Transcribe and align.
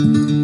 I've 0.00 0.39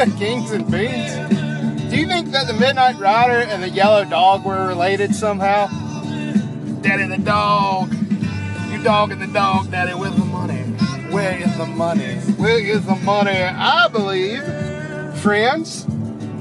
said 0.00 0.18
kings 0.18 0.50
and 0.50 0.70
beans? 0.70 1.12
Do 1.90 1.96
you 1.98 2.06
think 2.06 2.30
that 2.30 2.46
the 2.46 2.54
Midnight 2.54 2.98
Rider 2.98 3.40
and 3.40 3.62
the 3.62 3.68
Yellow 3.68 4.02
Dog 4.06 4.46
were 4.46 4.66
related 4.66 5.14
somehow? 5.14 5.66
Daddy 6.80 7.06
the 7.06 7.18
dog. 7.18 7.92
You 8.70 8.82
dog 8.82 9.12
and 9.12 9.20
the 9.20 9.26
dog, 9.26 9.70
Daddy, 9.70 9.92
where's 9.92 10.16
the 10.16 10.24
money? 10.24 10.62
Where 11.12 11.38
is 11.38 11.54
the 11.58 11.66
money? 11.66 12.14
Where 12.38 12.58
is 12.58 12.86
the 12.86 12.94
money? 12.94 13.42
I 13.42 13.88
believe, 13.88 14.42
friends, 15.20 15.84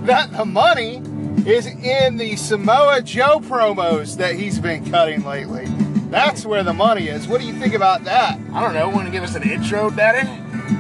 that 0.06 0.32
the 0.32 0.46
money 0.46 1.02
is 1.46 1.66
in 1.66 2.16
the 2.16 2.38
Samoa 2.38 3.02
Joe 3.02 3.42
promos 3.42 4.16
that 4.16 4.36
he's 4.36 4.58
been 4.58 4.90
cutting 4.90 5.26
lately. 5.26 5.66
That's 6.10 6.46
where 6.46 6.64
the 6.64 6.74
money 6.74 7.08
is. 7.08 7.28
What 7.28 7.40
do 7.40 7.48
you 7.48 7.54
think 7.54 7.74
about 7.74 8.04
that? 8.06 8.40
I 8.54 8.62
don't 8.62 8.74
know. 8.74 8.90
Want 8.90 9.06
to 9.06 9.12
give 9.12 9.24
us 9.24 9.36
an 9.36 9.44
intro, 9.44 9.90
Daddy? 9.92 10.28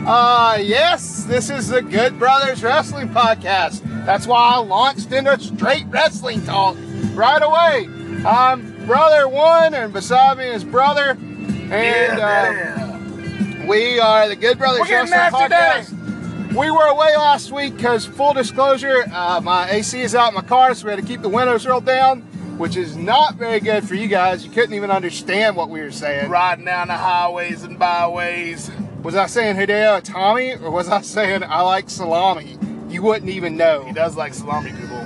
Uh, 0.08 0.58
yes, 0.62 1.24
this 1.26 1.50
is 1.50 1.68
the 1.68 1.82
Good 1.82 2.18
Brothers 2.18 2.64
Wrestling 2.64 3.10
Podcast. 3.10 3.82
That's 4.06 4.26
why 4.26 4.56
I 4.56 4.58
launched 4.58 5.12
into 5.12 5.40
straight 5.40 5.86
wrestling 5.90 6.44
talk 6.46 6.76
right 7.14 7.42
away. 7.42 7.88
I'm 8.26 8.86
brother 8.88 9.28
one, 9.28 9.76
and 9.76 9.94
beside 9.94 10.40
me 10.40 10.46
is 10.48 10.64
brother. 10.64 11.12
And 11.12 12.20
uh, 12.20 13.68
we 13.68 14.00
are 14.00 14.28
the 14.28 14.36
Good 14.36 14.58
Brothers 14.58 14.88
We're 14.90 15.04
Wrestling 15.04 15.42
Podcast. 15.50 16.56
We 16.56 16.72
were 16.72 16.88
away 16.88 17.16
last 17.16 17.52
week 17.52 17.76
because, 17.76 18.08
full 18.08 18.34
disclosure, 18.34 19.04
uh, 19.14 19.40
my 19.44 19.70
AC 19.70 20.02
is 20.02 20.16
out 20.16 20.30
in 20.30 20.34
my 20.36 20.42
car, 20.42 20.74
so 20.74 20.86
we 20.86 20.92
had 20.92 21.00
to 21.00 21.06
keep 21.06 21.22
the 21.22 21.30
windows 21.30 21.68
rolled 21.68 21.86
down, 21.86 22.28
which 22.60 22.76
is 22.76 22.98
not 22.98 23.36
very 23.36 23.62
good 23.62 23.88
for 23.88 23.96
you 23.96 24.10
guys. 24.10 24.44
You 24.44 24.52
couldn't 24.52 24.74
even 24.74 24.92
understand 24.92 25.56
what 25.56 25.70
we 25.70 25.80
were 25.80 25.92
saying. 25.92 26.30
Riding 26.30 26.66
down 26.66 26.90
the 26.90 26.98
highways 26.98 27.64
and 27.64 27.80
byways. 27.80 28.70
Was 29.02 29.16
I 29.16 29.28
saying 29.28 29.56
Hideo 29.56 30.02
Itami 30.02 30.62
or 30.62 30.70
was 30.70 30.90
I 30.90 31.00
saying 31.00 31.46
I 31.46 31.62
like 31.62 31.90
salami? 31.90 32.60
You 32.90 33.02
wouldn't 33.02 33.32
even 33.32 33.56
know. 33.56 33.86
He 33.86 33.94
does 33.94 34.18
like 34.18 34.34
salami 34.34 34.74
people. 34.74 35.06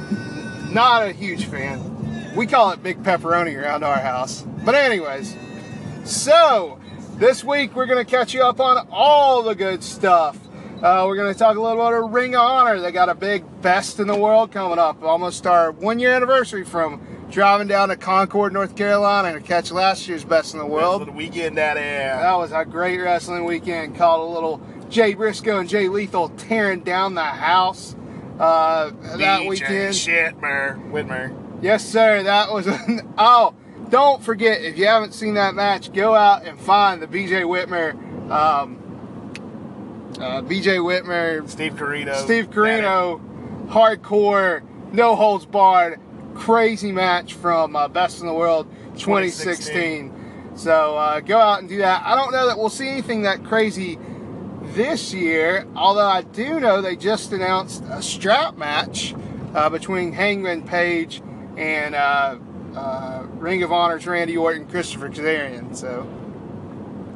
Not 0.71 1.03
a 1.03 1.11
huge 1.11 1.45
fan. 1.45 2.33
We 2.35 2.47
call 2.47 2.71
it 2.71 2.81
big 2.81 3.03
pepperoni 3.03 3.55
around 3.55 3.83
our 3.83 3.99
house. 3.99 4.41
But 4.65 4.73
anyways, 4.73 5.35
so 6.05 6.79
this 7.17 7.43
week 7.43 7.75
we're 7.75 7.85
gonna 7.85 8.03
catch 8.03 8.33
you 8.33 8.41
up 8.41 8.59
on 8.59 8.87
all 8.89 9.43
the 9.43 9.53
good 9.53 9.83
stuff. 9.83 10.39
Uh, 10.81 11.05
we're 11.05 11.17
gonna 11.17 11.35
talk 11.35 11.55
a 11.55 11.61
little 11.61 11.79
about 11.79 11.93
a 11.93 12.01
Ring 12.01 12.33
of 12.33 12.41
Honor. 12.41 12.79
They 12.79 12.91
got 12.91 13.09
a 13.09 13.15
big 13.15 13.43
best 13.61 13.99
in 13.99 14.07
the 14.07 14.17
world 14.17 14.51
coming 14.51 14.79
up. 14.79 15.03
Almost 15.03 15.45
our 15.45 15.71
one 15.71 15.99
year 15.99 16.15
anniversary 16.15 16.65
from 16.65 16.99
driving 17.33 17.67
down 17.67 17.89
to 17.89 17.97
Concord, 17.97 18.53
North 18.53 18.75
Carolina 18.75 19.33
to 19.33 19.41
catch 19.41 19.71
last 19.71 20.07
year's 20.07 20.23
best 20.23 20.53
in 20.53 20.59
the 20.59 20.65
world. 20.65 21.09
weekend, 21.09 21.55
Daddy. 21.55 21.81
That 21.81 22.37
was 22.37 22.51
a 22.51 22.63
great 22.63 22.99
wrestling 22.99 23.43
weekend. 23.43 23.95
Called 23.95 24.29
a 24.29 24.33
little 24.33 24.61
Jay 24.89 25.15
Briscoe 25.15 25.59
and 25.59 25.67
Jay 25.67 25.89
Lethal 25.89 26.29
tearing 26.29 26.81
down 26.81 27.15
the 27.15 27.23
house 27.23 27.95
uh, 28.39 28.91
that 29.17 29.41
DJ 29.41 29.49
weekend. 29.49 29.95
Shitmer. 29.95 30.91
Whitmer. 30.91 31.61
Yes, 31.61 31.83
sir. 31.83 32.23
That 32.23 32.53
was 32.53 32.67
an. 32.67 33.01
Oh, 33.17 33.55
don't 33.89 34.23
forget 34.23 34.61
if 34.61 34.77
you 34.77 34.85
haven't 34.85 35.13
seen 35.13 35.33
that 35.35 35.55
match, 35.55 35.91
go 35.91 36.15
out 36.15 36.45
and 36.45 36.59
find 36.59 37.01
the 37.01 37.07
BJ 37.07 37.43
Whitmer, 37.43 37.93
um, 38.31 38.77
uh, 40.19 40.41
BJ 40.41 40.79
Whitmer, 40.79 41.47
Steve 41.49 41.73
Corino. 41.73 42.15
Steve 42.15 42.49
Corino, 42.49 43.21
hardcore, 43.67 44.63
no 44.91 45.15
holds 45.15 45.45
barred, 45.45 45.99
crazy 46.35 46.91
match 46.91 47.33
from 47.33 47.75
uh, 47.75 47.87
Best 47.87 48.21
in 48.21 48.27
the 48.27 48.33
World 48.33 48.67
2016. 48.97 50.11
So 50.55 50.97
uh, 50.97 51.19
go 51.19 51.39
out 51.39 51.59
and 51.59 51.69
do 51.69 51.77
that. 51.79 52.03
I 52.05 52.15
don't 52.15 52.31
know 52.31 52.47
that 52.47 52.57
we'll 52.57 52.69
see 52.69 52.87
anything 52.87 53.23
that 53.23 53.43
crazy 53.43 53.97
this 54.61 55.13
year, 55.13 55.65
although 55.75 56.07
I 56.07 56.21
do 56.21 56.59
know 56.59 56.81
they 56.81 56.95
just 56.95 57.31
announced 57.31 57.83
a 57.89 58.01
strap 58.01 58.57
match 58.57 59.15
uh, 59.53 59.69
between 59.69 60.13
Hangman 60.13 60.63
Page 60.67 61.21
and 61.57 61.95
uh, 61.95 62.37
uh, 62.75 63.23
Ring 63.33 63.63
of 63.63 63.71
Honor's 63.71 64.05
Randy 64.07 64.37
Orton, 64.37 64.67
Christopher 64.67 65.09
Kazarian. 65.09 65.75
So 65.75 66.07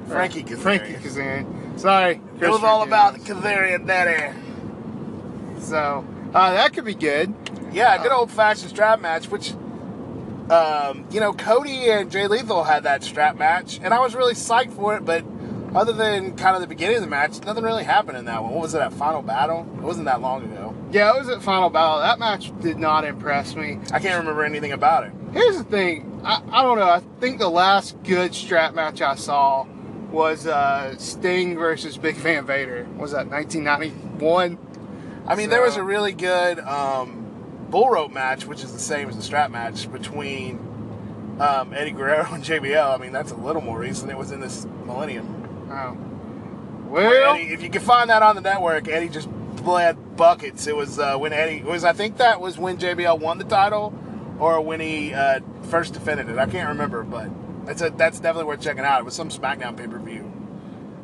Frankie 0.07 0.43
Kazarian. 0.43 0.57
Frankie 0.59 0.93
Kazarian. 0.93 1.79
Sorry, 1.79 2.21
It 2.39 2.49
was 2.49 2.63
all 2.63 2.83
about 2.83 3.15
Kazarian. 3.15 3.85
Kazarian 3.85 3.87
Daddy. 3.87 4.37
So 5.61 6.05
uh, 6.33 6.53
that 6.53 6.73
could 6.73 6.85
be 6.85 6.95
good. 6.95 7.33
Yeah, 7.71 8.01
good 8.01 8.11
old 8.11 8.31
fashioned 8.31 8.69
strap 8.69 9.01
match, 9.01 9.29
which, 9.29 9.53
um, 10.49 11.05
you 11.11 11.19
know, 11.19 11.33
Cody 11.33 11.89
and 11.89 12.11
Jay 12.11 12.27
Lethal 12.27 12.63
had 12.63 12.83
that 12.83 13.03
strap 13.03 13.37
match, 13.37 13.79
and 13.81 13.93
I 13.93 13.99
was 13.99 14.15
really 14.15 14.33
psyched 14.33 14.73
for 14.73 14.95
it, 14.95 15.05
but 15.05 15.25
other 15.75 15.93
than 15.93 16.35
kind 16.37 16.55
of 16.55 16.61
the 16.61 16.67
beginning 16.67 16.97
of 16.97 17.01
the 17.01 17.09
match, 17.09 17.43
nothing 17.45 17.63
really 17.63 17.83
happened 17.83 18.17
in 18.17 18.25
that 18.25 18.41
one. 18.41 18.53
What 18.53 18.61
was 18.61 18.73
it, 18.73 18.79
that 18.79 18.93
final 18.93 19.21
battle? 19.21 19.67
It 19.77 19.81
wasn't 19.81 20.05
that 20.05 20.21
long 20.21 20.43
ago. 20.43 20.73
Yeah, 20.91 21.13
it 21.13 21.19
was 21.19 21.29
at 21.29 21.43
Final 21.43 21.69
Battle. 21.69 21.99
That 21.99 22.17
match 22.17 22.51
did 22.61 22.77
not 22.77 23.03
impress 23.03 23.55
me. 23.55 23.79
I 23.91 23.99
can't 23.99 24.17
remember 24.17 24.43
anything 24.45 24.71
about 24.71 25.05
it. 25.05 25.11
Here's 25.33 25.57
the 25.57 25.65
thing. 25.65 26.21
I, 26.23 26.41
I 26.49 26.63
don't 26.63 26.77
know. 26.77 26.89
I 26.89 27.01
think 27.19 27.39
the 27.39 27.49
last 27.49 28.01
good 28.03 28.33
strap 28.33 28.73
match 28.73 29.01
I 29.01 29.15
saw 29.15 29.67
was 30.11 30.47
uh, 30.47 30.97
Sting 30.97 31.57
versus 31.57 31.97
Big 31.97 32.15
Van 32.15 32.45
Vader. 32.45 32.87
Was 32.97 33.11
that 33.11 33.27
1991? 33.27 34.57
I 35.27 35.35
mean, 35.35 35.49
there 35.49 35.61
was 35.61 35.75
a 35.75 35.83
really 35.83 36.13
good 36.13 36.59
um, 36.59 37.16
bull 37.69 37.89
rope 37.89 38.11
match, 38.11 38.45
which 38.45 38.63
is 38.63 38.71
the 38.73 38.79
same 38.79 39.09
as 39.09 39.15
the 39.15 39.21
strap 39.21 39.51
match 39.51 39.91
between 39.91 40.57
um, 41.39 41.73
Eddie 41.73 41.91
Guerrero 41.91 42.25
and 42.33 42.43
JBL. 42.43 42.93
I 42.93 42.97
mean, 43.01 43.11
that's 43.11 43.31
a 43.31 43.35
little 43.35 43.61
more 43.61 43.79
recent. 43.79 44.11
It 44.11 44.17
was 44.17 44.31
in 44.31 44.39
this 44.39 44.65
millennium. 44.85 45.67
Oh. 45.71 45.97
Well, 46.89 47.35
Eddie, 47.35 47.53
if 47.53 47.61
you 47.61 47.69
can 47.69 47.81
find 47.81 48.09
that 48.09 48.23
on 48.23 48.35
the 48.35 48.41
network, 48.41 48.87
Eddie 48.87 49.09
just 49.09 49.29
bled 49.57 50.15
buckets. 50.15 50.67
It 50.67 50.75
was 50.75 50.99
uh, 50.99 51.17
when 51.17 51.33
Eddie 51.33 51.57
it 51.57 51.65
was. 51.65 51.83
I 51.83 51.93
think 51.93 52.17
that 52.17 52.39
was 52.39 52.57
when 52.57 52.77
JBL 52.77 53.19
won 53.19 53.37
the 53.37 53.43
title, 53.43 53.93
or 54.39 54.61
when 54.61 54.79
he 54.79 55.13
uh, 55.13 55.41
first 55.63 55.93
defended 55.93 56.29
it. 56.29 56.37
I 56.37 56.45
can't 56.45 56.69
remember, 56.69 57.03
but 57.03 57.29
that's 57.65 57.81
a, 57.81 57.89
that's 57.89 58.19
definitely 58.21 58.45
worth 58.45 58.61
checking 58.61 58.85
out. 58.85 59.01
It 59.01 59.03
was 59.03 59.15
some 59.15 59.29
SmackDown 59.29 59.75
pay 59.75 59.87
per 59.87 59.99
view, 59.99 60.31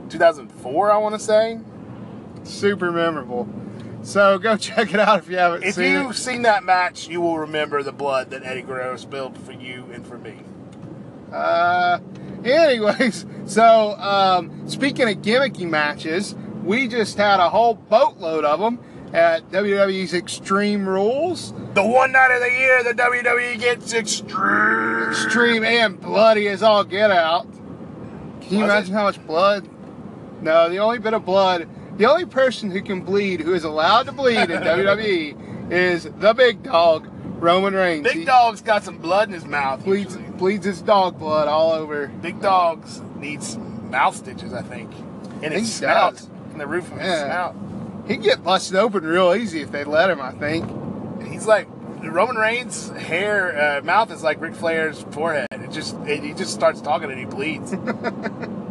2004, 0.09 0.91
I 0.91 0.97
want 0.97 1.16
to 1.16 1.19
say. 1.19 1.59
super 2.45 2.91
memorable. 2.91 3.50
So 4.03 4.38
go 4.38 4.58
check 4.58 4.94
it 4.94 5.00
out 5.00 5.19
if 5.19 5.30
you 5.30 5.38
haven't 5.38 5.64
If 5.64 5.75
seen 5.75 5.91
you've 5.91 6.12
it. 6.12 6.16
seen 6.16 6.41
that 6.44 6.64
match, 6.64 7.08
you 7.08 7.22
will 7.22 7.40
remember 7.40 7.81
the 7.84 7.91
blood 7.94 8.30
that 8.31 8.44
Eddie 8.44 8.62
Guerrero 8.62 8.97
spilled 8.97 9.38
for 9.38 9.52
you 9.53 9.86
and 9.94 10.06
for 10.06 10.18
me. 10.18 10.40
Uh, 11.31 12.00
anyways, 12.45 13.25
so 13.45 13.94
um, 13.94 14.68
speaking 14.69 15.10
of 15.10 15.16
gimmicky 15.24 15.68
matches, 15.68 16.36
we 16.63 16.88
just 16.88 17.18
had 17.18 17.39
a 17.39 17.50
whole 17.50 17.74
boatload 17.74 18.45
of 18.45 18.60
them 18.60 18.80
at 19.13 19.50
WWE's 19.51 20.13
Extreme 20.13 20.88
Rules. 20.88 21.54
The 21.74 21.86
one 21.86 22.12
night 22.12 22.31
of 22.33 22.42
the 22.42 22.51
year 22.51 22.83
the 22.83 22.94
WWE 22.94 23.60
gets 23.60 23.94
extreme. 23.94 25.10
Extreme 25.10 25.63
and 25.63 26.00
bloody 26.00 26.48
as 26.48 26.63
all 26.63 26.83
get 26.83 27.12
out. 27.12 27.44
Can 28.42 28.57
you 28.57 28.63
Was 28.63 28.72
imagine 28.72 28.94
how 28.94 29.04
much 29.04 29.25
blood? 29.25 29.69
No, 30.42 30.69
the 30.69 30.80
only 30.80 31.00
bit 31.00 31.13
of 31.13 31.25
blood, 31.25 31.68
the 31.98 32.06
only 32.06 32.25
person 32.25 32.72
who 32.72 32.81
can 32.81 33.01
bleed, 33.01 33.42
who 33.42 33.54
is 33.54 33.63
allowed 33.63 34.04
to 34.07 34.12
bleed 34.12 34.38
in 34.50 34.62
WWE, 34.62 35.72
is 35.72 36.04
the 36.04 36.34
big 36.34 36.63
dog, 36.63 37.07
Roman 37.42 37.74
Reigns. 37.74 38.04
Big 38.04 38.18
He 38.19 38.25
Dog's 38.25 38.62
got 38.62 38.84
some 38.84 38.98
blood 38.98 39.28
in 39.28 39.34
his 39.34 39.45
mouth. 39.45 39.84
bleeds, 39.84 40.16
usually. 40.16 40.31
bleeds 40.38 40.66
his 40.66 40.81
dog 40.81 41.19
blood 41.19 41.48
all 41.48 41.72
over. 41.72 42.07
Big 42.07 42.42
dogs 42.42 43.01
need 43.18 43.44
some 43.44 43.90
mouth 43.92 44.16
stitches, 44.16 44.54
I 44.54 44.62
think. 44.62 44.92
In 45.42 45.51
his 45.51 45.74
snout. 45.74 46.13
does. 46.16 46.30
In 46.51 46.57
the 46.57 46.68
roof 46.68 46.92
of 46.92 46.98
his 47.00 47.07
Yeah. 47.07 47.25
snout. 47.25 47.56
He'd 48.07 48.22
get 48.24 48.44
busted 48.44 48.75
open 48.75 49.04
real 49.06 49.34
easy 49.34 49.62
if 49.62 49.72
they'd 49.72 49.88
let 49.88 50.10
him, 50.10 50.19
I 50.22 50.31
think. 50.31 50.69
He's 51.25 51.45
like 51.48 51.68
Roman 52.01 52.36
Reigns' 52.36 52.90
hair, 52.90 53.78
uh, 53.80 53.81
mouth 53.84 54.12
is 54.12 54.24
like 54.24 54.42
Ric 54.42 54.56
Flair's 54.56 55.06
forehead. 55.12 55.48
It 55.51 55.72
just, 55.72 55.95
it, 56.06 56.22
he 56.24 56.34
just 56.34 56.54
starts 56.54 56.81
talking 56.81 57.10
and 57.10 57.18
he 57.19 57.25
bleeds. 57.25 57.74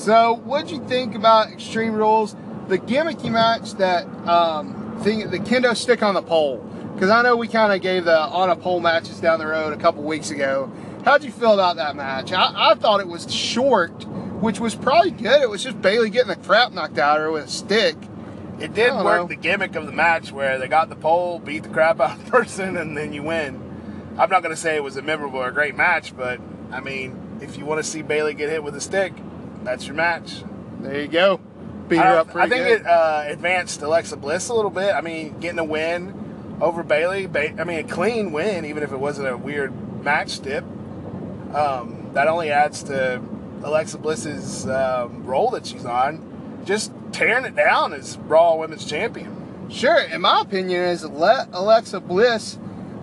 So, 0.00 0.40
what'd 0.44 0.70
you 0.70 0.82
think 0.88 1.14
about 1.14 1.52
Extreme 1.52 1.92
Rules? 1.92 2.34
The 2.68 2.78
gimmicky 2.78 3.30
match 3.30 3.74
that 3.74 4.06
um, 4.26 4.98
thing, 5.02 5.28
the 5.28 5.38
kendo 5.38 5.76
stick 5.76 6.02
on 6.02 6.14
the 6.14 6.22
pole. 6.22 6.56
Because 6.94 7.10
I 7.10 7.20
know 7.20 7.36
we 7.36 7.48
kind 7.48 7.70
of 7.70 7.82
gave 7.82 8.06
the 8.06 8.18
on 8.18 8.48
a 8.48 8.56
pole 8.56 8.80
matches 8.80 9.20
down 9.20 9.40
the 9.40 9.46
road 9.46 9.74
a 9.74 9.76
couple 9.76 10.02
weeks 10.02 10.30
ago. 10.30 10.72
How'd 11.04 11.22
you 11.22 11.30
feel 11.30 11.52
about 11.52 11.76
that 11.76 11.96
match? 11.96 12.32
I, 12.32 12.70
I 12.70 12.74
thought 12.76 13.00
it 13.00 13.08
was 13.08 13.30
short, 13.30 14.06
which 14.40 14.58
was 14.58 14.74
probably 14.74 15.10
good. 15.10 15.42
It 15.42 15.50
was 15.50 15.62
just 15.62 15.82
Bayley 15.82 16.08
getting 16.08 16.28
the 16.28 16.36
crap 16.36 16.72
knocked 16.72 16.96
out 16.96 17.18
of 17.18 17.24
her 17.24 17.30
with 17.30 17.44
a 17.44 17.50
stick. 17.50 17.96
It 18.58 18.72
did 18.72 18.94
work 18.94 19.04
know. 19.04 19.26
the 19.26 19.36
gimmick 19.36 19.76
of 19.76 19.84
the 19.84 19.92
match 19.92 20.32
where 20.32 20.58
they 20.58 20.66
got 20.66 20.88
the 20.88 20.96
pole, 20.96 21.40
beat 21.40 21.64
the 21.64 21.68
crap 21.68 22.00
out 22.00 22.18
of 22.18 22.24
the 22.24 22.30
person, 22.38 22.78
and 22.78 22.96
then 22.96 23.12
you 23.12 23.22
win. 23.22 24.14
I'm 24.18 24.30
not 24.30 24.42
going 24.42 24.54
to 24.54 24.60
say 24.60 24.76
it 24.76 24.82
was 24.82 24.96
a 24.96 25.02
memorable 25.02 25.40
or 25.40 25.50
great 25.50 25.76
match, 25.76 26.16
but 26.16 26.40
I 26.72 26.80
mean, 26.80 27.38
if 27.42 27.58
you 27.58 27.66
want 27.66 27.84
to 27.84 27.90
see 27.90 28.00
Bayley 28.00 28.32
get 28.32 28.48
hit 28.48 28.64
with 28.64 28.74
a 28.74 28.80
stick, 28.80 29.12
that's 29.64 29.86
your 29.86 29.94
match. 29.94 30.42
There 30.80 31.00
you 31.00 31.08
go. 31.08 31.40
Beat 31.88 31.98
her 31.98 32.18
up 32.20 32.36
I 32.36 32.48
think 32.48 32.64
good. 32.66 32.80
it 32.82 32.86
uh, 32.86 33.24
advanced 33.26 33.82
Alexa 33.82 34.16
Bliss 34.16 34.48
a 34.48 34.54
little 34.54 34.70
bit. 34.70 34.94
I 34.94 35.00
mean, 35.00 35.38
getting 35.40 35.58
a 35.58 35.64
win 35.64 36.58
over 36.60 36.82
Bayley. 36.82 37.26
Ba- 37.26 37.60
I 37.60 37.64
mean, 37.64 37.80
a 37.80 37.84
clean 37.84 38.32
win, 38.32 38.64
even 38.64 38.82
if 38.82 38.92
it 38.92 38.98
wasn't 39.00 39.28
a 39.28 39.36
weird 39.36 39.72
match 40.04 40.40
dip. 40.40 40.64
Um, 41.54 42.10
that 42.14 42.28
only 42.28 42.50
adds 42.50 42.82
to 42.84 43.20
Alexa 43.62 43.98
Bliss's 43.98 44.68
um, 44.68 45.24
role 45.24 45.50
that 45.50 45.66
she's 45.66 45.84
on. 45.84 46.62
Just 46.64 46.92
tearing 47.12 47.44
it 47.44 47.56
down 47.56 47.92
as 47.92 48.16
Raw 48.18 48.54
Women's 48.56 48.84
Champion. 48.86 49.68
Sure, 49.68 50.00
in 50.00 50.20
my 50.20 50.40
opinion, 50.42 50.82
is 50.82 51.04
let 51.04 51.48
Alexa 51.52 52.00
Bliss, 52.00 52.58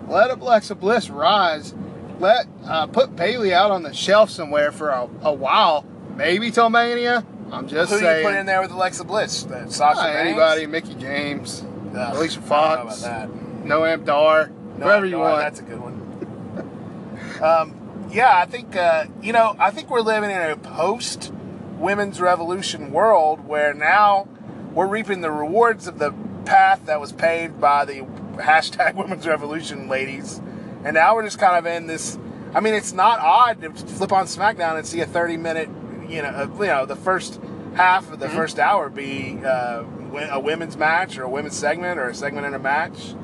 let 0.08 0.30
Alexa 0.30 0.74
Bliss 0.74 1.10
rise, 1.10 1.74
let 2.20 2.46
uh, 2.64 2.86
put 2.86 3.16
Bayley 3.16 3.54
out 3.54 3.70
on 3.70 3.82
the 3.82 3.92
shelf 3.92 4.30
somewhere 4.30 4.72
for 4.72 4.90
a, 4.90 5.08
a 5.22 5.32
while, 5.32 5.84
maybe 6.18 6.50
till 6.50 6.68
Mania. 6.68 7.24
I'm 7.50 7.66
just 7.66 7.90
saying. 7.90 8.02
Who 8.02 8.18
you 8.18 8.26
put 8.26 8.38
in 8.38 8.44
there 8.44 8.60
with 8.60 8.72
Alexa 8.72 9.04
Bliss? 9.04 9.46
Uh, 9.46 9.68
Sasha 9.70 10.02
Banks? 10.02 10.18
anybody, 10.18 10.66
Mickie 10.66 10.94
James, 10.96 11.64
Ugh, 11.96 12.16
Alicia 12.16 12.40
Fox, 12.42 13.00
don't 13.02 13.10
know 13.10 13.26
about 13.26 13.30
that. 13.30 13.64
Noam 13.66 14.04
Dar, 14.04 14.48
No, 14.76 14.84
whoever 14.84 15.06
you 15.06 15.12
no, 15.12 15.20
want. 15.20 15.38
That's 15.38 15.60
a 15.60 15.62
good 15.62 15.80
one. 15.80 17.42
um, 17.42 18.08
yeah, 18.12 18.36
I 18.36 18.44
think 18.44 18.76
uh, 18.76 19.06
you 19.22 19.32
know. 19.32 19.56
I 19.58 19.70
think 19.70 19.88
we're 19.88 20.00
living 20.02 20.30
in 20.30 20.36
a 20.50 20.56
post 20.56 21.32
women's 21.78 22.20
revolution 22.20 22.90
world 22.92 23.46
where 23.46 23.72
now 23.72 24.26
we're 24.72 24.86
reaping 24.88 25.20
the 25.20 25.30
rewards 25.30 25.86
of 25.86 25.98
the 25.98 26.12
path 26.44 26.84
that 26.86 27.00
was 27.00 27.12
paved 27.12 27.60
by 27.60 27.84
the 27.84 28.00
hashtag 28.36 28.94
women's 28.96 29.26
revolution 29.26 29.88
ladies, 29.88 30.38
and 30.84 30.94
now 30.94 31.14
we're 31.14 31.24
just 31.24 31.38
kind 31.38 31.56
of 31.56 31.64
in 31.66 31.86
this. 31.86 32.18
I 32.54 32.60
mean, 32.60 32.74
it's 32.74 32.92
not 32.92 33.20
odd 33.20 33.60
to 33.62 33.70
flip 33.72 34.12
on 34.12 34.24
SmackDown 34.26 34.76
and 34.78 34.86
see 34.86 35.00
a 35.02 35.06
30 35.06 35.36
minute, 35.36 35.68
you 36.08 36.22
know, 36.22 36.28
uh, 36.28 36.48
you 36.60 36.66
know, 36.66 36.86
the 36.86 36.96
first 36.96 37.40
half 37.74 38.10
of 38.12 38.18
the 38.18 38.28
first 38.28 38.58
hour 38.58 38.88
be 38.88 39.38
uh, 39.44 39.84
a 40.30 40.40
women's 40.40 40.76
match 40.76 41.18
or 41.18 41.24
a 41.24 41.28
women's 41.28 41.56
segment 41.56 41.98
or 41.98 42.08
a 42.08 42.14
segment 42.14 42.46
in 42.46 42.54
a 42.54 42.58
match 42.58 43.14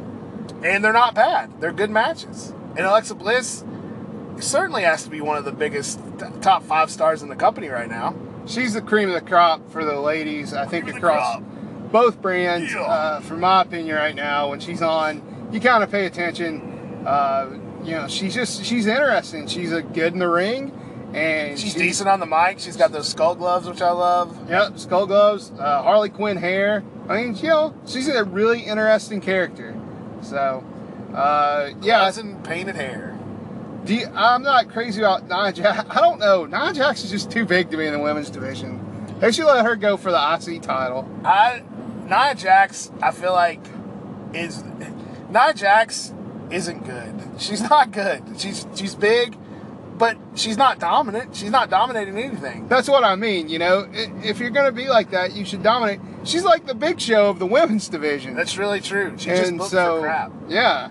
and 0.64 0.82
they're 0.82 0.92
not 0.92 1.14
bad. 1.14 1.60
They're 1.60 1.72
good 1.72 1.90
matches. 1.90 2.52
And 2.76 2.80
Alexa 2.80 3.14
Bliss 3.14 3.64
certainly 4.40 4.82
has 4.82 5.04
to 5.04 5.10
be 5.10 5.20
one 5.20 5.36
of 5.36 5.44
the 5.44 5.52
biggest 5.52 6.00
t- 6.18 6.24
top 6.40 6.62
five 6.62 6.90
stars 6.90 7.22
in 7.22 7.28
the 7.28 7.36
company 7.36 7.68
right 7.68 7.88
now. 7.88 8.14
She's 8.46 8.74
the 8.74 8.82
cream 8.82 9.08
of 9.08 9.14
the 9.14 9.20
crop 9.20 9.70
for 9.70 9.84
the 9.84 10.00
ladies. 10.00 10.52
I 10.52 10.66
think 10.66 10.84
Cream 10.84 10.96
of 10.96 11.02
the 11.02 11.08
across 11.08 11.42
both 11.92 12.20
brands. 12.20 12.72
Yeah. 12.72 12.82
Uh, 12.82 13.20
from 13.20 13.40
my 13.40 13.62
opinion, 13.62 13.94
right 13.96 14.14
now, 14.14 14.50
when 14.50 14.60
she's 14.60 14.82
on, 14.82 15.48
you 15.52 15.60
kind 15.60 15.82
of 15.82 15.90
pay 15.90 16.06
attention. 16.06 17.04
Uh, 17.06 17.58
you 17.84 17.92
know, 17.92 18.08
she's 18.08 18.34
just 18.34 18.64
she's 18.64 18.86
interesting. 18.86 19.46
She's 19.46 19.72
a 19.72 19.82
good 19.82 20.14
in 20.14 20.18
the 20.18 20.28
ring, 20.28 20.72
and 21.14 21.58
She's 21.58 21.74
decent 21.74 22.08
on 22.08 22.20
the 22.20 22.26
mic. 22.26 22.58
She's 22.58 22.76
got 22.76 22.92
those 22.92 23.08
skull 23.08 23.34
gloves, 23.34 23.66
which 23.68 23.80
I 23.80 23.90
love. 23.90 24.50
Yep, 24.50 24.78
skull 24.78 25.06
gloves, 25.06 25.52
uh, 25.58 25.82
Harley 25.82 26.08
Quinn 26.10 26.36
hair. 26.36 26.82
I 27.08 27.22
mean, 27.22 27.36
you 27.36 27.48
know, 27.48 27.74
she's 27.86 28.08
a 28.08 28.24
really 28.24 28.60
interesting 28.60 29.20
character. 29.20 29.74
So, 30.22 30.64
uh, 31.14 31.70
yeah, 31.82 32.00
Gloves 32.00 32.18
and 32.18 32.42
painted 32.44 32.76
hair. 32.76 33.16
do 33.84 33.94
you- 33.94 34.08
I'm 34.14 34.42
not 34.42 34.68
crazy 34.70 35.00
about 35.02 35.28
Nia 35.28 35.52
Jax. 35.52 35.88
I 35.90 36.00
don't 36.00 36.18
know. 36.18 36.46
Nia 36.46 36.72
Jax 36.72 37.04
is 37.04 37.10
just 37.10 37.30
too 37.30 37.44
big 37.44 37.70
to 37.70 37.76
be 37.76 37.86
in 37.86 37.92
the 37.92 37.98
women's 37.98 38.30
division. 38.30 38.80
They 39.20 39.30
should 39.30 39.44
let 39.46 39.64
her 39.64 39.76
go 39.76 39.96
for 39.96 40.10
the 40.10 40.18
IC 40.18 40.58
title. 40.62 41.08
I 41.24 41.62
Nia 42.08 42.34
Jax, 42.34 42.90
I 43.02 43.10
feel 43.12 43.32
like 43.32 43.60
is 44.32 44.64
Nia 45.30 45.52
Jax 45.54 46.12
isn't 46.50 46.84
good. 46.84 47.14
She's 47.38 47.62
not 47.62 47.92
good. 47.92 48.22
She's 48.38 48.66
she's 48.74 48.94
big, 48.94 49.36
but 49.96 50.16
she's 50.34 50.56
not 50.56 50.78
dominant. 50.78 51.36
She's 51.36 51.50
not 51.50 51.70
dominating 51.70 52.18
anything. 52.18 52.68
That's 52.68 52.88
what 52.88 53.04
I 53.04 53.14
mean. 53.16 53.48
You 53.48 53.58
know, 53.58 53.88
if 53.92 54.40
you're 54.40 54.50
going 54.50 54.66
to 54.66 54.72
be 54.72 54.88
like 54.88 55.10
that, 55.10 55.32
you 55.34 55.44
should 55.44 55.62
dominate. 55.62 56.00
She's 56.24 56.44
like 56.44 56.66
the 56.66 56.74
big 56.74 57.00
show 57.00 57.30
of 57.30 57.38
the 57.38 57.46
women's 57.46 57.88
division. 57.88 58.34
That's 58.34 58.56
really 58.58 58.80
true. 58.80 59.14
She 59.16 59.30
just 59.30 59.48
and 59.50 59.58
booked 59.58 59.70
so, 59.70 59.96
for 59.96 60.02
crap. 60.02 60.32
yeah, 60.48 60.86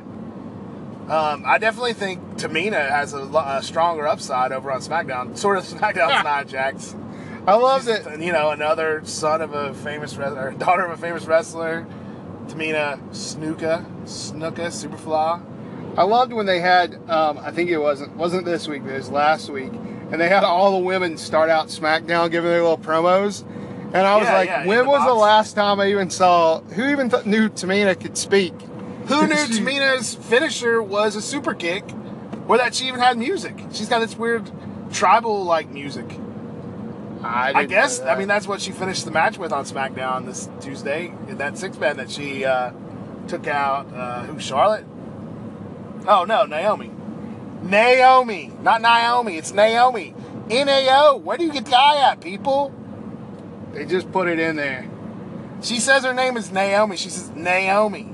Um, 1.09 1.43
I 1.45 1.57
definitely 1.57 1.93
think 1.93 2.21
Tamina 2.37 2.89
has 2.89 3.13
a, 3.13 3.19
a 3.23 3.61
stronger 3.61 4.07
upside 4.07 4.51
over 4.51 4.71
on 4.71 4.79
SmackDown. 4.79 5.37
Sort 5.37 5.57
of 5.57 5.63
SmackDown's 5.65 6.23
Nia 6.23 6.45
Jax. 6.45 6.95
I 7.45 7.55
love 7.55 7.83
She's, 7.85 8.03
that. 8.03 8.21
You 8.21 8.31
know, 8.31 8.51
another 8.51 9.01
son 9.03 9.41
of 9.41 9.53
a 9.53 9.73
famous 9.73 10.15
wrestler, 10.15 10.51
daughter 10.51 10.85
of 10.85 10.91
a 10.91 11.01
famous 11.01 11.25
wrestler. 11.25 11.85
Tamina 12.47 12.99
Snuka, 13.09 13.85
Snuka, 14.05 14.67
Superfly. 14.67 15.41
I 15.97 16.03
loved 16.03 16.33
when 16.33 16.45
they 16.45 16.59
had. 16.59 16.95
Um, 17.09 17.37
I 17.37 17.51
think 17.51 17.69
it 17.69 17.77
wasn't 17.77 18.15
wasn't 18.15 18.45
this 18.45 18.67
week, 18.67 18.83
but 18.83 18.93
it 18.93 18.97
was 18.97 19.09
last 19.11 19.49
week, 19.49 19.71
and 20.11 20.19
they 20.19 20.27
had 20.29 20.43
all 20.43 20.71
the 20.79 20.85
women 20.85 21.17
start 21.17 21.49
out 21.49 21.67
SmackDown 21.67 22.31
giving 22.31 22.49
their 22.49 22.61
little 22.63 22.77
promos, 22.77 23.43
and 23.93 23.97
I 23.97 24.17
was 24.17 24.25
Yeah, 24.27 24.33
like, 24.33 24.49
yeah, 24.49 24.65
when 24.65 24.79
the 24.85 24.89
was 24.89 25.05
the 25.05 25.13
last 25.13 25.53
time 25.53 25.79
I 25.79 25.89
even 25.91 26.09
saw? 26.09 26.61
Who 26.61 26.85
even 26.87 27.09
th- 27.09 27.25
knew 27.25 27.49
Tamina 27.49 27.99
could 27.99 28.17
speak? 28.17 28.53
Who 29.07 29.27
knew 29.27 29.35
She- 29.35 29.59
Tamina's 29.61 30.15
finisher 30.15 30.81
was 30.81 31.15
a 31.15 31.21
super 31.21 31.53
kick, 31.53 31.83
or 32.47 32.57
that 32.57 32.73
she 32.73 32.87
even 32.87 32.99
had 32.99 33.17
music? 33.17 33.55
She's 33.71 33.87
got 33.89 33.99
this 33.99 34.17
weird 34.17 34.49
tribal 34.91 35.43
like 35.43 35.69
music. 35.69 36.05
I, 37.23 37.53
I 37.55 37.65
guess. 37.65 38.01
I 38.01 38.17
mean, 38.17 38.27
that's 38.27 38.47
what 38.47 38.59
she 38.61 38.71
finished 38.71 39.05
the 39.05 39.11
match 39.11 39.37
with 39.37 39.53
on 39.53 39.63
SmackDown 39.63 40.25
this 40.25 40.49
Tuesday. 40.59 41.13
in 41.29 41.37
That 41.37 41.57
six 41.57 41.77
man 41.77 41.97
that 41.97 42.09
she 42.11 42.43
uh, 42.43 42.71
took 43.29 43.47
out. 43.47 43.87
Uh, 43.93 44.23
who? 44.23 44.39
Charlotte? 44.39 44.85
Oh 46.07 46.25
no, 46.25 46.45
Naomi. 46.45 46.91
Naomi, 47.61 48.51
not 48.61 48.81
Naomi. 48.81 49.37
It's 49.37 49.53
Naomi. 49.53 50.13
N 50.49 50.67
A 50.67 50.87
O. 50.91 51.17
Where 51.17 51.37
do 51.37 51.45
you 51.45 51.51
get 51.53 51.65
the 51.65 51.77
I 51.77 52.11
at, 52.11 52.21
people? 52.21 52.73
they 53.73 53.85
just 53.85 54.11
put 54.11 54.27
it 54.27 54.39
in 54.39 54.55
there. 54.55 54.87
She 55.61 55.79
says 55.79 56.03
her 56.03 56.13
name 56.13 56.37
is 56.37 56.51
Naomi. 56.51 56.97
She 56.97 57.09
says 57.09 57.29
Naomi. 57.31 58.07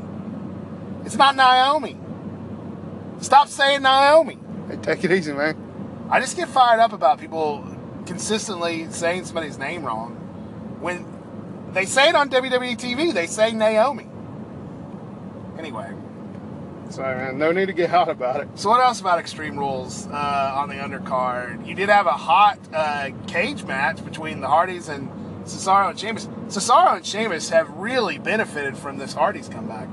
It's 1.04 1.16
not 1.16 1.36
Naomi. 1.36 1.98
Stop 3.20 3.48
saying 3.50 3.82
Naomi. 3.82 4.38
Hey, 4.70 4.78
take 4.78 5.04
it 5.04 5.12
easy, 5.12 5.34
man. 5.34 6.08
I 6.10 6.20
just 6.20 6.38
get 6.38 6.48
fired 6.48 6.80
up 6.80 6.94
about 6.94 7.20
people 7.20 7.66
consistently 8.06 8.90
saying 8.92 9.26
somebody's 9.26 9.58
name 9.58 9.84
wrong. 9.84 10.12
When 10.80 11.06
they 11.74 11.86
say 11.86 12.10
it 12.10 12.16
on 12.16 12.30
WWE 12.30 12.78
TV, 12.78 13.14
they 13.14 13.28
say 13.28 13.52
Naomi. 13.52 14.08
Anyway, 15.58 15.92
Sorry, 16.90 17.16
man. 17.18 17.38
No 17.38 17.52
need 17.52 17.68
to 17.68 17.74
get 17.74 17.90
hot 17.90 18.10
about 18.10 18.42
it. 18.42 18.48
so 18.56 18.70
what 18.70 18.82
else 18.82 19.00
about 19.00 19.20
Extreme 19.20 19.58
Rules 19.58 20.08
uh, 20.08 20.54
on 20.58 20.70
the 20.70 20.76
undercard? 20.76 21.66
You 21.68 21.76
did 21.76 21.90
have 21.90 22.08
a 22.08 22.12
hot 22.12 22.58
uh, 22.74 23.12
cage 23.28 23.64
match 23.64 24.04
between 24.04 24.42
the 24.42 24.48
Hardys 24.48 24.90
and 24.90 25.08
Cesaro 25.46 25.92
and 25.92 26.00
Sheamus. 26.00 26.26
Cesaro 26.48 26.96
and 26.98 27.06
Sheamus 27.06 27.50
have 27.50 27.70
really 27.78 28.18
benefited 28.18 28.76
from 28.76 28.98
this 28.98 29.14
Hardys 29.14 29.48
comeback. 29.48 29.88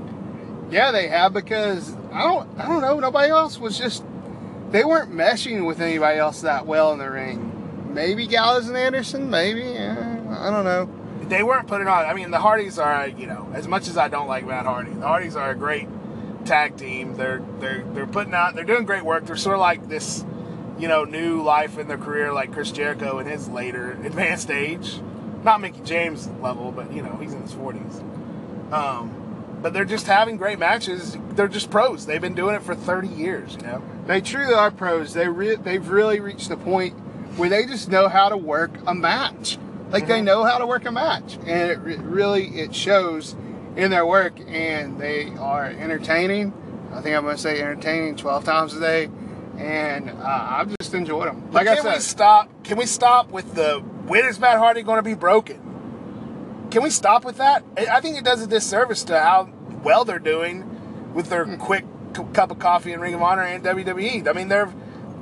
Yeah, 0.71 0.91
they 0.91 1.07
have 1.07 1.33
because 1.33 1.95
I 2.11 2.23
don't. 2.23 2.49
I 2.59 2.67
don't 2.67 2.81
know. 2.81 2.99
Nobody 2.99 3.29
else 3.29 3.57
was 3.59 3.77
just. 3.77 4.03
They 4.71 4.83
weren't 4.83 5.11
meshing 5.13 5.65
with 5.65 5.79
anybody 5.79 6.19
else 6.19 6.41
that 6.41 6.65
well 6.65 6.91
in 6.93 6.99
the 6.99 7.09
ring. 7.09 7.93
Maybe 7.93 8.27
Gallows 8.27 8.67
and 8.67 8.75
Anderson. 8.75 9.29
Maybe. 9.29 9.61
eh, 9.63 9.91
I 10.29 10.49
don't 10.51 10.65
know. 10.65 10.89
they 11.29 11.41
weren't 11.43 11.67
putting 11.67 11.87
on. 11.87 12.05
I 12.05 12.13
mean, 12.13 12.31
the 12.31 12.39
Hardys 12.39 12.77
are, 12.77 13.07
you 13.07 13.27
know, 13.27 13.47
as 13.53 13.65
much 13.67 13.87
as 13.87 13.97
I 13.97 14.09
don't 14.09 14.27
like 14.27 14.45
Matt 14.45 14.65
Hardy, 14.65 14.91
the 14.91 15.07
Hardys 15.07 15.35
are 15.37 15.51
a 15.51 15.55
great 15.55 15.87
tag 16.47 16.77
team. 16.77 17.15
They're 17.15 17.41
they're 17.59 17.83
they're 17.93 18.07
putting 18.07 18.33
out. 18.33 18.55
They're 18.55 18.63
doing 18.63 18.85
great 18.85 19.03
work. 19.03 19.25
They're 19.25 19.35
sort 19.35 19.55
of 19.55 19.61
like 19.61 19.87
this, 19.87 20.25
you 20.79 20.87
know, 20.87 21.03
new 21.03 21.41
life 21.41 21.77
in 21.77 21.87
their 21.87 21.97
career, 21.97 22.33
like 22.33 22.51
Chris 22.53 22.71
Jericho 22.71 23.19
in 23.19 23.27
his 23.27 23.47
later 23.49 23.91
advanced 24.03 24.49
age. 24.49 24.99
Not 25.43 25.61
Mickie 25.61 25.81
James 25.81 26.27
level, 26.41 26.71
but 26.71 26.91
you 26.91 27.01
know, 27.01 27.15
he's 27.17 27.33
in 27.33 27.41
his 27.41 27.53
forties. 27.53 28.01
Um, 28.71 29.13
but 29.61 29.73
they're 29.73 29.85
just 29.85 30.07
having 30.07 30.37
great 30.37 30.59
matches. 30.59 31.17
They're 31.31 31.47
just 31.47 31.69
pros. 31.71 32.05
They've 32.05 32.21
been 32.21 32.35
doing 32.35 32.55
it 32.55 32.63
for 32.63 32.75
thirty 32.75 33.07
years. 33.07 33.55
You 33.55 33.67
know. 33.67 33.83
They 34.05 34.21
truly 34.21 34.53
are 34.53 34.71
pros. 34.71 35.13
They 35.13 35.27
re- 35.27 35.55
they've 35.55 35.87
really 35.87 36.19
reached 36.19 36.49
the 36.49 36.57
point 36.57 36.93
where 37.37 37.49
they 37.49 37.65
just 37.65 37.89
know 37.89 38.07
how 38.07 38.29
to 38.29 38.37
work 38.37 38.71
a 38.87 38.95
match. 38.95 39.57
Like 39.89 40.07
they 40.07 40.19
Mhm. 40.19 40.25
know 40.25 40.43
how 40.43 40.57
to 40.57 40.67
work 40.67 40.85
a 40.85 40.91
match, 40.91 41.37
and 41.45 41.71
it 41.71 41.79
re- 41.79 41.95
really 41.97 42.47
it 42.59 42.75
shows 42.75 43.35
in 43.77 43.89
their 43.91 44.05
work. 44.05 44.39
And 44.47 44.99
they 44.99 45.29
are 45.39 45.65
entertaining. 45.65 46.51
I 46.93 47.01
think 47.01 47.15
I'm 47.15 47.23
going 47.23 47.35
to 47.35 47.41
say 47.41 47.61
entertaining 47.61 48.15
12 48.17 48.43
times 48.43 48.73
a 48.73 48.79
day. 48.79 49.09
And 49.57 50.09
uh, 50.09 50.23
I've 50.23 50.75
just 50.79 50.93
enjoyed 50.93 51.27
them. 51.27 51.51
Like 51.51 51.67
I 51.67 51.75
can 51.77 51.85
we 51.93 51.99
stop? 51.99 52.63
Can 52.63 52.77
we 52.77 52.85
stop 52.85 53.31
with 53.31 53.55
the 53.55 53.79
when 54.05 54.25
is 54.25 54.39
Matt 54.39 54.57
Hardy 54.57 54.83
going 54.83 54.97
to 54.97 55.03
be 55.03 55.15
broken? 55.15 56.67
Can 56.69 56.83
we 56.83 56.89
stop 56.89 57.25
with 57.25 57.37
that? 57.37 57.63
I 57.77 57.87
I 57.97 58.01
think 58.01 58.17
it 58.17 58.23
does 58.23 58.41
a 58.43 58.47
disservice 58.47 59.03
to 59.05 59.19
how 59.19 59.49
well 59.83 60.05
they're 60.05 60.19
doing 60.19 61.13
with 61.13 61.29
their 61.29 61.45
Hmm. 61.45 61.55
quick 61.55 61.85
cup 62.33 62.51
of 62.51 62.59
coffee 62.59 62.93
in 62.93 62.99
Ring 62.99 63.13
of 63.15 63.21
Honor 63.21 63.43
and 63.43 63.63
WWE. 63.63 64.27
I 64.27 64.33
mean, 64.33 64.47
they're 64.47 64.71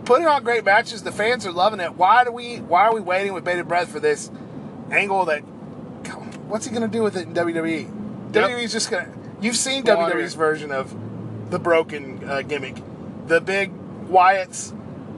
putting 0.05 0.27
on 0.27 0.43
great 0.43 0.65
matches. 0.65 1.03
The 1.03 1.11
fans 1.13 1.45
are 1.45 1.51
loving 1.53 1.79
it. 1.79 1.95
Why 1.95 2.23
do 2.25 2.31
we? 2.31 2.57
Why 2.57 2.83
are 2.87 2.93
we 2.93 2.99
waiting 3.01 3.31
with 3.33 3.45
bated 3.45 3.67
breath 3.69 3.89
for 3.89 4.01
this 4.01 4.29
angle? 4.91 5.23
That 5.25 5.39
what's 6.49 6.65
he 6.65 6.71
going 6.71 6.81
to 6.89 6.89
do 6.89 7.03
with 7.03 7.15
it 7.15 7.27
in 7.27 7.33
WWE? 7.33 8.04
Yep. 8.35 8.49
WWE's 8.49 8.71
just 8.73 8.89
to. 8.89 9.07
You've 9.41 9.55
seen 9.55 9.85
Squander 9.85 10.15
WWE's 10.15 10.33
version 10.35 10.71
of 10.71 10.95
the 11.51 11.59
broken 11.59 12.23
uh, 12.27 12.41
gimmick, 12.41 12.75
the 13.27 13.41
big 13.41 13.71
Wyatt's 14.07 14.73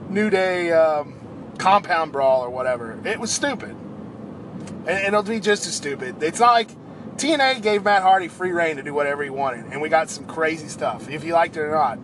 New 0.08 0.30
Day 0.30 0.72
um, 0.72 1.14
compound 1.58 2.12
brawl 2.12 2.42
or 2.42 2.50
whatever. 2.50 2.98
It 3.04 3.18
was 3.20 3.30
stupid, 3.32 3.70
and, 3.70 4.88
and 4.88 5.08
it'll 5.08 5.22
be 5.22 5.40
just 5.40 5.66
as 5.66 5.74
stupid. 5.74 6.22
It's 6.22 6.40
not 6.40 6.52
like 6.52 6.70
TNA 7.16 7.62
gave 7.62 7.84
Matt 7.84 8.02
Hardy 8.02 8.28
free 8.28 8.52
reign 8.52 8.76
to 8.76 8.82
do 8.82 8.94
whatever 8.94 9.24
he 9.24 9.30
wanted, 9.30 9.66
and 9.66 9.80
we 9.80 9.88
got 9.88 10.08
some 10.10 10.26
crazy 10.26 10.68
stuff. 10.68 11.08
If 11.10 11.24
you 11.24 11.34
liked 11.34 11.56
it 11.56 11.60
or 11.60 11.72
not, 11.72 11.98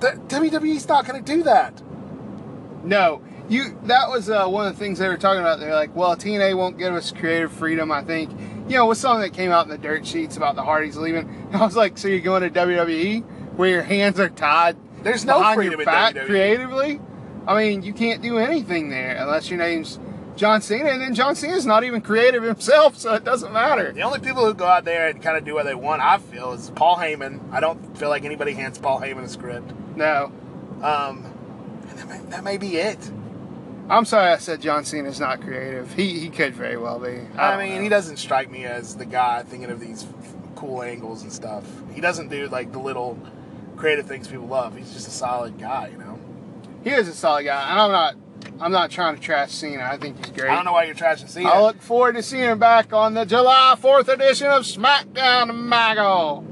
the, 0.00 0.08
WWE's 0.28 0.86
not 0.88 1.06
going 1.06 1.22
to 1.22 1.36
do 1.36 1.42
that. 1.44 1.82
no. 2.84 3.22
You 3.48 3.76
that 3.84 4.08
was 4.08 4.30
uh, 4.30 4.46
one 4.46 4.68
of 4.68 4.74
the 4.74 4.78
things 4.78 5.00
they 5.00 5.08
were 5.08 5.16
talking 5.16 5.40
about. 5.40 5.58
They're 5.58 5.74
like, 5.74 5.94
well, 5.96 6.16
TNA 6.16 6.56
won't 6.56 6.78
give 6.78 6.94
us 6.94 7.10
creative 7.10 7.52
freedom. 7.52 7.90
I 7.90 8.02
think, 8.02 8.30
you 8.68 8.76
know, 8.76 8.86
with 8.86 8.98
something 8.98 9.22
that 9.22 9.36
came 9.36 9.50
out 9.50 9.64
in 9.64 9.70
the 9.70 9.78
dirt 9.78 10.06
sheets 10.06 10.36
about 10.36 10.56
the 10.56 10.62
Hardys 10.62 10.96
leaving. 10.96 11.48
I 11.52 11.64
was 11.64 11.76
like, 11.76 11.98
so 11.98 12.08
you're 12.08 12.20
going 12.20 12.42
to 12.42 12.50
WWE 12.50 13.22
where 13.56 13.68
your 13.68 13.82
hands 13.82 14.18
are 14.18 14.30
tied 14.30 14.76
There's 15.02 15.24
no 15.24 15.38
behind 15.38 15.56
freedom 15.56 15.80
your 15.80 15.86
back 15.86 16.14
creatively? 16.14 17.00
I 17.46 17.58
mean, 17.58 17.82
you 17.82 17.92
can't 17.92 18.22
do 18.22 18.38
anything 18.38 18.88
there 18.88 19.16
unless 19.16 19.50
your 19.50 19.58
name's 19.58 19.98
John 20.36 20.62
Cena, 20.62 20.90
and 20.90 21.02
then 21.02 21.14
John 21.14 21.34
Cena's 21.36 21.66
not 21.66 21.84
even 21.84 22.00
creative 22.00 22.42
himself, 22.42 22.96
so 22.96 23.14
it 23.14 23.24
doesn't 23.24 23.52
matter. 23.52 23.92
The 23.92 24.02
only 24.02 24.20
people 24.20 24.46
who 24.46 24.54
go 24.54 24.64
out 24.66 24.84
there 24.84 25.08
and 25.08 25.20
kind 25.20 25.36
of 25.36 25.44
do 25.44 25.54
what 25.54 25.64
they 25.64 25.74
want, 25.74 26.00
I 26.00 26.18
feel, 26.18 26.52
is 26.52 26.70
Paul 26.70 26.96
Heyman. 26.96 27.52
I 27.52 27.60
don't 27.60 27.96
feel 27.98 28.08
like 28.08 28.24
anybody 28.24 28.54
hands 28.54 28.78
Paul 28.78 29.00
Heyman 29.00 29.24
a 29.24 29.28
script. 29.28 29.72
No, 29.94 30.32
Um, 30.82 31.26
and 31.88 31.98
that 31.98 32.08
may, 32.08 32.18
that 32.30 32.44
may 32.44 32.56
be 32.56 32.76
it. 32.76 32.98
I'm 33.92 34.06
sorry 34.06 34.30
I 34.30 34.38
said 34.38 34.62
John 34.62 34.86
Cena's 34.86 35.20
not 35.20 35.42
creative. 35.42 35.92
He 35.92 36.18
he 36.18 36.30
could 36.30 36.54
very 36.54 36.78
well 36.78 36.98
be. 36.98 37.20
I, 37.36 37.50
don't 37.50 37.60
mean, 37.60 37.76
know. 37.76 37.82
he 37.82 37.88
doesn't 37.90 38.16
strike 38.16 38.50
me 38.50 38.64
as 38.64 38.96
the 38.96 39.04
guy 39.04 39.42
thinking 39.42 39.70
of 39.70 39.80
these 39.80 40.06
cool 40.56 40.82
angles 40.82 41.22
and 41.22 41.30
stuff. 41.30 41.64
He 41.94 42.00
doesn't 42.00 42.28
do 42.28 42.48
like 42.48 42.72
the 42.72 42.78
little 42.78 43.18
creative 43.76 44.06
things 44.06 44.28
people 44.28 44.46
love. 44.46 44.76
He's 44.76 44.94
just 44.94 45.08
a 45.08 45.10
solid 45.10 45.58
guy, 45.58 45.88
you 45.88 45.98
know. 45.98 46.18
He 46.82 46.90
is 46.90 47.06
a 47.06 47.14
solid 47.14 47.44
guy, 47.44 47.70
and 47.70 47.78
I'm 47.78 47.92
not. 47.92 48.14
I'm 48.60 48.72
not 48.72 48.90
trying 48.90 49.14
to 49.14 49.20
trash 49.20 49.52
Cena. 49.52 49.82
I 49.84 49.98
think 49.98 50.16
he's 50.16 50.30
great. 50.30 50.50
I 50.50 50.54
don't 50.54 50.64
know 50.64 50.72
why 50.72 50.84
you're 50.84 50.94
trashing 50.94 51.28
Cena. 51.28 51.50
I 51.50 51.60
look 51.60 51.80
forward 51.80 52.14
to 52.14 52.22
seeing 52.22 52.44
him 52.44 52.58
back 52.58 52.92
on 52.92 53.14
the 53.14 53.24
July 53.24 53.76
4th 53.78 54.08
edition 54.08 54.48
of 54.48 54.62
SmackDown 54.62 55.54
Mago. 55.54 56.44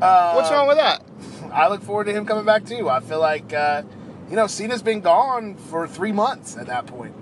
Uh, 0.00 0.34
What's 0.34 0.50
wrong 0.50 0.68
with 0.68 0.76
that? 0.76 1.02
I 1.52 1.68
look 1.68 1.82
forward 1.82 2.04
to 2.04 2.12
him 2.12 2.26
coming 2.26 2.44
back 2.44 2.64
too. 2.66 2.90
I 2.90 3.00
feel 3.00 3.20
like 3.20 3.52
uh, 3.52 3.82
you 4.28 4.36
know 4.36 4.46
Cena's 4.46 4.82
been 4.82 5.00
gone 5.00 5.56
for 5.56 5.86
three 5.86 6.12
months 6.12 6.56
at 6.56 6.66
that 6.66 6.86
point. 6.86 7.14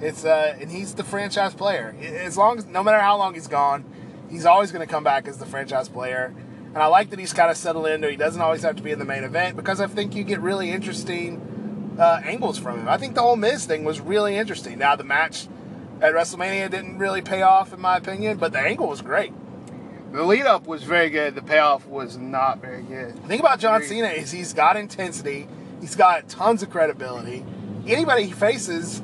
It's 0.00 0.24
uh, 0.24 0.56
and 0.60 0.70
he's 0.70 0.94
the 0.94 1.04
franchise 1.04 1.54
player. 1.54 1.94
As 2.00 2.36
long 2.36 2.58
as 2.58 2.66
no 2.66 2.82
matter 2.82 2.98
how 2.98 3.16
long 3.16 3.34
he's 3.34 3.48
gone, 3.48 3.84
he's 4.30 4.46
always 4.46 4.72
going 4.72 4.86
to 4.86 4.90
come 4.92 5.04
back 5.04 5.28
as 5.28 5.38
the 5.38 5.46
franchise 5.46 5.88
player. 5.88 6.34
And 6.74 6.78
I 6.78 6.86
like 6.86 7.10
that 7.10 7.18
he's 7.18 7.32
kind 7.32 7.50
of 7.50 7.56
settled 7.56 7.86
into. 7.86 8.10
He 8.10 8.16
doesn't 8.16 8.40
always 8.40 8.62
have 8.62 8.76
to 8.76 8.82
be 8.82 8.90
in 8.90 8.98
the 8.98 9.04
main 9.04 9.24
event 9.24 9.56
because 9.56 9.80
I 9.80 9.86
think 9.86 10.14
you 10.14 10.24
get 10.24 10.40
really 10.40 10.70
interesting 10.70 11.96
uh, 11.98 12.20
angles 12.24 12.58
from 12.58 12.80
him. 12.80 12.88
I 12.88 12.96
think 12.96 13.14
the 13.14 13.20
whole 13.20 13.36
Miz 13.36 13.66
thing 13.66 13.84
was 13.84 14.00
really 14.00 14.36
interesting. 14.36 14.78
Now 14.78 14.96
the 14.96 15.04
match 15.04 15.48
at 16.00 16.14
WrestleMania 16.14 16.70
didn't 16.70 16.98
really 16.98 17.20
pay 17.22 17.42
off 17.42 17.72
in 17.72 17.80
my 17.80 17.96
opinion, 17.96 18.38
but 18.38 18.52
the 18.52 18.58
angle 18.58 18.88
was 18.88 19.02
great. 19.02 19.32
The 20.12 20.24
lead 20.24 20.46
up 20.46 20.66
was 20.66 20.82
very 20.82 21.10
good. 21.10 21.34
The 21.34 21.42
payoff 21.42 21.86
was 21.86 22.16
not 22.18 22.60
very 22.60 22.82
good. 22.82 23.16
The 23.16 23.28
thing 23.28 23.40
about 23.40 23.60
John 23.60 23.82
Cena 23.82 24.08
is 24.08 24.30
he's 24.30 24.52
got 24.52 24.76
intensity. 24.76 25.48
He's 25.82 25.94
got 25.96 26.28
tons 26.28 26.62
of 26.62 26.70
credibility. 26.70 27.44
Anybody 27.86 28.24
he 28.24 28.32
faces, 28.32 29.02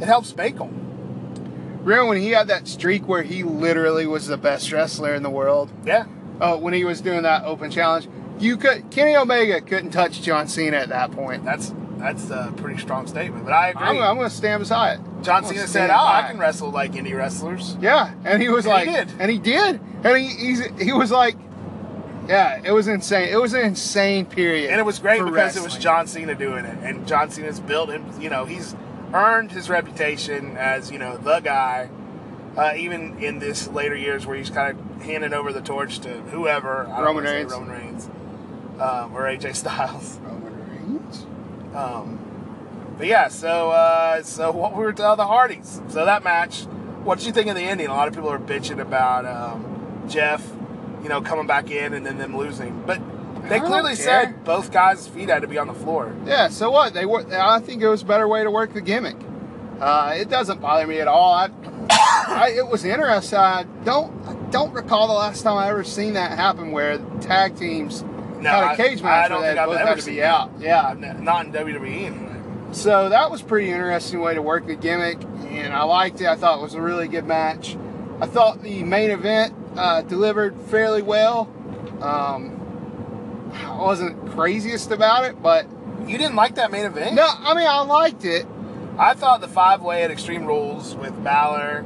it 0.00 0.06
helps 0.06 0.34
make 0.34 0.56
him. 0.56 1.78
Remember 1.82 2.06
when 2.10 2.20
he 2.20 2.30
had 2.30 2.48
that 2.48 2.68
streak 2.68 3.06
where 3.08 3.22
he 3.22 3.42
literally 3.42 4.06
was 4.06 4.26
the 4.28 4.36
best 4.38 4.70
wrestler 4.70 5.14
in 5.14 5.22
the 5.22 5.30
world? 5.30 5.70
Yeah. 5.84 6.06
Oh, 6.40 6.56
when 6.56 6.72
he 6.72 6.84
was 6.84 7.00
doing 7.00 7.22
that 7.24 7.44
open 7.44 7.70
challenge, 7.70 8.08
you 8.38 8.56
could 8.56 8.90
Kenny 8.90 9.16
Omega 9.16 9.60
couldn't 9.60 9.90
touch 9.90 10.22
John 10.22 10.46
Cena 10.48 10.76
at 10.78 10.88
that 10.90 11.10
point. 11.10 11.44
That's 11.44 11.74
that's 11.98 12.30
a 12.30 12.52
pretty 12.56 12.80
strong 12.80 13.06
statement, 13.06 13.44
but 13.44 13.52
I 13.52 13.70
agree. 13.70 13.82
I'm, 13.86 13.98
I'm 13.98 14.16
going 14.16 14.30
to 14.30 14.34
stand 14.34 14.60
beside 14.60 15.00
it. 15.00 15.06
John 15.22 15.44
Cena 15.44 15.66
said, 15.66 15.90
"Oh, 15.90 15.94
I 15.94 16.28
can 16.30 16.38
wrestle 16.38 16.70
like 16.70 16.92
indie 16.92 17.14
wrestlers." 17.14 17.76
Yeah, 17.80 18.14
and 18.24 18.40
he 18.40 18.48
was 18.48 18.64
And 18.64 18.72
like, 18.74 18.88
he 18.88 18.94
and 19.18 19.30
he 19.30 19.38
did, 19.38 19.80
and 20.04 20.16
he 20.16 20.28
he's, 20.28 20.64
he 20.80 20.92
was 20.94 21.10
like, 21.10 21.36
yeah, 22.28 22.60
it 22.62 22.72
was 22.72 22.88
insane. 22.88 23.28
It 23.28 23.40
was 23.40 23.54
an 23.54 23.62
insane 23.62 24.26
period, 24.26 24.70
And 24.70 24.78
it 24.78 24.84
was 24.84 24.98
great 24.98 25.24
because 25.24 25.56
it 25.56 25.62
was. 25.62 25.76
John 25.76 26.06
Cena 26.06 26.34
doing 26.34 26.64
it, 26.64 26.78
and 26.82 27.06
John 27.06 27.30
Cena's 27.30 27.60
built 27.60 27.90
him. 27.90 28.04
You 28.20 28.30
know, 28.30 28.44
he's 28.44 28.76
earned 29.12 29.52
his 29.52 29.68
reputation 29.68 30.56
as 30.56 30.90
you 30.90 30.98
know 30.98 31.16
the 31.16 31.40
guy. 31.40 31.88
Uh, 32.56 32.72
even 32.76 33.16
in 33.22 33.38
this 33.38 33.68
later 33.68 33.94
years, 33.94 34.26
where 34.26 34.36
he's 34.36 34.50
kind 34.50 34.76
of 34.76 35.02
handing 35.02 35.32
over 35.32 35.52
the 35.52 35.60
torch 35.60 36.00
to 36.00 36.08
whoever, 36.08 36.86
I 36.88 37.00
Roman 37.02 37.24
Reigns. 37.24 37.52
Roman 37.52 37.70
Reigns, 37.70 38.10
um, 38.80 39.14
or 39.14 39.22
AJ 39.22 39.54
Styles. 39.54 40.18
Roman 40.22 40.68
Reigns. 40.68 41.26
Um, 41.74 42.18
but 42.98 43.06
yeah, 43.06 43.28
so 43.28 43.70
uh, 43.70 44.22
so 44.22 44.50
what 44.50 44.76
we 44.76 44.84
were 44.84 44.92
to 44.92 45.14
the 45.16 45.26
Hardys. 45.26 45.80
So 45.88 46.04
that 46.04 46.22
match, 46.22 46.64
what 47.04 47.18
did 47.18 47.26
you 47.26 47.32
think 47.32 47.46
of 47.48 47.54
the 47.54 47.62
ending? 47.62 47.86
A 47.86 47.94
lot 47.94 48.08
of 48.08 48.14
people 48.14 48.30
are 48.30 48.38
bitching 48.38 48.78
about 48.78 49.24
um, 49.24 50.04
Jeff, 50.08 50.46
you 51.02 51.08
know, 51.08 51.20
coming 51.20 51.46
back 51.46 51.70
in 51.70 51.94
and 51.94 52.04
then 52.04 52.18
them 52.18 52.36
losing. 52.36 52.82
But 52.86 53.00
they 53.48 53.58
clearly 53.60 53.94
said 53.94 54.44
both 54.44 54.70
guys' 54.70 55.06
feet 55.08 55.28
had 55.28 55.42
to 55.42 55.48
be 55.48 55.58
on 55.58 55.66
the 55.66 55.74
floor. 55.74 56.14
Yeah, 56.26 56.48
so 56.48 56.70
what? 56.70 56.94
They 56.94 57.06
were. 57.06 57.24
I 57.34 57.60
think 57.60 57.82
it 57.82 57.88
was 57.88 58.02
a 58.02 58.06
better 58.06 58.28
way 58.28 58.42
to 58.44 58.50
work 58.50 58.72
the 58.74 58.80
gimmick. 58.80 59.16
Uh, 59.80 60.14
it 60.16 60.28
doesn't 60.28 60.60
bother 60.60 60.86
me 60.86 61.00
at 61.00 61.08
all. 61.08 61.32
I, 61.32 61.48
I, 61.90 62.52
it 62.54 62.66
was 62.68 62.84
interesting. 62.84 63.38
I 63.38 63.64
don't 63.84 64.12
I 64.26 64.34
don't 64.50 64.72
recall 64.74 65.08
the 65.08 65.14
last 65.14 65.42
time 65.42 65.56
I 65.56 65.68
ever 65.70 65.84
seen 65.84 66.12
that 66.14 66.32
happen 66.32 66.70
where 66.70 66.98
tag 67.22 67.56
teams 67.56 68.02
No, 68.40 68.50
had 68.50 68.72
a 68.74 68.76
cage 68.76 69.00
I 69.00 69.04
match 69.04 69.28
don't 69.30 69.40
where 69.40 69.54
think 69.54 69.56
they 69.56 69.60
I've 69.62 69.68
both 69.68 69.78
ever 69.78 69.88
had 69.88 69.98
to 70.00 70.06
be 70.06 70.16
that. 70.16 70.24
out. 70.26 70.50
Yeah, 70.58 70.88
Uh, 70.88 70.94
Not 71.20 71.46
in 71.46 71.52
WWE 71.52 72.02
anyway. 72.04 72.26
So 72.72 73.08
that 73.08 73.30
was 73.30 73.40
pretty 73.42 73.70
interesting 73.70 74.20
way 74.20 74.34
to 74.34 74.42
work 74.42 74.66
the 74.66 74.76
gimmick, 74.76 75.18
and 75.48 75.72
I 75.72 75.82
liked 75.84 76.20
it. 76.20 76.26
I 76.28 76.36
thought 76.36 76.58
it 76.58 76.62
was 76.62 76.74
a 76.74 76.80
really 76.82 77.08
good 77.08 77.26
match. 77.26 77.76
I 78.20 78.26
thought 78.26 78.62
the 78.62 78.84
main 78.84 79.10
event 79.10 79.54
uh, 79.76 80.02
delivered 80.02 80.58
fairly 80.62 81.02
well. 81.02 81.48
Um, 82.00 83.50
I 83.54 83.82
wasn't 83.82 84.30
craziest 84.32 84.90
about 84.90 85.24
it, 85.24 85.40
but 85.42 85.66
You 86.06 86.16
didn't 86.18 86.36
like 86.36 86.54
that 86.56 86.70
main 86.70 86.86
event? 86.86 87.14
no, 87.14 87.26
I 87.26 87.54
mean 87.54 87.66
I 87.66 87.80
liked 87.82 88.24
it. 88.24 88.46
I 88.98 89.14
thought 89.14 89.40
the 89.40 89.48
five 89.48 89.82
way 89.82 90.02
at 90.02 90.10
Extreme 90.10 90.44
Rules 90.46 90.94
with 90.94 91.22
Balor, 91.24 91.84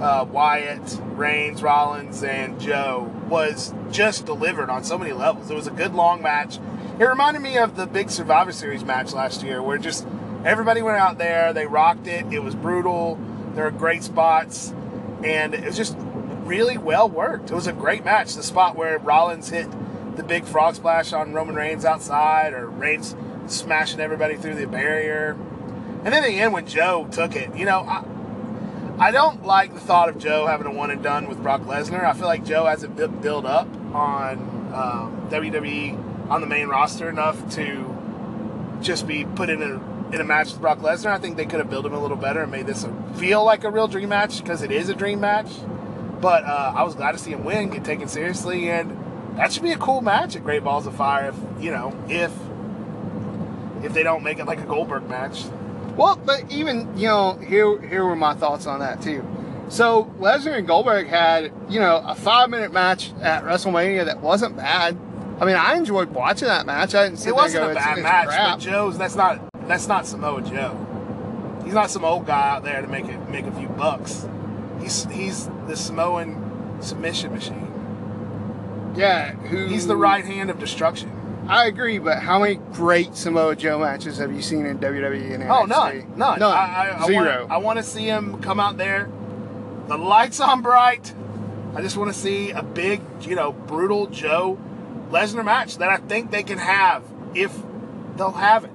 uh, 0.00 0.24
Wyatt, 0.30 0.98
Reigns, 1.14 1.62
Rollins, 1.62 2.22
and 2.22 2.60
Joe 2.60 3.10
was 3.28 3.72
just 3.90 4.26
delivered 4.26 4.68
on 4.68 4.82
so 4.84 4.98
many 4.98 5.12
levels. 5.12 5.50
It 5.50 5.54
was 5.54 5.66
a 5.66 5.70
good 5.72 5.94
long 5.94 6.22
match. 6.22 6.58
It 6.98 7.04
reminded 7.04 7.40
me 7.42 7.56
of 7.58 7.76
the 7.76 7.86
big 7.86 8.10
Survivor 8.10 8.52
Series 8.52 8.84
match 8.84 9.12
last 9.12 9.42
year 9.42 9.62
where 9.62 9.78
just 9.78 10.06
everybody 10.44 10.82
went 10.82 10.96
out 10.96 11.18
there, 11.18 11.52
they 11.52 11.66
rocked 11.66 12.06
it, 12.06 12.26
it 12.32 12.42
was 12.42 12.54
brutal, 12.54 13.18
there 13.54 13.64
were 13.64 13.70
great 13.70 14.02
spots, 14.02 14.72
and 15.22 15.54
it 15.54 15.64
was 15.64 15.76
just 15.76 15.96
really 16.46 16.78
well 16.78 17.08
worked. 17.08 17.50
It 17.50 17.54
was 17.54 17.66
a 17.66 17.72
great 17.72 18.04
match. 18.04 18.34
The 18.34 18.42
spot 18.42 18.76
where 18.76 18.98
Rollins 18.98 19.50
hit 19.50 19.68
the 20.16 20.22
big 20.22 20.44
frog 20.44 20.76
splash 20.76 21.12
on 21.12 21.32
Roman 21.32 21.54
Reigns 21.54 21.84
outside, 21.84 22.54
or 22.54 22.68
Reigns 22.68 23.14
smashing 23.46 24.00
everybody 24.00 24.36
through 24.36 24.54
the 24.54 24.66
barrier. 24.66 25.36
And 26.04 26.14
then 26.14 26.22
the 26.22 26.40
end, 26.40 26.52
when 26.52 26.66
Joe 26.66 27.08
took 27.10 27.36
it, 27.36 27.54
you 27.54 27.64
know, 27.64 27.80
I, 27.80 28.04
I 28.98 29.10
don't 29.10 29.44
like 29.44 29.74
the 29.74 29.80
thought 29.80 30.08
of 30.08 30.18
Joe 30.18 30.46
having 30.46 30.66
a 30.66 30.72
one 30.72 30.90
and 30.90 31.02
done 31.02 31.28
with 31.28 31.42
Brock 31.42 31.62
Lesnar. 31.62 32.04
I 32.04 32.14
feel 32.14 32.26
like 32.26 32.44
Joe 32.44 32.64
hasn't 32.64 32.96
bu- 32.96 33.08
built 33.08 33.44
up 33.44 33.68
on 33.94 34.38
um, 34.72 35.28
WWE 35.30 36.30
on 36.30 36.40
the 36.40 36.46
main 36.46 36.68
roster 36.68 37.08
enough 37.08 37.54
to 37.56 37.94
just 38.80 39.06
be 39.06 39.24
put 39.24 39.50
in 39.50 39.62
a 39.62 39.96
in 40.14 40.20
a 40.20 40.24
match 40.24 40.52
with 40.52 40.60
Brock 40.60 40.78
Lesnar. 40.78 41.10
I 41.10 41.18
think 41.18 41.36
they 41.36 41.46
could 41.46 41.58
have 41.58 41.68
built 41.68 41.84
him 41.84 41.92
a 41.92 42.00
little 42.00 42.16
better 42.16 42.42
and 42.42 42.52
made 42.52 42.66
this 42.66 42.84
a, 42.84 42.92
feel 43.16 43.44
like 43.44 43.64
a 43.64 43.70
real 43.70 43.88
dream 43.88 44.08
match 44.08 44.40
because 44.42 44.62
it 44.62 44.70
is 44.70 44.88
a 44.88 44.94
dream 44.94 45.20
match. 45.20 45.48
But 46.20 46.44
uh, 46.44 46.72
I 46.74 46.82
was 46.82 46.94
glad 46.94 47.12
to 47.12 47.18
see 47.18 47.32
him 47.32 47.44
win, 47.44 47.70
get 47.70 47.84
taken 47.84 48.08
seriously, 48.08 48.70
and 48.70 48.96
that 49.36 49.52
should 49.52 49.62
be 49.62 49.72
a 49.72 49.76
cool 49.78 50.00
match 50.00 50.34
at 50.36 50.42
Great 50.44 50.64
Balls 50.64 50.86
of 50.86 50.94
Fire. 50.94 51.28
If 51.28 51.62
you 51.62 51.70
know, 51.70 51.94
if 52.08 52.32
if 53.84 53.92
they 53.92 54.02
don't 54.02 54.22
make 54.22 54.38
it 54.38 54.46
like 54.46 54.60
a 54.60 54.64
Goldberg 54.64 55.08
match. 55.08 55.44
Well, 55.96 56.16
but 56.16 56.50
even 56.50 56.96
you 56.98 57.06
know, 57.08 57.34
here 57.34 57.80
here 57.80 58.04
were 58.04 58.16
my 58.16 58.34
thoughts 58.34 58.66
on 58.66 58.80
that 58.80 59.02
too. 59.02 59.24
So 59.68 60.04
Lesnar 60.20 60.56
and 60.56 60.66
Goldberg 60.66 61.08
had 61.08 61.52
you 61.68 61.80
know 61.80 62.02
a 62.06 62.14
five 62.14 62.50
minute 62.50 62.72
match 62.72 63.12
at 63.20 63.44
WrestleMania 63.44 64.06
that 64.06 64.20
wasn't 64.20 64.56
bad. 64.56 64.96
I 65.40 65.44
mean, 65.44 65.56
I 65.56 65.74
enjoyed 65.74 66.10
watching 66.10 66.48
that 66.48 66.64
match. 66.64 66.94
I 66.94 67.04
didn't 67.04 67.18
see 67.18 67.28
It 67.28 67.34
wasn't 67.36 67.62
go, 67.64 67.68
a 67.68 67.70
"It's- 67.72 67.84
bad 67.84 67.98
it's 67.98 68.02
match, 68.04 68.26
crap." 68.28 68.50
but 68.58 68.60
Joe's 68.64 68.96
that's 68.98 69.16
not 69.16 69.40
that's 69.68 69.86
not 69.86 70.06
Samoa 70.06 70.40
Joe. 70.42 70.82
He's 71.64 71.74
not 71.74 71.90
some 71.90 72.04
old 72.04 72.26
guy 72.26 72.50
out 72.50 72.62
there 72.62 72.80
to 72.80 72.88
make 72.88 73.06
it 73.06 73.28
make 73.28 73.44
a 73.46 73.52
few 73.52 73.68
bucks. 73.68 74.26
He's 74.80 75.04
he's 75.06 75.48
the 75.66 75.76
Samoan 75.76 76.78
submission 76.80 77.32
machine. 77.32 77.72
Yeah, 78.96 79.32
who? 79.32 79.66
He's 79.66 79.86
the 79.86 79.96
right 79.96 80.24
hand 80.24 80.50
of 80.50 80.58
destruction. 80.58 81.12
I 81.48 81.66
agree, 81.66 81.98
but 81.98 82.18
how 82.18 82.40
many 82.40 82.56
great 82.72 83.14
Samoa 83.14 83.54
Joe 83.54 83.78
matches 83.78 84.18
have 84.18 84.32
you 84.32 84.42
seen 84.42 84.66
in 84.66 84.78
WWE 84.78 85.34
and 85.34 85.44
NXT? 85.44 85.50
Oh, 85.50 85.64
none, 85.64 85.98
none. 86.16 86.38
None. 86.40 86.42
I, 86.42 86.96
I, 86.98 87.06
Zero. 87.06 87.40
Want, 87.40 87.52
I 87.52 87.56
want 87.58 87.78
to 87.78 87.84
see 87.84 88.04
him 88.04 88.40
come 88.42 88.58
out 88.58 88.78
there. 88.78 89.08
The 89.86 89.96
lights 89.96 90.40
on 90.40 90.62
bright. 90.62 91.14
I 91.76 91.82
just 91.82 91.96
want 91.96 92.12
to 92.12 92.18
see 92.18 92.50
a 92.50 92.62
big, 92.62 93.00
you 93.20 93.36
know, 93.36 93.52
brutal 93.52 94.06
Joe 94.06 94.58
Lesnar 95.10 95.44
match 95.44 95.76
that 95.78 95.88
I 95.88 95.98
think 95.98 96.30
they 96.32 96.42
can 96.42 96.58
have 96.58 97.04
if 97.34 97.56
they'll 98.16 98.32
have 98.32 98.64
it. 98.64 98.72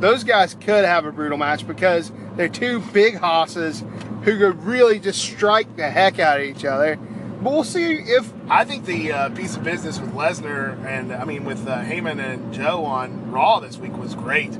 Those 0.00 0.22
guys 0.24 0.54
could 0.54 0.84
have 0.84 1.04
a 1.04 1.10
brutal 1.10 1.36
match 1.36 1.66
because 1.66 2.12
they're 2.36 2.48
two 2.48 2.80
big 2.92 3.16
hosses 3.16 3.82
who 4.22 4.38
could 4.38 4.62
really 4.64 4.98
just 4.98 5.20
strike 5.20 5.76
the 5.76 5.90
heck 5.90 6.18
out 6.18 6.40
of 6.40 6.46
each 6.46 6.64
other. 6.64 6.96
But 7.42 7.52
we'll 7.52 7.64
see 7.64 7.94
if 7.94 8.32
I 8.48 8.64
think 8.64 8.84
the 8.84 9.12
uh, 9.12 9.30
piece 9.30 9.56
of 9.56 9.64
business 9.64 9.98
with 9.98 10.12
Lesnar 10.12 10.84
and 10.84 11.12
I 11.12 11.24
mean 11.24 11.44
with 11.44 11.66
uh, 11.66 11.82
Heyman 11.82 12.22
and 12.22 12.52
Joe 12.52 12.84
on 12.84 13.30
Raw 13.30 13.60
this 13.60 13.78
week 13.78 13.96
was 13.96 14.14
great. 14.14 14.58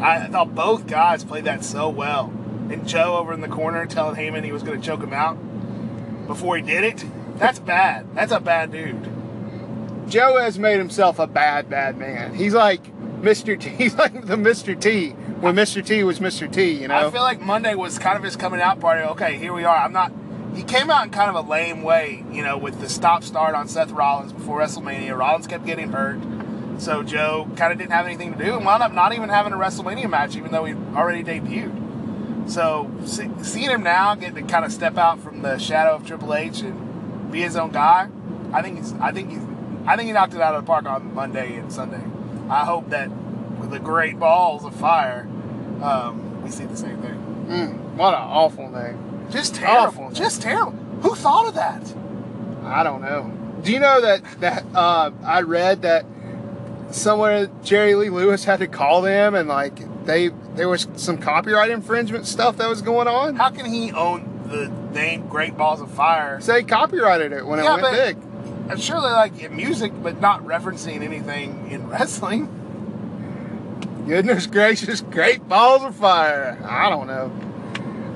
I, 0.00 0.24
I 0.24 0.26
thought 0.26 0.54
both 0.54 0.86
guys 0.86 1.22
played 1.22 1.44
that 1.44 1.64
so 1.64 1.88
well. 1.88 2.32
And 2.70 2.86
Joe 2.86 3.16
over 3.16 3.32
in 3.32 3.40
the 3.40 3.48
corner 3.48 3.86
telling 3.86 4.16
Heyman 4.16 4.44
he 4.44 4.52
was 4.52 4.62
going 4.62 4.80
to 4.80 4.86
choke 4.86 5.02
him 5.02 5.12
out 5.12 5.34
before 6.26 6.56
he 6.56 6.62
did 6.62 6.84
it. 6.84 7.04
That's 7.36 7.58
bad. 7.58 8.14
That's 8.14 8.32
a 8.32 8.40
bad 8.40 8.72
dude. 8.72 9.08
Joe 10.08 10.38
has 10.38 10.58
made 10.58 10.78
himself 10.78 11.18
a 11.18 11.26
bad, 11.26 11.70
bad 11.70 11.96
man. 11.96 12.34
He's 12.34 12.54
like 12.54 12.82
Mr. 13.20 13.58
T. 13.58 13.70
He's 13.70 13.94
like 13.98 14.12
the 14.12 14.36
Mr. 14.36 14.78
T 14.80 15.10
when 15.40 15.54
Mr. 15.54 15.84
T 15.84 16.02
was 16.04 16.18
Mr. 16.18 16.50
T. 16.50 16.70
You 16.72 16.88
know. 16.88 17.08
I 17.08 17.10
feel 17.10 17.22
like 17.22 17.40
Monday 17.40 17.74
was 17.74 17.98
kind 17.98 18.16
of 18.16 18.22
his 18.22 18.36
coming 18.36 18.60
out 18.60 18.80
party. 18.80 19.02
Okay, 19.02 19.38
here 19.38 19.52
we 19.52 19.64
are. 19.64 19.76
I'm 19.76 19.92
not. 19.92 20.12
He 20.54 20.64
came 20.64 20.90
out 20.90 21.04
in 21.04 21.10
kind 21.10 21.34
of 21.34 21.46
a 21.46 21.48
lame 21.48 21.82
way, 21.82 22.24
you 22.32 22.42
know, 22.42 22.58
with 22.58 22.80
the 22.80 22.88
stop 22.88 23.22
start 23.22 23.54
on 23.54 23.68
Seth 23.68 23.92
Rollins 23.92 24.32
before 24.32 24.60
WrestleMania. 24.60 25.16
Rollins 25.16 25.46
kept 25.46 25.64
getting 25.64 25.92
hurt, 25.92 26.20
so 26.78 27.04
Joe 27.04 27.48
kind 27.56 27.72
of 27.72 27.78
didn't 27.78 27.92
have 27.92 28.06
anything 28.06 28.32
to 28.32 28.44
do 28.44 28.56
and 28.56 28.64
wound 28.64 28.82
up 28.82 28.92
not 28.92 29.12
even 29.12 29.28
having 29.28 29.52
a 29.52 29.56
WrestleMania 29.56 30.10
match, 30.10 30.34
even 30.34 30.50
though 30.50 30.64
he 30.64 30.74
already 30.96 31.22
debuted. 31.22 32.50
So 32.50 32.90
see, 33.04 33.30
seeing 33.42 33.70
him 33.70 33.84
now 33.84 34.16
get 34.16 34.34
to 34.34 34.42
kind 34.42 34.64
of 34.64 34.72
step 34.72 34.96
out 34.98 35.20
from 35.20 35.42
the 35.42 35.58
shadow 35.58 35.94
of 35.94 36.04
Triple 36.04 36.34
H 36.34 36.62
and 36.62 37.30
be 37.30 37.42
his 37.42 37.54
own 37.54 37.70
guy, 37.70 38.08
I 38.52 38.62
think 38.62 38.78
he's. 38.78 38.92
I 38.94 39.12
think 39.12 39.30
he's. 39.30 39.42
I 39.86 39.96
think 39.96 40.08
he 40.08 40.12
knocked 40.12 40.34
it 40.34 40.40
out 40.40 40.54
of 40.54 40.64
the 40.64 40.66
park 40.66 40.84
on 40.86 41.14
Monday 41.14 41.56
and 41.56 41.72
Sunday. 41.72 42.02
I 42.50 42.64
hope 42.64 42.90
that 42.90 43.08
with 43.60 43.70
the 43.70 43.78
great 43.78 44.18
balls 44.18 44.64
of 44.64 44.74
fire, 44.74 45.28
um, 45.82 46.42
we 46.42 46.50
see 46.50 46.64
the 46.64 46.76
same 46.76 47.00
thing. 47.00 47.46
Mm, 47.48 47.94
what 47.94 48.14
an 48.14 48.20
awful 48.20 48.68
name. 48.68 49.28
Just 49.30 49.54
terrible. 49.54 50.04
Awful. 50.04 50.10
Just 50.10 50.42
terrible. 50.42 50.72
Who 51.02 51.14
thought 51.14 51.46
of 51.46 51.54
that? 51.54 51.94
I 52.64 52.82
don't 52.82 53.00
know. 53.00 53.30
Do 53.62 53.72
you 53.72 53.78
know 53.80 54.00
that 54.00 54.22
that 54.40 54.64
uh, 54.74 55.10
I 55.24 55.42
read 55.42 55.82
that 55.82 56.04
somewhere 56.90 57.48
Jerry 57.62 57.94
Lee 57.94 58.10
Lewis 58.10 58.44
had 58.44 58.58
to 58.60 58.66
call 58.66 59.02
them 59.02 59.34
and 59.34 59.48
like 59.48 60.04
they 60.04 60.30
there 60.54 60.68
was 60.68 60.88
some 60.96 61.18
copyright 61.18 61.70
infringement 61.70 62.26
stuff 62.26 62.56
that 62.56 62.68
was 62.68 62.82
going 62.82 63.06
on. 63.06 63.36
How 63.36 63.50
can 63.50 63.66
he 63.66 63.92
own 63.92 64.26
the 64.46 64.68
name 64.92 65.28
Great 65.28 65.56
Balls 65.56 65.80
of 65.80 65.90
Fire? 65.90 66.40
So 66.40 66.52
they 66.52 66.62
copyrighted 66.64 67.32
it 67.32 67.46
when 67.46 67.62
Yeah, 67.62 67.76
it 67.76 67.82
went 67.82 67.96
big. 67.96 68.29
I'm 68.70 68.78
sure 68.78 69.00
they 69.00 69.08
like 69.08 69.50
music, 69.50 69.92
but 70.00 70.20
not 70.20 70.44
referencing 70.44 71.02
anything 71.02 71.70
in 71.70 71.88
wrestling. 71.88 72.46
Goodness 74.06 74.46
gracious, 74.46 75.00
great 75.00 75.48
balls 75.48 75.82
of 75.82 75.96
fire. 75.96 76.56
I 76.64 76.88
don't 76.88 77.08
know. 77.08 77.32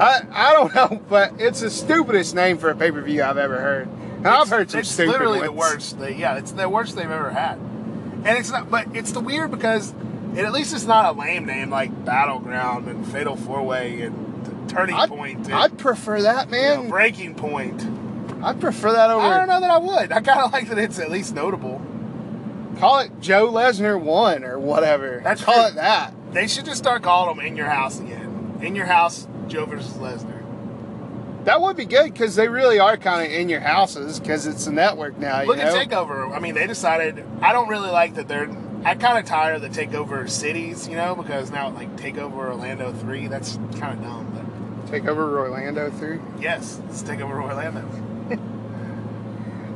I 0.00 0.22
I 0.31 0.52
don't 0.52 0.74
know, 0.74 1.02
but 1.09 1.33
it's 1.38 1.61
the 1.61 1.70
stupidest 1.70 2.35
name 2.35 2.59
for 2.59 2.70
a 2.70 2.76
pay 2.76 2.92
per 2.92 3.02
view 3.02 3.22
I've 3.22 3.37
ever 3.37 3.59
heard. 3.61 3.88
And 3.88 4.28
I've 4.28 4.48
heard 4.48 4.70
some 4.70 4.81
it's 4.81 4.90
stupid 4.90 5.12
literally 5.12 5.40
the 5.40 5.52
worst. 5.52 5.98
They, 5.98 6.14
yeah, 6.14 6.37
it's 6.37 6.52
the 6.52 6.68
worst 6.68 6.94
they've 6.96 7.11
ever 7.11 7.31
had. 7.31 7.59
And 7.59 8.38
it's 8.38 8.50
not, 8.50 8.70
but 8.70 8.87
it's 8.94 9.11
the 9.12 9.20
weird 9.20 9.50
because 9.50 9.92
it, 10.35 10.44
at 10.44 10.52
least 10.52 10.72
it's 10.72 10.87
not 10.87 11.14
a 11.14 11.18
lame 11.18 11.46
name 11.46 11.68
like 11.70 12.05
Battleground 12.05 12.88
and 12.88 13.07
Fatal 13.07 13.37
Four 13.37 13.62
Way 13.64 14.02
and 14.02 14.68
Turning 14.68 14.94
I'd, 14.94 15.09
Point 15.09 15.46
and 15.46 15.55
I'd 15.55 15.78
prefer 15.78 16.22
that, 16.22 16.46
you 16.46 16.52
man. 16.52 16.85
know, 16.85 16.90
Breaking 16.90 17.35
Point. 17.35 17.87
I'd 18.44 18.61
prefer 18.61 18.92
that 18.92 19.09
over. 19.11 19.24
I 19.24 19.38
don't 19.38 19.48
know 19.48 19.61
that 19.61 19.70
I 19.70 19.78
would. 19.78 20.12
I 20.12 20.20
kind 20.20 20.40
of 20.40 20.52
like 20.52 20.68
that 20.68 20.78
it's 20.78 20.98
at 20.98 21.11
least 21.11 21.35
notable. 21.35 21.80
Call 22.78 22.98
it 22.98 23.20
Joe 23.20 23.50
Lesnar 23.50 23.98
one 23.98 24.44
or 24.44 24.59
whatever. 24.59 25.20
That's 25.24 25.42
call 25.42 25.54
true. 25.54 25.64
it 25.68 25.74
that. 25.76 26.12
They 26.33 26.46
should 26.46 26.66
just 26.66 26.76
start 26.76 27.02
calling 27.02 27.37
them 27.37 27.46
in 27.46 27.57
your 27.57 27.68
house 27.68 28.00
again. 28.00 28.59
In 28.61 28.74
your 28.74 28.85
house, 28.85 29.26
Joe 29.48 29.64
versus 29.64 29.94
Lesnar. 29.94 30.42
That 31.44 31.61
would 31.62 31.76
be 31.76 31.87
good 31.87 32.12
because 32.12 32.37
they 32.37 32.48
really 32.48 32.78
are 32.78 32.96
kind 32.96 33.26
of 33.26 33.33
in 33.33 33.48
your 33.48 33.61
houses 33.61 34.20
because 34.20 34.46
it's 34.46 34.66
a 34.66 34.72
network 34.72 35.16
now. 35.18 35.40
You 35.40 35.48
Look 35.48 35.59
know? 35.59 35.64
at 35.64 35.88
Takeover. 35.88 36.35
I 36.35 36.38
mean, 36.38 36.54
they 36.54 36.66
decided. 36.66 37.24
I 37.40 37.52
don't 37.52 37.68
really 37.68 37.90
like 37.90 38.14
that 38.16 38.28
they're. 38.28 38.50
I 38.85 38.94
kind 38.94 39.18
of 39.18 39.24
tired 39.24 39.57
of 39.57 39.62
the 39.62 39.68
Takeover 39.68 40.28
cities, 40.28 40.87
you 40.87 40.96
know, 40.96 41.14
because 41.14 41.50
now 41.50 41.70
like 41.70 41.96
Takeover 41.96 42.35
Orlando 42.35 42.92
three. 42.92 43.26
That's 43.26 43.57
kind 43.78 43.98
of 43.98 44.02
dumb. 44.02 44.85
Take 44.90 45.07
over 45.07 45.38
Orlando 45.38 45.90
three. 45.90 46.20
Yes, 46.38 46.80
let's 46.87 47.02
take 47.02 47.20
over 47.20 47.40
Orlando. 47.40 47.83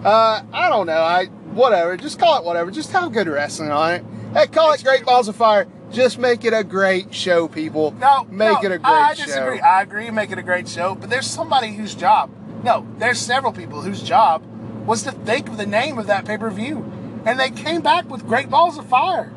Uh, 0.04 0.42
I 0.52 0.68
don't 0.68 0.86
know. 0.86 1.00
I 1.02 1.26
whatever. 1.26 1.96
Just 1.96 2.20
call 2.20 2.38
it 2.38 2.44
whatever. 2.44 2.70
Just 2.70 2.92
have 2.92 3.12
good 3.12 3.26
wrestling 3.26 3.70
on 3.72 3.94
it. 3.94 4.04
Hey, 4.32 4.46
call 4.46 4.72
It's 4.72 4.82
it 4.82 4.84
Great 4.84 4.98
true. 4.98 5.06
Balls 5.06 5.26
of 5.28 5.34
Fire. 5.36 5.66
Just 5.90 6.18
make 6.18 6.44
it 6.44 6.52
a 6.52 6.62
great 6.62 7.12
show, 7.12 7.48
people. 7.48 7.90
No, 7.98 8.24
make 8.30 8.62
no, 8.62 8.68
it 8.68 8.72
a 8.72 8.78
great 8.78 8.86
I, 8.86 9.08
I 9.10 9.14
show. 9.14 9.24
disagree. 9.24 9.60
I 9.60 9.82
agree. 9.82 10.10
Make 10.10 10.30
it 10.30 10.38
a 10.38 10.42
great 10.42 10.68
show, 10.68 10.94
but 10.94 11.10
there's 11.10 11.26
somebody 11.26 11.72
whose 11.72 11.94
job. 11.94 12.30
No, 12.62 12.86
there's 12.98 13.18
several 13.18 13.52
people 13.52 13.82
whose 13.82 14.02
job 14.02 14.42
was 14.86 15.02
to 15.02 15.10
think 15.12 15.48
of 15.48 15.56
the 15.56 15.66
name 15.66 15.98
of 15.98 16.06
that 16.06 16.24
pay 16.24 16.38
per 16.38 16.50
view, 16.50 16.84
and 17.24 17.40
they 17.40 17.50
came 17.50 17.80
back 17.80 18.08
with 18.08 18.26
Great 18.26 18.48
Balls 18.50 18.78
of 18.78 18.86
Fire. 18.86 19.32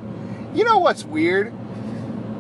You 0.53 0.63
know 0.63 0.77
what's 0.77 1.03
weird? 1.03 1.53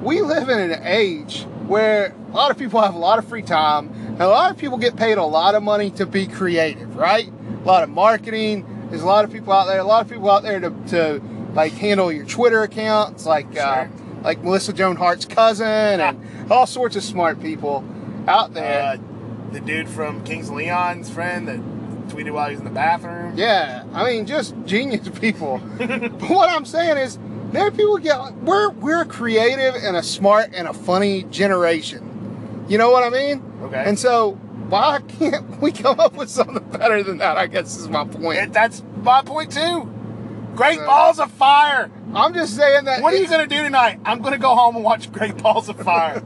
We 0.03 0.21
live 0.21 0.49
in 0.49 0.59
an 0.59 0.81
age 0.83 1.47
where 1.67 2.15
a 2.31 2.35
lot 2.35 2.51
of 2.51 2.57
people 2.57 2.81
have 2.81 2.95
a 2.95 2.99
lot 2.99 3.19
of 3.19 3.27
free 3.27 3.41
time, 3.41 3.89
and 3.89 4.21
a 4.21 4.27
lot 4.27 4.51
of 4.51 4.57
people 4.57 4.77
get 4.77 4.95
paid 4.95 5.17
a 5.17 5.23
lot 5.23 5.55
of 5.55 5.63
money 5.63 5.91
to 5.91 6.05
be 6.05 6.27
creative, 6.27 6.95
right? 6.95 7.27
A 7.27 7.65
lot 7.65 7.83
of 7.83 7.89
marketing. 7.89 8.87
There's 8.89 9.03
a 9.03 9.07
lot 9.07 9.25
of 9.25 9.31
people 9.31 9.53
out 9.53 9.67
there. 9.67 9.79
A 9.79 9.83
lot 9.83 10.03
of 10.03 10.11
people 10.11 10.29
out 10.29 10.43
there 10.43 10.59
to, 10.59 10.69
to 10.89 11.21
like 11.53 11.73
handle 11.73 12.11
your 12.11 12.25
Twitter 12.25 12.63
accounts, 12.63 13.25
like 13.25 13.57
uh, 13.57 13.87
like 14.23 14.43
Melissa 14.43 14.73
Joan 14.73 14.95
Hart's 14.95 15.25
cousin, 15.25 15.67
and 15.67 16.51
all 16.51 16.67
sorts 16.67 16.95
of 16.95 17.03
smart 17.03 17.41
people 17.41 17.83
out 18.27 18.53
there. 18.53 18.81
Uh, 18.81 18.97
the 19.51 19.59
dude 19.59 19.89
from 19.89 20.23
Kings 20.23 20.49
Leon's 20.49 21.09
friend 21.09 21.47
that 21.47 21.59
tweeted 22.07 22.33
while 22.33 22.47
he 22.47 22.51
was 22.51 22.59
in 22.59 22.65
the 22.65 22.71
bathroom. 22.71 23.33
Yeah, 23.37 23.83
I 23.93 24.05
mean, 24.05 24.25
just 24.25 24.55
genius 24.65 25.07
people. 25.09 25.61
but 25.77 26.29
what 26.29 26.49
I'm 26.49 26.65
saying 26.65 26.97
is, 26.97 27.17
are 27.55 27.71
people 27.71 27.97
get 27.97 28.33
we're 28.35 28.69
we're 28.71 29.01
a 29.01 29.05
creative 29.05 29.75
and 29.75 29.95
a 29.95 30.03
smart 30.03 30.51
and 30.53 30.67
a 30.67 30.73
funny 30.73 31.23
generation. 31.23 32.65
You 32.69 32.77
know 32.77 32.89
what 32.91 33.03
I 33.03 33.09
mean? 33.09 33.43
Okay. 33.63 33.83
And 33.85 33.99
so 33.99 34.31
why 34.69 34.99
can't 35.19 35.59
we 35.61 35.71
come 35.71 35.99
up 35.99 36.13
with 36.13 36.29
something 36.29 36.63
better 36.69 37.03
than 37.03 37.17
that? 37.17 37.37
I 37.37 37.47
guess 37.47 37.75
is 37.77 37.89
my 37.89 38.05
point. 38.05 38.39
And 38.39 38.53
that's 38.53 38.83
my 39.03 39.21
point 39.21 39.51
too. 39.51 39.91
Great 40.55 40.79
So- 40.79 40.85
Balls 40.85 41.19
of 41.19 41.31
Fire. 41.31 41.89
I'm 42.13 42.33
just 42.33 42.55
saying 42.57 42.85
that. 42.85 43.01
What 43.01 43.13
are 43.13 43.17
you 43.17 43.27
going 43.27 43.47
to 43.47 43.55
do 43.55 43.63
tonight? 43.63 43.99
I'm 44.03 44.21
going 44.21 44.33
to 44.33 44.39
go 44.39 44.53
home 44.53 44.75
and 44.75 44.83
watch 44.83 45.09
Great 45.13 45.37
Balls 45.37 45.69
of 45.69 45.77
Fire. 45.79 46.17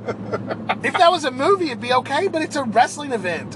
if 0.84 0.94
that 0.94 1.12
was 1.12 1.26
a 1.26 1.32
movie, 1.32 1.68
it'd 1.68 1.80
be 1.80 1.94
okay, 1.94 2.28
but 2.28 2.42
it's 2.42 2.56
a 2.56 2.64
wrestling 2.64 3.12
event. 3.12 3.56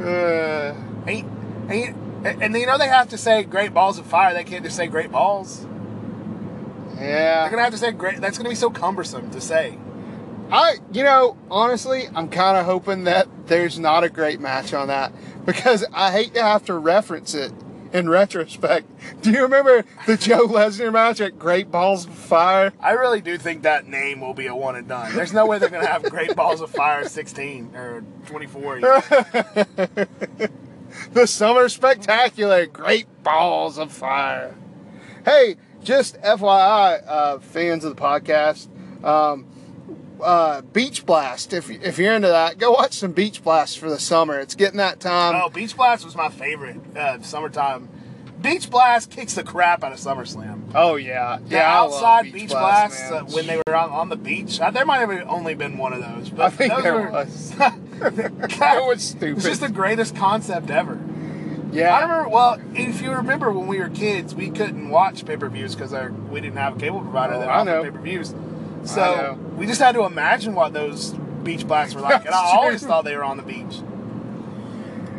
Uh, 0.00 0.74
Ain't, 1.06 1.28
ain't, 1.70 1.96
and 2.24 2.54
you 2.56 2.66
know 2.66 2.78
they 2.78 2.88
have 2.88 3.08
to 3.10 3.18
say 3.18 3.44
Great 3.44 3.72
Balls 3.72 3.98
of 3.98 4.06
Fire. 4.06 4.34
They 4.34 4.42
can't 4.42 4.64
just 4.64 4.74
say 4.76 4.86
Great 4.88 5.12
Balls. 5.12 5.66
They're 6.94 7.10
yeah. 7.10 7.48
going 7.48 7.58
to 7.58 7.64
have 7.64 7.72
to 7.72 7.78
say 7.78 7.92
Great. 7.92 8.20
That's 8.20 8.38
going 8.38 8.44
to 8.44 8.50
be 8.50 8.56
so 8.56 8.70
cumbersome 8.70 9.30
to 9.30 9.40
say. 9.40 9.78
I, 10.50 10.76
you 10.92 11.02
know, 11.02 11.36
honestly, 11.50 12.04
I'm 12.14 12.28
kind 12.28 12.56
of 12.56 12.66
hoping 12.66 13.04
that 13.04 13.28
there's 13.46 13.78
not 13.78 14.04
a 14.04 14.08
great 14.08 14.40
match 14.40 14.74
on 14.74 14.88
that 14.88 15.12
because 15.46 15.84
I 15.92 16.12
hate 16.12 16.34
to 16.34 16.42
have 16.42 16.64
to 16.66 16.74
reference 16.74 17.34
it 17.34 17.52
in 17.94 18.10
retrospect. 18.10 18.86
Do 19.22 19.30
you 19.30 19.42
remember 19.42 19.84
the 20.06 20.16
Joe 20.16 20.48
Lesnar 20.48 20.92
match 20.92 21.20
at 21.20 21.38
Great 21.38 21.70
Balls 21.70 22.06
of 22.06 22.12
Fire? 22.12 22.72
I 22.80 22.92
really 22.92 23.20
do 23.20 23.38
think 23.38 23.62
that 23.62 23.86
name 23.86 24.20
will 24.20 24.34
be 24.34 24.48
a 24.48 24.54
one 24.54 24.76
and 24.76 24.88
done. 24.88 25.14
There's 25.14 25.32
no 25.32 25.46
way 25.46 25.58
they're 25.58 25.70
going 25.70 25.84
to 25.84 25.90
have 25.90 26.02
Great 26.02 26.36
Balls 26.36 26.60
of 26.60 26.70
Fire 26.70 27.08
16 27.08 27.74
or 27.74 28.04
24. 28.26 28.80
the 31.12 31.26
Summer 31.26 31.68
Spectacular, 31.68 32.66
Great 32.66 33.06
Balls 33.22 33.78
of 33.78 33.92
Fire. 33.92 34.54
Hey, 35.24 35.56
just 35.84 36.20
FYI, 36.22 37.02
uh, 37.06 37.38
fans 37.38 37.84
of 37.84 37.94
the 37.94 38.00
podcast, 38.00 38.68
um, 39.04 39.46
uh, 40.22 40.62
Beach 40.62 41.04
Blast. 41.06 41.52
If 41.52 41.70
if 41.70 41.98
you're 41.98 42.14
into 42.14 42.28
that, 42.28 42.58
go 42.58 42.72
watch 42.72 42.94
some 42.94 43.12
Beach 43.12 43.42
Blast 43.42 43.78
for 43.78 43.88
the 43.88 43.98
summer. 43.98 44.38
It's 44.38 44.54
getting 44.54 44.78
that 44.78 45.00
time. 45.00 45.40
Oh, 45.42 45.48
Beach 45.48 45.76
Blast 45.76 46.04
was 46.04 46.16
my 46.16 46.28
favorite 46.28 46.80
uh, 46.96 47.20
summertime 47.22 47.88
Beach 48.44 48.68
Blast 48.68 49.10
kicks 49.10 49.34
the 49.34 49.42
crap 49.42 49.82
out 49.82 49.92
of 49.92 49.98
SummerSlam. 49.98 50.70
Oh 50.74 50.96
yeah, 50.96 51.38
The 51.42 51.56
yeah. 51.56 51.80
I 51.80 51.80
love 51.80 51.94
outside 51.94 52.30
Beach, 52.30 52.50
Blast, 52.50 53.10
man. 53.10 53.22
uh, 53.22 53.24
when 53.30 53.46
they 53.46 53.56
were 53.56 53.74
on, 53.74 53.90
on 53.90 54.08
the 54.10 54.16
beach. 54.16 54.60
Uh, 54.60 54.70
there 54.70 54.84
might 54.84 54.98
have 54.98 55.10
only 55.28 55.54
been 55.54 55.78
one 55.78 55.94
of 55.94 56.00
those, 56.02 56.28
but 56.28 56.40
I 56.44 56.50
think 56.50 56.74
there 56.82 56.94
were, 56.94 57.10
was. 57.10 57.54
God, 57.58 58.18
It 58.18 58.86
was 58.86 59.02
stupid. 59.02 59.38
It's 59.38 59.46
just 59.46 59.62
the 59.62 59.70
greatest 59.70 60.14
concept 60.14 60.68
ever. 60.68 61.00
Yeah, 61.74 61.94
I 61.94 62.02
remember. 62.02 62.28
Well, 62.28 62.60
if 62.74 63.02
you 63.02 63.12
remember 63.12 63.50
when 63.52 63.66
we 63.66 63.78
were 63.78 63.88
kids, 63.88 64.34
we 64.34 64.50
couldn't 64.50 64.88
watch 64.88 65.24
pay 65.24 65.36
per 65.36 65.48
views 65.48 65.74
because 65.74 65.92
we 66.30 66.40
didn't 66.40 66.56
have 66.56 66.76
a 66.76 66.80
cable 66.80 67.00
provider 67.00 67.34
Oh, 67.34 67.40
that 67.40 67.48
I 67.48 67.60
offered 67.60 67.84
pay 67.84 67.90
per 67.90 68.02
views. 68.02 68.34
So 68.84 69.38
we 69.56 69.66
just 69.66 69.80
had 69.80 69.92
to 69.94 70.04
imagine 70.04 70.54
what 70.54 70.72
those 70.72 71.14
beach 71.42 71.66
blasts 71.66 71.94
were 71.94 72.00
like, 72.00 72.24
and 72.26 72.34
I 72.34 72.56
always 72.56 72.84
thought 72.84 73.04
they 73.04 73.16
were 73.16 73.24
on 73.24 73.36
the 73.36 73.42
beach. 73.42 73.82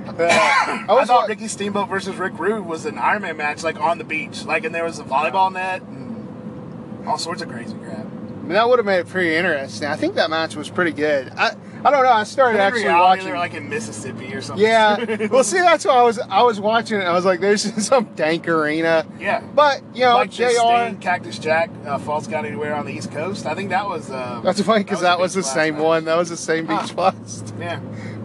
Uh, 0.07 0.23
I 0.23 0.85
I, 0.89 1.05
thought 1.05 1.27
Ricky 1.27 1.47
Steamboat 1.47 1.89
versus 1.89 2.15
Rick 2.15 2.37
Rude 2.39 2.65
was 2.65 2.85
an 2.85 2.97
Iron 2.97 3.23
Man 3.23 3.37
match, 3.37 3.63
like 3.63 3.79
on 3.79 3.97
the 3.97 4.03
beach, 4.03 4.45
like, 4.45 4.63
and 4.63 4.73
there 4.73 4.83
was 4.83 4.99
a 4.99 5.03
volleyball 5.03 5.51
net 5.51 5.81
and 5.81 7.07
all 7.07 7.17
sorts 7.17 7.41
of 7.41 7.49
crazy 7.49 7.75
crap. 7.75 7.99
I 7.99 8.47
mean, 8.47 8.49
that 8.49 8.69
would 8.69 8.79
have 8.79 8.85
made 8.85 8.99
it 8.99 9.07
pretty 9.07 9.35
interesting. 9.35 9.87
I 9.87 9.95
think 9.95 10.15
that 10.15 10.29
match 10.29 10.55
was 10.55 10.69
pretty 10.69 10.91
good. 10.91 11.31
I, 11.35 11.55
I 11.85 11.91
don't 11.91 12.03
know. 12.03 12.11
I 12.11 12.23
started 12.23 12.59
actually 12.59 12.83
reality, 12.85 13.01
watching. 13.03 13.25
they 13.25 13.31
were 13.31 13.37
like 13.37 13.53
in 13.53 13.69
Mississippi 13.69 14.33
or 14.33 14.41
something. 14.41 14.65
yeah. 14.65 15.27
well, 15.31 15.43
see, 15.43 15.59
that's 15.59 15.85
why 15.85 15.93
I 15.93 16.01
was 16.01 16.17
I 16.19 16.41
was 16.41 16.59
watching 16.59 16.99
it. 16.99 17.03
I 17.03 17.11
was 17.13 17.25
like, 17.25 17.39
"There's 17.39 17.61
some 17.87 18.05
dank 18.15 18.47
arena," 18.47 19.05
yeah. 19.19 19.41
but 19.53 19.81
you 19.93 20.01
know, 20.01 20.15
like 20.15 20.31
Jr. 20.31 20.47
Sting, 20.49 20.97
Cactus 20.97 21.37
Jack, 21.37 21.69
uh, 21.85 21.97
Falls 21.99 22.27
Count 22.27 22.45
Anywhere 22.47 22.73
on 22.75 22.85
the 22.85 22.91
East 22.93 23.11
Coast. 23.11 23.45
I 23.45 23.53
think 23.53 23.69
that 23.69 23.85
was. 23.87 24.09
Uh, 24.09 24.41
That's 24.43 24.59
funny 24.61 24.83
because 24.83 25.01
that 25.01 25.19
a 25.19 25.21
was 25.21 25.33
the 25.35 25.43
same 25.43 25.75
Blast 25.75 25.85
one. 25.85 26.05
That 26.05 26.17
was 26.17 26.29
the 26.29 26.37
same 26.37 26.65
Huh. 26.65 26.81
beach 26.81 26.95
blast. 26.95 27.53
Yeah. 27.59 27.79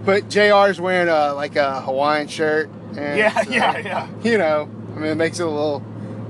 But 0.04 0.30
Jr's 0.30 0.80
wearing 0.80 1.08
a 1.08 1.34
like 1.34 1.56
a 1.56 1.82
Hawaiian 1.82 2.28
shirt. 2.28 2.70
And 2.96 3.18
Yeah, 3.18 3.42
so, 3.42 3.50
yeah, 3.50 3.78
yeah. 3.78 4.08
You 4.24 4.38
know, 4.38 4.68
I 4.96 4.98
mean, 4.98 5.10
it 5.12 5.14
makes 5.16 5.38
it 5.38 5.46
a 5.46 5.50
little, 5.50 5.82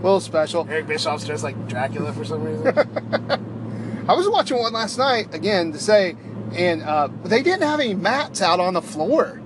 little 0.02 0.20
special. 0.20 0.66
Eric 0.68 0.88
Bischoff's 0.88 1.24
dressed 1.24 1.44
like 1.44 1.68
Dracula 1.68 2.12
for 2.12 2.24
some 2.24 2.42
reason. 2.42 2.66
I 4.08 4.14
was 4.14 4.28
watching 4.28 4.58
one 4.58 4.72
last 4.72 4.98
night 4.98 5.32
again 5.32 5.72
to 5.72 5.78
say, 5.78 6.16
and 6.54 6.82
uh, 6.82 7.08
they 7.24 7.42
didn't 7.42 7.62
have 7.62 7.80
any 7.80 7.94
mats 7.94 8.42
out 8.42 8.60
on 8.60 8.74
the 8.74 8.82
floor. 8.82 9.40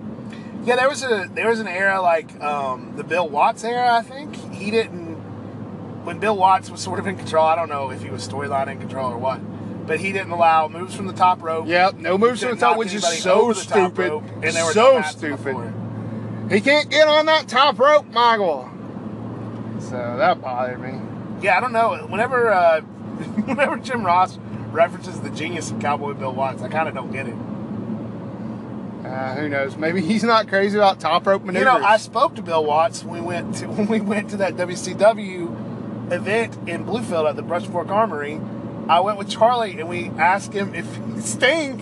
yeah, 0.64 0.76
there 0.76 0.88
was 0.88 1.02
a 1.02 1.28
there 1.32 1.48
was 1.48 1.60
an 1.60 1.68
era 1.68 2.00
like 2.00 2.40
um, 2.42 2.94
the 2.96 3.04
Bill 3.04 3.28
Watts 3.28 3.64
era. 3.64 3.92
I 3.94 4.02
think 4.02 4.36
he 4.54 4.70
didn't 4.70 5.14
when 6.04 6.18
Bill 6.18 6.36
Watts 6.36 6.70
was 6.70 6.80
sort 6.80 6.98
of 6.98 7.06
in 7.06 7.16
control. 7.16 7.44
I 7.46 7.56
don't 7.56 7.68
know 7.68 7.90
if 7.90 8.02
he 8.02 8.10
was 8.10 8.26
storyline 8.26 8.68
in 8.68 8.78
control 8.78 9.10
or 9.12 9.18
what, 9.18 9.40
but 9.86 10.00
he 10.00 10.12
didn't 10.12 10.32
allow 10.32 10.68
moves 10.68 10.94
from 10.94 11.06
the 11.06 11.12
top 11.12 11.42
rope. 11.42 11.66
Yep, 11.66 11.96
no 11.96 12.16
moves 12.18 12.40
from 12.42 12.50
the 12.52 12.56
top, 12.56 12.76
which 12.76 12.92
is 12.94 13.04
so 13.22 13.52
stupid. 13.52 14.08
rope, 14.10 14.24
and 14.42 14.54
there 14.54 14.64
were 14.64 14.72
so 14.72 14.92
no 14.92 14.98
mats 15.00 15.22
on 15.22 15.30
the 15.30 15.36
stupid. 15.38 15.74
He 16.50 16.60
can't 16.60 16.90
get 16.90 17.08
on 17.08 17.26
that 17.26 17.48
top 17.48 17.78
rope, 17.78 18.06
Michael. 18.06 18.70
So 19.80 20.16
that 20.18 20.40
bothered 20.40 20.80
me. 20.80 21.00
Yeah, 21.42 21.56
I 21.56 21.60
don't 21.60 21.72
know. 21.72 22.06
Whenever 22.08 22.50
uh, 22.52 22.80
whenever 23.46 23.76
Jim 23.78 24.04
Ross 24.04 24.38
references 24.74 25.20
the 25.20 25.30
genius 25.30 25.70
of 25.70 25.80
Cowboy 25.80 26.14
Bill 26.14 26.34
Watts, 26.34 26.62
I 26.62 26.68
kind 26.68 26.88
of 26.88 26.94
don't 26.94 27.12
get 27.12 27.26
it. 27.26 27.34
Uh, 29.06 29.34
who 29.36 29.48
knows? 29.48 29.76
Maybe 29.76 30.00
he's 30.00 30.24
not 30.24 30.48
crazy 30.48 30.76
about 30.76 30.98
top 30.98 31.26
rope 31.26 31.44
maneuvers. 31.44 31.60
You 31.60 31.78
know, 31.78 31.84
I 31.84 31.98
spoke 31.98 32.34
to 32.36 32.42
Bill 32.42 32.64
Watts 32.64 33.04
when 33.04 33.20
we 33.20 33.26
went 33.26 33.54
to 33.56 33.66
when 33.68 33.86
we 33.86 34.00
went 34.00 34.30
to 34.30 34.38
that 34.38 34.56
WCW 34.56 36.12
event 36.12 36.68
in 36.68 36.84
Bluefield 36.84 37.28
at 37.28 37.36
the 37.36 37.42
Brush 37.42 37.66
Fork 37.66 37.88
Armory. 37.88 38.40
I 38.88 39.00
went 39.00 39.16
with 39.16 39.30
Charlie 39.30 39.78
and 39.78 39.88
we 39.88 40.08
asked 40.10 40.52
him 40.52 40.74
if 40.74 40.86
Sting 41.24 41.78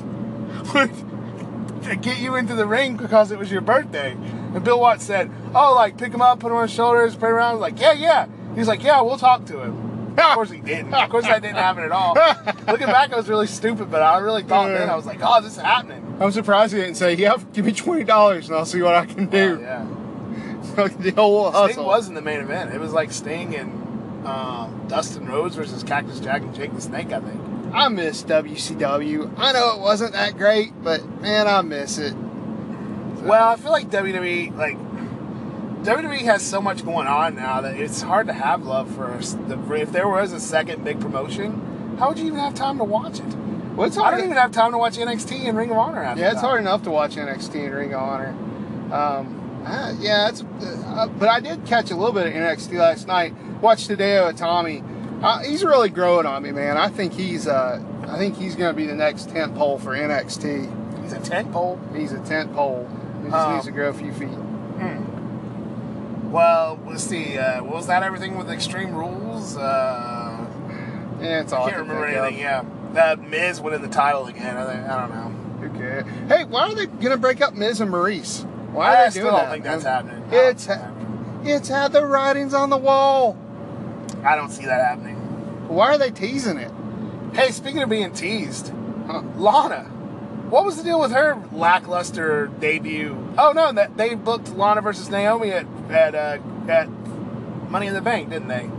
would 0.74 2.02
get 2.02 2.18
you 2.18 2.36
into 2.36 2.54
the 2.54 2.66
ring 2.66 2.96
because 2.96 3.32
it 3.32 3.38
was 3.38 3.50
your 3.50 3.60
birthday. 3.60 4.12
And 4.12 4.62
Bill 4.62 4.78
Watts 4.78 5.04
said, 5.04 5.30
"Oh, 5.54 5.74
like 5.74 5.96
pick 5.96 6.12
him 6.12 6.20
up, 6.20 6.40
put 6.40 6.50
him 6.50 6.56
on 6.56 6.62
his 6.62 6.72
shoulders, 6.72 7.14
put 7.14 7.30
him 7.30 7.36
around." 7.36 7.60
Like, 7.60 7.80
"Yeah, 7.80 7.92
yeah." 7.92 8.26
He's 8.54 8.68
like, 8.68 8.82
"Yeah, 8.82 9.00
we'll 9.00 9.16
talk 9.18 9.46
to 9.46 9.60
him." 9.60 9.91
Of 10.18 10.34
course 10.34 10.50
he 10.50 10.58
didn't. 10.58 10.92
Of 10.92 11.10
course 11.10 11.24
that 11.24 11.42
didn't 11.42 11.56
happen 11.56 11.84
at 11.84 11.92
all. 11.92 12.14
Looking 12.66 12.86
back, 12.86 13.12
I 13.12 13.16
was 13.16 13.28
really 13.28 13.46
stupid, 13.46 13.90
but 13.90 14.02
I 14.02 14.18
really 14.18 14.42
thought 14.42 14.68
then 14.68 14.88
I 14.90 14.96
was 14.96 15.06
like, 15.06 15.20
"Oh, 15.22 15.40
this 15.40 15.56
is 15.56 15.62
happening." 15.62 16.16
I'm 16.20 16.32
surprised 16.32 16.74
he 16.74 16.80
didn't 16.80 16.96
say, 16.96 17.14
"Yeah, 17.14 17.36
give 17.52 17.64
me 17.64 17.72
twenty 17.72 18.04
dollars 18.04 18.48
and 18.48 18.56
I'll 18.56 18.66
see 18.66 18.82
what 18.82 18.94
I 18.94 19.06
can 19.06 19.26
do." 19.26 19.58
Oh, 19.58 19.62
yeah. 19.62 19.86
the 20.98 21.10
whole 21.10 21.50
hustle. 21.50 21.72
Sting 21.72 21.84
wasn't 21.84 22.14
the 22.14 22.22
main 22.22 22.40
event. 22.40 22.72
It 22.72 22.80
was 22.80 22.92
like 22.92 23.12
Sting 23.12 23.56
and 23.56 24.26
um, 24.26 24.84
Dustin 24.88 25.26
Rhodes 25.26 25.56
versus 25.56 25.82
Cactus 25.82 26.20
Jack 26.20 26.42
and 26.42 26.54
Jake 26.54 26.74
the 26.74 26.80
Snake, 26.80 27.12
I 27.12 27.20
think. 27.20 27.40
I 27.74 27.88
miss 27.88 28.22
WCW. 28.22 29.32
I 29.38 29.52
know 29.52 29.74
it 29.74 29.80
wasn't 29.80 30.12
that 30.12 30.36
great, 30.36 30.72
but 30.82 31.04
man, 31.20 31.48
I 31.48 31.62
miss 31.62 31.98
it. 31.98 32.14
Well, 32.14 33.48
I 33.48 33.56
feel 33.56 33.72
like 33.72 33.88
WWE, 33.90 34.56
like 34.56 34.76
WWE 35.82 36.20
has 36.20 36.42
so 36.42 36.60
much 36.60 36.84
going 36.84 37.06
on 37.08 37.34
now 37.34 37.60
that 37.60 37.74
it's 37.76 38.02
hard 38.02 38.28
to 38.28 38.32
have 38.32 38.62
love 38.64 38.92
for 38.94 39.10
us. 39.12 39.32
The, 39.48 39.58
if 39.74 39.90
there 39.90 40.08
was 40.08 40.32
a 40.32 40.38
second 40.40 40.84
big 40.84 41.00
promotion, 41.00 41.96
how 41.98 42.08
would 42.08 42.18
you 42.18 42.26
even 42.26 42.38
have 42.38 42.54
time 42.54 42.78
to 42.78 42.84
watch 42.84 43.18
it? 43.18 43.34
Well, 43.74 43.86
it's 43.88 43.96
I 43.98 44.10
don't 44.10 44.20
even 44.24 44.36
have 44.36 44.52
time 44.52 44.72
to 44.72 44.78
watch 44.78 44.96
NXT 44.96 45.48
and 45.48 45.56
Ring 45.58 45.70
of 45.70 45.78
Honor. 45.78 46.02
Yeah, 46.16 46.32
it's 46.32 46.40
time. 46.40 46.50
hard 46.50 46.60
enough 46.60 46.82
to 46.84 46.90
watch 46.90 47.16
NXT 47.16 47.66
and 47.66 47.74
Ring 47.74 47.94
of 47.94 48.00
Honor. 48.02 48.28
Um, 48.92 49.64
uh, 49.66 49.94
yeah, 49.98 50.28
it's. 50.28 50.42
Uh, 50.42 51.08
but 51.18 51.28
I 51.28 51.40
did 51.40 51.64
catch 51.66 51.90
a 51.90 51.96
little 51.96 52.12
bit 52.12 52.26
of 52.26 52.32
NXT 52.32 52.74
last 52.74 53.06
night. 53.06 53.34
Watched 53.60 53.88
Hideo 53.88 54.32
Itami. 54.32 55.22
Uh, 55.22 55.38
he's 55.40 55.64
really 55.64 55.88
growing 55.88 56.26
on 56.26 56.42
me, 56.42 56.52
man. 56.52 56.76
I 56.76 56.88
think 56.90 57.12
he's. 57.12 57.48
Uh, 57.48 57.82
I 58.08 58.18
think 58.18 58.36
he's 58.36 58.54
going 58.56 58.70
to 58.72 58.76
be 58.76 58.86
the 58.86 58.94
next 58.94 59.30
tent 59.30 59.54
pole 59.56 59.78
for 59.78 59.92
NXT. 59.96 61.02
He's 61.02 61.12
a 61.12 61.20
tent 61.20 61.50
pole. 61.50 61.80
He's 61.94 62.12
a 62.12 62.20
tent 62.20 62.52
pole. 62.52 62.88
He 63.24 63.30
just 63.30 63.34
Um, 63.36 63.54
needs 63.54 63.66
to 63.66 63.72
grow 63.72 63.88
a 63.88 63.92
few 63.94 64.12
feet. 64.12 64.28
Well, 66.32 66.78
let's 66.86 67.04
see. 67.04 67.36
Uh, 67.38 67.62
what 67.62 67.74
was 67.74 67.86
that? 67.88 68.02
Everything 68.02 68.36
with 68.36 68.50
Extreme 68.50 68.94
Rules. 68.94 69.56
Uh, 69.56 70.46
Yeah, 71.20 71.40
it's 71.42 71.52
all 71.52 71.64
I 71.64 71.66
I 71.66 71.70
can't 71.70 71.82
can 71.86 71.88
remember 71.96 72.18
of. 72.18 72.24
anything. 72.24 72.42
Yeah, 72.42 72.64
that 72.94 73.20
Miz 73.20 73.60
winning 73.60 73.82
the 73.82 73.88
title 73.88 74.26
again. 74.26 74.56
I, 74.56 74.66
think, 74.74 74.88
I 74.88 75.00
don't 75.00 75.10
know. 75.14 75.78
Cares? 75.78 76.04
Hey, 76.28 76.44
why 76.44 76.62
are 76.62 76.74
they 76.74 76.86
gonna 76.86 77.16
break 77.16 77.40
up 77.40 77.54
Miz 77.54 77.80
and 77.80 77.90
Maurice? 77.90 78.44
Why 78.72 78.94
are 78.94 78.96
I 78.96 79.04
they 79.04 79.10
still 79.10 79.22
doing 79.24 79.34
don't 79.36 79.44
that? 79.44 79.52
think 79.52 79.64
that's 79.64 79.84
happening. 79.84 80.16
I 80.16 80.30
don't 80.30 80.34
It's 80.50 80.66
think 80.66 80.80
ha- 80.80 80.86
that's 80.88 80.96
happening. 80.98 81.48
it's 81.54 81.68
had 81.68 81.92
the 81.92 82.04
writings 82.06 82.52
on 82.54 82.70
the 82.70 82.76
wall. 82.76 83.36
I 84.24 84.34
don't 84.36 84.50
see 84.50 84.64
that 84.66 84.84
happening. 84.84 85.16
Why 85.68 85.94
are 85.94 85.98
they 85.98 86.10
teasing 86.10 86.58
it? 86.58 86.70
Hey, 87.34 87.50
speaking 87.52 87.82
of 87.82 87.88
being 87.88 88.12
teased, 88.12 88.72
Huh. 89.06 89.22
Lana, 89.36 89.90
what 90.52 90.66
was 90.66 90.76
the 90.76 90.82
deal 90.82 91.00
with 91.00 91.12
her 91.12 91.42
lackluster 91.50 92.48
debut? 92.60 93.16
Oh 93.38 93.52
no, 93.52 93.72
that 93.72 93.96
they 93.96 94.14
booked 94.14 94.54
Lana 94.54 94.82
versus 94.82 95.08
Naomi 95.08 95.50
at 95.50 95.66
at 95.90 96.14
uh, 96.14 96.38
at 96.68 96.88
Money 97.70 97.86
in 97.86 97.94
the 97.94 98.02
Bank, 98.02 98.28
didn't 98.28 98.48
they? 98.48 98.70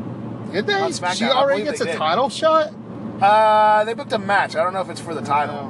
Did 0.54 0.68
they? 0.68 0.74
SmackDown, 0.74 1.16
She 1.16 1.26
already 1.26 1.64
gets 1.64 1.82
a 1.82 1.86
did. 1.86 1.98
title 1.98 2.30
shot. 2.30 2.72
Uh, 3.20 3.84
they 3.86 3.96
booked 3.96 4.14
a 4.14 4.20
match. 4.20 4.56
I 4.56 4.64
don't 4.64 4.74
know 4.74 4.82
if 4.82 4.90
it's 4.90 5.02
for 5.02 5.16
the 5.16 5.22
title, 5.22 5.70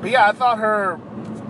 but 0.00 0.10
yeah, 0.10 0.28
I 0.28 0.32
thought 0.32 0.58
her 0.58 0.96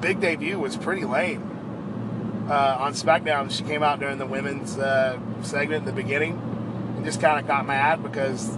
big 0.01 0.21
debut 0.21 0.59
was 0.59 0.77
pretty 0.77 1.07
lame. 1.07 2.47
Uh, 2.51 2.77
on 2.81 2.93
SmackDown, 2.93 3.51
she 3.51 3.65
came 3.65 3.83
out 3.83 3.99
during 3.99 4.19
the 4.19 4.27
women's 4.27 4.77
uh, 4.77 5.19
segment 5.41 5.81
in 5.81 5.85
the 5.87 6.03
beginning 6.03 6.33
and 6.97 7.05
just 7.07 7.19
kind 7.19 7.41
of 7.41 7.47
got 7.47 7.67
mad 7.67 8.03
because 8.03 8.55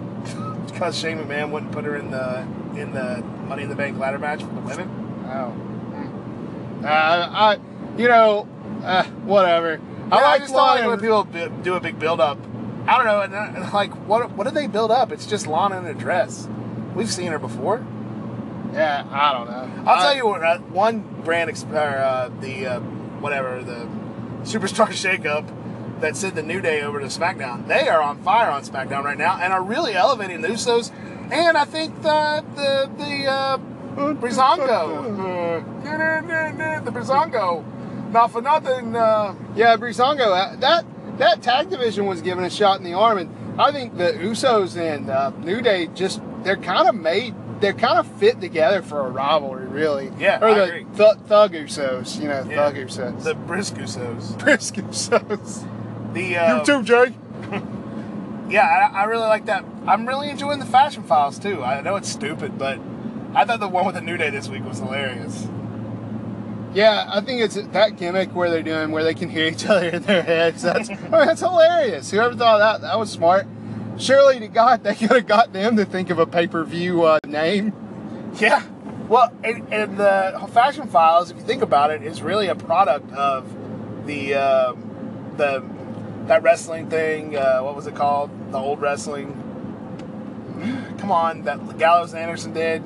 because 0.76 0.98
Shane 0.98 1.18
McMahon 1.18 1.50
wouldn't 1.50 1.72
put 1.72 1.84
her 1.86 1.96
in 1.96 2.10
the 2.10 2.40
in 2.76 2.92
the 2.92 3.22
Money 3.48 3.62
in 3.62 3.68
the 3.70 3.74
Bank 3.74 3.98
ladder 3.98 4.18
match 4.18 4.40
for 4.42 4.52
the 4.54 4.60
women. 4.60 4.88
Oh. 5.26 5.50
Hmm. 5.50 6.84
Uh, 6.84 6.88
I, 6.88 7.58
you 7.96 8.08
know, 8.08 8.46
uh, 8.84 9.04
whatever. 9.24 9.80
I 10.12 10.16
Yeah, 10.18 10.22
like 10.22 10.40
just 10.42 10.52
don't 10.52 10.62
like 10.66 10.76
Lana. 10.80 10.88
when 10.90 11.00
people 11.00 11.24
do 11.62 11.74
a 11.74 11.80
big 11.80 11.98
build 11.98 12.20
up. 12.20 12.38
I 12.86 12.96
don't 12.98 13.06
know, 13.06 13.20
and, 13.22 13.34
uh, 13.34 13.60
and 13.62 13.72
like 13.72 13.92
what 14.06 14.30
what 14.32 14.44
did 14.44 14.54
they 14.54 14.66
build 14.66 14.90
up? 14.90 15.10
It's 15.12 15.26
just 15.26 15.46
Lana 15.46 15.78
in 15.78 15.86
a 15.86 15.94
dress. 15.94 16.48
We've 16.94 17.10
seen 17.10 17.32
her 17.32 17.38
before. 17.38 17.84
Yeah, 18.74 19.06
I 19.10 19.32
don't 19.32 19.50
know. 19.50 19.90
I'll 19.90 19.98
I- 19.98 20.02
tell 20.02 20.16
you 20.16 20.26
what, 20.26 20.42
uh, 20.42 20.58
one 20.58 21.00
brand 21.24 21.48
ex- 21.48 21.64
or, 21.64 21.76
uh, 21.78 22.30
the 22.40 22.66
uh, 22.66 22.80
whatever 23.20 23.62
the 23.64 23.88
Superstar 24.42 24.88
Shakeup 24.88 25.48
that 26.00 26.16
sent 26.16 26.34
the 26.34 26.42
New 26.42 26.60
Day 26.60 26.82
over 26.82 27.00
to 27.00 27.06
SmackDown. 27.06 27.66
They 27.68 27.88
are 27.88 28.00
on 28.02 28.18
fire 28.22 28.50
on 28.50 28.62
SmackDown 28.62 29.04
right 29.04 29.18
now 29.18 29.38
and 29.40 29.52
are 29.52 29.62
really 29.62 29.94
elevating 29.94 30.40
the 30.42 30.48
Usos. 30.48 30.92
And 31.32 31.56
I 31.56 31.64
think 31.64 32.02
the 32.02 32.44
the 32.54 32.90
the 32.98 33.26
uh, 33.26 33.58
Breezango, 34.14 35.62
uh, 35.84 36.80
the 36.84 36.90
Breezango, 36.90 37.64
not 38.12 38.30
for 38.30 38.40
nothing. 38.42 38.94
Uh, 38.94 39.34
Yeah, 39.54 39.76
Breezango, 39.76 40.26
uh, 40.36 40.56
that 40.56 40.84
that 41.18 41.42
tag 41.42 41.70
division 41.70 42.06
was 42.06 42.20
given 42.22 42.44
a 42.44 42.50
shot 42.50 42.78
in 42.78 42.84
the 42.84 42.92
arm, 42.94 43.18
and 43.18 43.60
I 43.60 43.72
think 43.72 43.96
the 43.96 44.12
Usos 44.12 44.76
and 44.76 45.08
uh, 45.10 45.30
New 45.42 45.60
Day 45.62 45.88
just 45.94 46.20
they're 46.44 46.56
kind 46.56 46.88
of 46.88 46.94
made, 46.94 47.34
they're 47.60 47.72
kind 47.72 47.98
of 47.98 48.06
fit 48.18 48.40
together 48.40 48.82
for 48.82 49.00
a 49.06 49.10
rivalry, 49.10 49.66
really. 49.66 50.12
Yeah, 50.18 50.38
or 50.40 50.48
I 50.48 50.54
the 50.54 50.62
agree. 50.64 50.86
Th- 50.96 51.16
Thug 51.26 51.52
Usos, 51.54 52.20
you 52.20 52.28
know, 52.28 52.44
Yeah. 52.48 52.56
Thug 52.70 52.74
Usos, 52.76 53.22
the 53.24 53.34
Brisk 53.34 53.74
Usos. 53.76 54.38
Brisk 54.38 54.74
Usos. 54.74 55.66
The 56.16 56.34
uh, 56.34 56.58
you 56.58 56.64
too, 56.64 56.82
Jay. 56.82 57.14
Yeah, 58.48 58.62
I, 58.62 59.00
I 59.00 59.04
really 59.06 59.26
like 59.26 59.46
that. 59.46 59.64
I'm 59.88 60.06
really 60.06 60.30
enjoying 60.30 60.60
the 60.60 60.66
fashion 60.66 61.02
files 61.02 61.36
too. 61.36 61.64
I 61.64 61.80
know 61.80 61.96
it's 61.96 62.08
stupid, 62.08 62.56
but 62.56 62.78
I 63.34 63.44
thought 63.44 63.58
the 63.58 63.66
one 63.66 63.84
with 63.86 63.96
the 63.96 64.00
New 64.00 64.16
Day 64.16 64.30
this 64.30 64.48
week 64.48 64.64
was 64.64 64.78
hilarious. 64.78 65.48
Yeah, 66.72 67.06
I 67.08 67.20
think 67.22 67.40
it's 67.40 67.56
that 67.56 67.96
gimmick 67.96 68.32
where 68.36 68.48
they're 68.48 68.62
doing 68.62 68.92
where 68.92 69.02
they 69.02 69.14
can 69.14 69.28
hear 69.30 69.46
each 69.46 69.66
other 69.68 69.88
in 69.88 70.02
their 70.04 70.22
heads. 70.22 70.62
That's 70.62 70.88
I 70.88 70.94
mean, 70.94 71.10
that's 71.10 71.40
hilarious. 71.40 72.12
Whoever 72.12 72.36
thought 72.36 72.60
of 72.60 72.80
that? 72.82 72.86
That 72.86 72.98
was 72.98 73.10
smart. 73.10 73.48
Surely 73.98 74.38
to 74.38 74.46
God, 74.46 74.84
they 74.84 74.94
could 74.94 75.10
have 75.10 75.26
got 75.26 75.52
them 75.52 75.76
to 75.76 75.84
think 75.84 76.10
of 76.10 76.20
a 76.20 76.26
pay 76.26 76.46
per 76.46 76.62
view 76.62 77.02
uh, 77.02 77.18
name. 77.26 77.72
Yeah. 78.38 78.64
Well, 79.08 79.32
and, 79.42 79.72
and 79.72 79.98
the 79.98 80.48
Fashion 80.52 80.86
Files, 80.86 81.32
if 81.32 81.36
you 81.36 81.42
think 81.42 81.62
about 81.62 81.90
it, 81.90 82.02
is 82.04 82.22
really 82.22 82.46
a 82.46 82.54
product 82.54 83.10
of 83.12 84.06
the 84.06 84.34
um, 84.34 85.34
the 85.36 85.64
that 86.26 86.42
wrestling 86.42 86.88
thing. 86.90 87.36
Uh, 87.36 87.60
what 87.60 87.74
was 87.76 87.86
it 87.86 87.94
called? 87.94 88.30
The 88.52 88.58
old 88.58 88.80
wrestling. 88.80 89.32
Come 90.98 91.10
on, 91.10 91.42
that 91.42 91.78
Gallows 91.78 92.12
and 92.12 92.20
Anderson 92.22 92.52
did. 92.52 92.82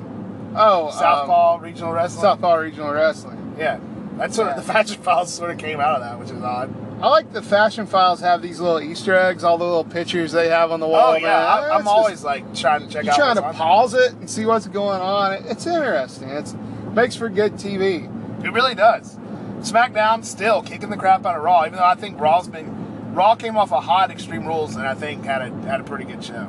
Oh, 0.55 0.87
um, 0.87 0.91
Southpaw 0.93 1.59
Regional 1.61 1.93
Wrestling. 1.93 2.21
Southpaw 2.21 2.55
Regional 2.55 2.91
Wrestling. 2.91 3.55
Yeah, 3.57 3.79
that's 4.17 4.35
sort 4.35 4.49
of 4.49 4.55
the 4.57 4.61
Fashion 4.61 5.01
Files 5.01 5.33
sort 5.33 5.51
of 5.51 5.57
came 5.57 5.79
out 5.79 5.95
of 5.95 6.01
that, 6.01 6.19
which 6.19 6.29
is 6.29 6.43
odd. 6.43 6.73
I 7.01 7.07
like 7.07 7.33
the 7.33 7.41
Fashion 7.41 7.87
Files 7.87 8.19
have 8.19 8.43
these 8.43 8.59
little 8.59 8.79
Easter 8.79 9.15
eggs, 9.15 9.43
all 9.43 9.57
the 9.57 9.63
little 9.63 9.83
pictures 9.83 10.31
they 10.33 10.49
have 10.49 10.71
on 10.71 10.79
the 10.79 10.87
wall. 10.87 11.13
Oh 11.13 11.15
yeah, 11.15 11.21
man. 11.27 11.33
I, 11.33 11.69
I'm 11.71 11.79
just- 11.81 11.87
always 11.87 12.23
like 12.23 12.53
trying 12.53 12.81
to 12.81 12.93
check 12.93 13.07
out. 13.07 13.15
trying 13.15 13.35
to 13.37 13.53
pause 13.53 13.93
it 13.93 14.13
and 14.13 14.29
see 14.29 14.45
what's 14.45 14.67
going 14.67 15.01
on. 15.01 15.33
It's 15.45 15.65
interesting. 15.65 16.29
It's 16.29 16.53
makes 16.91 17.15
for 17.15 17.29
good 17.29 17.53
TV. 17.53 18.05
It 18.45 18.51
really 18.51 18.75
does. 18.75 19.17
SmackDown 19.61 20.25
still 20.25 20.61
kicking 20.61 20.89
the 20.89 20.97
crap 20.97 21.25
out 21.25 21.37
of 21.37 21.43
Raw, 21.43 21.65
even 21.65 21.77
though 21.77 21.85
I 21.85 21.95
think 21.95 22.19
Raw's 22.19 22.47
been 22.47 22.90
Raw 23.11 23.35
came 23.35 23.57
off 23.57 23.71
a 23.71 23.81
hot 23.81 24.09
Extreme 24.11 24.45
Rules 24.47 24.75
and 24.75 24.87
I 24.87 24.93
think 24.93 25.25
had 25.25 25.41
a 25.41 25.49
had 25.67 25.81
a 25.81 25.83
pretty 25.83 26.05
good 26.05 26.23
show. 26.23 26.47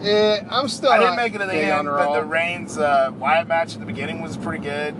Yeah, 0.00 0.46
I'm 0.50 0.68
still. 0.68 0.90
I 0.90 0.98
didn't 0.98 1.16
make 1.16 1.34
it 1.34 1.38
to 1.38 1.46
the 1.46 1.54
end, 1.54 1.86
but 1.86 2.12
the 2.14 2.24
Reigns 2.24 2.76
uh, 2.78 3.12
Wyatt 3.18 3.46
match 3.46 3.74
at 3.74 3.80
the 3.80 3.86
beginning 3.86 4.20
was 4.20 4.36
pretty 4.36 4.62
good. 4.64 4.94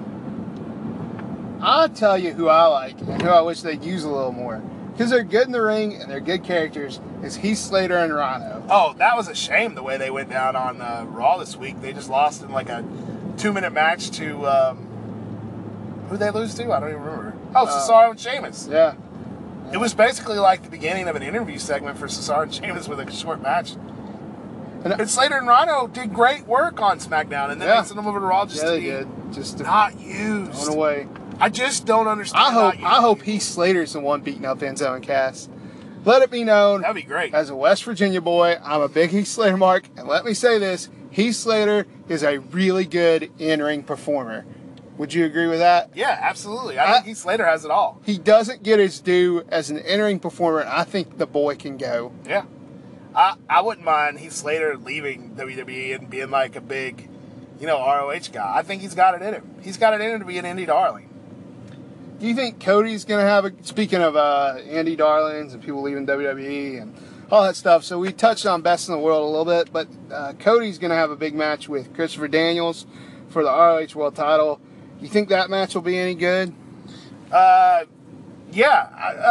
I'll 1.60 1.88
tell 1.88 2.18
you 2.18 2.32
who 2.32 2.48
I 2.48 2.66
like 2.66 3.00
and 3.00 3.22
who 3.22 3.28
I 3.28 3.40
wish 3.40 3.62
they'd 3.62 3.82
use 3.84 4.04
a 4.04 4.10
little 4.10 4.32
more. 4.32 4.58
Because 4.92 5.10
they're 5.10 5.24
good 5.24 5.46
in 5.46 5.52
the 5.52 5.62
ring 5.62 5.94
and 5.94 6.10
they're 6.10 6.20
good 6.20 6.44
characters, 6.44 7.00
is 7.22 7.36
Heath 7.36 7.56
Slater 7.58 7.96
and 7.96 8.12
Rhino. 8.14 8.62
Oh, 8.68 8.92
that 8.98 9.16
was 9.16 9.26
a 9.28 9.34
shame 9.34 9.74
the 9.74 9.82
way 9.82 9.96
they 9.96 10.10
went 10.10 10.28
down 10.28 10.54
on 10.54 10.82
uh, 10.82 11.04
Raw 11.08 11.38
this 11.38 11.56
week. 11.56 11.80
They 11.80 11.92
just 11.94 12.10
lost 12.10 12.42
in 12.42 12.50
like 12.50 12.68
a 12.68 12.84
two 13.38 13.52
minute 13.52 13.72
match 13.72 14.10
to 14.12 14.46
um, 14.46 14.76
who 16.10 16.16
they 16.18 16.30
lose 16.30 16.54
to? 16.56 16.70
I 16.72 16.80
don't 16.80 16.90
even 16.90 17.00
remember. 17.02 17.34
Oh, 17.54 17.64
Uh, 17.66 17.70
Cesaro 17.88 18.10
and 18.10 18.20
Sheamus. 18.20 18.68
Yeah. 18.70 18.94
It 19.72 19.78
was 19.80 19.94
basically 19.94 20.38
like 20.38 20.62
the 20.62 20.68
beginning 20.70 21.08
of 21.08 21.16
an 21.16 21.22
interview 21.22 21.58
segment 21.58 21.98
for 21.98 22.06
Cesaro 22.06 22.42
and 22.42 22.54
Sheamus 22.54 22.88
with 22.88 23.00
a 23.00 23.10
short 23.10 23.40
match. 23.42 23.72
And, 24.84 24.92
uh, 24.92 24.96
And 24.98 25.08
Slater 25.08 25.36
and 25.38 25.46
Rhino 25.46 25.86
did 25.86 26.12
great 26.12 26.46
work 26.46 26.80
on 26.82 26.98
SmackDown, 26.98 27.50
and 27.50 27.60
then 27.60 27.68
Yeah. 27.68 27.80
they 27.80 27.86
sent 27.86 27.96
them 27.96 28.06
over 28.06 28.20
to 28.20 28.26
Raw 28.26 28.44
just 28.46 28.58
yeah, 28.62 28.64
to 28.64 28.70
they 28.70 28.80
did. 28.80 29.08
Just 29.32 29.58
to 29.58 29.64
not 29.64 29.92
thrown 29.92 30.04
used. 30.46 30.68
away. 30.68 31.06
I 31.40 31.48
just 31.48 31.86
don't 31.86 32.06
understand. 32.06 32.44
I 32.44 32.50
hope 32.52 32.74
I 32.84 33.00
hope. 33.00 33.22
Heath 33.22 33.42
Slater's 33.42 33.94
the 33.94 34.00
one 34.00 34.20
beating 34.20 34.44
up 34.44 34.58
Enzo 34.58 34.94
and 34.94 35.02
Cass. 35.02 35.48
Let 36.04 36.20
it 36.22 36.30
be 36.30 36.42
known, 36.44 36.80
That'd 36.82 36.96
be 36.96 37.02
great. 37.02 37.32
as 37.32 37.48
a 37.48 37.54
West 37.56 37.84
Virginia 37.84 38.20
boy, 38.20 38.58
I'm 38.62 38.80
a 38.82 38.88
big 38.88 39.10
Heath 39.10 39.28
Slater 39.28 39.56
mark, 39.56 39.84
and 39.96 40.06
let 40.08 40.24
me 40.24 40.34
say 40.34 40.58
this: 40.58 40.88
Heath 41.10 41.36
Slater 41.36 41.86
is 42.08 42.22
a 42.24 42.38
really 42.38 42.84
good 42.84 43.30
in-ring 43.38 43.84
performer. 43.84 44.44
Would 45.02 45.12
you 45.14 45.24
agree 45.24 45.48
with 45.48 45.58
that? 45.58 45.90
yeah, 45.96 46.16
absolutely. 46.22 46.78
I, 46.78 46.90
I- 46.90 46.92
think 46.94 47.06
Heath 47.06 47.16
Slater 47.18 47.44
has 47.44 47.64
it 47.64 47.72
all. 47.72 48.00
He 48.06 48.18
doesn't 48.18 48.62
get 48.62 48.78
his 48.78 49.00
due 49.00 49.42
as 49.48 49.68
an 49.68 49.78
in-ring 49.78 50.20
performer. 50.20 50.64
I 50.64 50.84
think 50.84 51.18
the 51.18 51.26
boy 51.26 51.56
can 51.56 51.76
go. 51.76 52.12
Yeah. 52.24 52.44
I, 53.12 53.34
I 53.50 53.62
wouldn't 53.62 53.84
mind 53.84 54.20
Heath 54.20 54.30
Slater 54.32 54.76
leaving 54.76 55.34
WWE 55.34 55.96
and 55.96 56.08
being 56.08 56.30
like 56.30 56.54
a 56.54 56.60
big, 56.60 57.08
you 57.58 57.66
know, 57.66 57.78
ROH 57.80 58.30
guy. 58.32 58.56
I 58.56 58.62
think 58.62 58.80
he's 58.80 58.94
got 58.94 59.20
it 59.20 59.22
in 59.26 59.34
him. 59.34 59.54
He's 59.60 59.76
got 59.76 59.92
it 59.92 60.00
in 60.00 60.08
him 60.12 60.20
to 60.20 60.24
be 60.24 60.38
an 60.38 60.44
indie 60.44 60.68
darling. 60.68 61.08
Do 62.20 62.28
you 62.28 62.36
think 62.36 62.60
Cody's 62.60 63.04
gonna 63.04 63.22
have 63.22 63.44
a? 63.44 63.52
Speaking 63.64 64.00
of 64.02 64.14
uh, 64.14 64.58
indie 64.60 64.96
darlings 64.96 65.52
and 65.52 65.60
people 65.64 65.82
leaving 65.82 66.06
WWE 66.06 66.80
and 66.80 66.94
all 67.28 67.42
that 67.42 67.56
stuff, 67.56 67.82
so 67.82 67.98
we 67.98 68.12
touched 68.12 68.46
on 68.46 68.62
best 68.62 68.88
in 68.88 68.94
the 68.94 69.00
world 69.00 69.24
a 69.24 69.36
little 69.36 69.44
bit, 69.64 69.72
but 69.72 69.88
uh, 70.14 70.32
Cody's 70.38 70.78
gonna 70.78 70.94
have 70.94 71.10
a 71.10 71.16
big 71.16 71.34
match 71.34 71.68
with 71.68 71.92
Christopher 71.92 72.28
Daniels 72.28 72.86
for 73.30 73.42
the 73.42 73.48
ROH 73.50 73.98
World 73.98 74.14
Title. 74.14 74.60
You 75.02 75.08
think 75.08 75.28
that 75.30 75.50
match 75.50 75.74
will 75.74 75.82
be 75.82 75.98
any 75.98 76.14
good? 76.14 76.54
Uh, 77.30 77.84
yeah, 78.52 78.88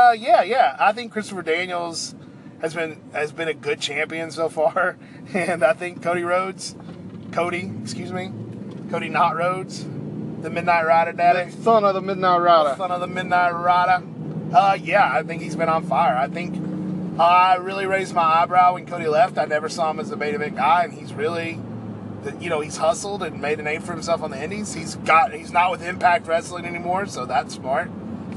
uh, 0.10 0.16
yeah, 0.18 0.44
yeah. 0.44 0.76
I 0.78 0.92
think 0.92 1.12
Christopher 1.12 1.42
Daniels 1.42 2.14
has 2.62 2.74
been 2.74 3.00
has 3.14 3.32
been 3.32 3.48
a 3.48 3.54
good 3.54 3.80
champion 3.80 4.32
so 4.32 4.50
far, 4.50 4.98
and 5.34 5.64
I 5.64 5.74
think 5.74 6.04
Cody 6.04 6.24
Rhodes, 6.24 6.76
Cody, 7.32 7.72
excuse 7.82 8.12
me, 8.12 8.32
Cody 8.90 9.08
not 9.08 9.36
Rhodes, 9.36 9.84
the 9.84 10.50
Midnight 10.50 10.86
Rider 10.86 11.14
daddy. 11.14 11.52
The 11.52 11.64
son 11.64 11.86
of 11.86 11.94
the 11.94 12.02
Midnight 12.02 12.38
Rider. 12.40 12.76
son 12.78 12.92
of 12.92 13.00
the 13.00 13.08
Midnight 13.08 13.52
Rider. 13.52 14.06
Uh, 14.54 14.78
yeah, 14.82 15.10
I 15.10 15.24
think 15.24 15.42
he's 15.42 15.56
been 15.56 15.70
on 15.70 15.86
fire. 15.86 16.18
I 16.18 16.28
think 16.28 16.56
I 17.18 17.56
really 17.56 17.86
raised 17.86 18.14
my 18.14 18.24
eyebrow 18.24 18.74
when 18.74 18.86
Cody 18.86 19.08
left. 19.08 19.38
I 19.38 19.46
never 19.46 19.70
saw 19.70 19.92
him 19.92 20.00
as 20.02 20.12
a 20.12 20.18
main 20.18 20.36
event 20.36 20.56
guy, 20.58 20.84
and 20.84 20.92
he's 20.94 21.14
really, 21.14 21.60
you 22.40 22.50
know, 22.50 22.60
he's 22.62 22.78
hustled 22.78 23.24
and 23.24 23.42
made 23.42 23.60
a 23.60 23.64
name 23.64 23.82
for 23.82 23.94
himself 23.94 24.22
on 24.24 24.32
the 24.32 24.42
Indies. 24.42 24.74
He's 24.74 24.96
got, 24.96 25.34
he's 25.34 25.52
not 25.52 25.72
with 25.72 25.82
Impact 25.84 26.28
Wrestling 26.28 26.66
anymore, 26.66 27.06
so 27.06 27.26
that's 27.26 27.56
smart. 27.56 27.90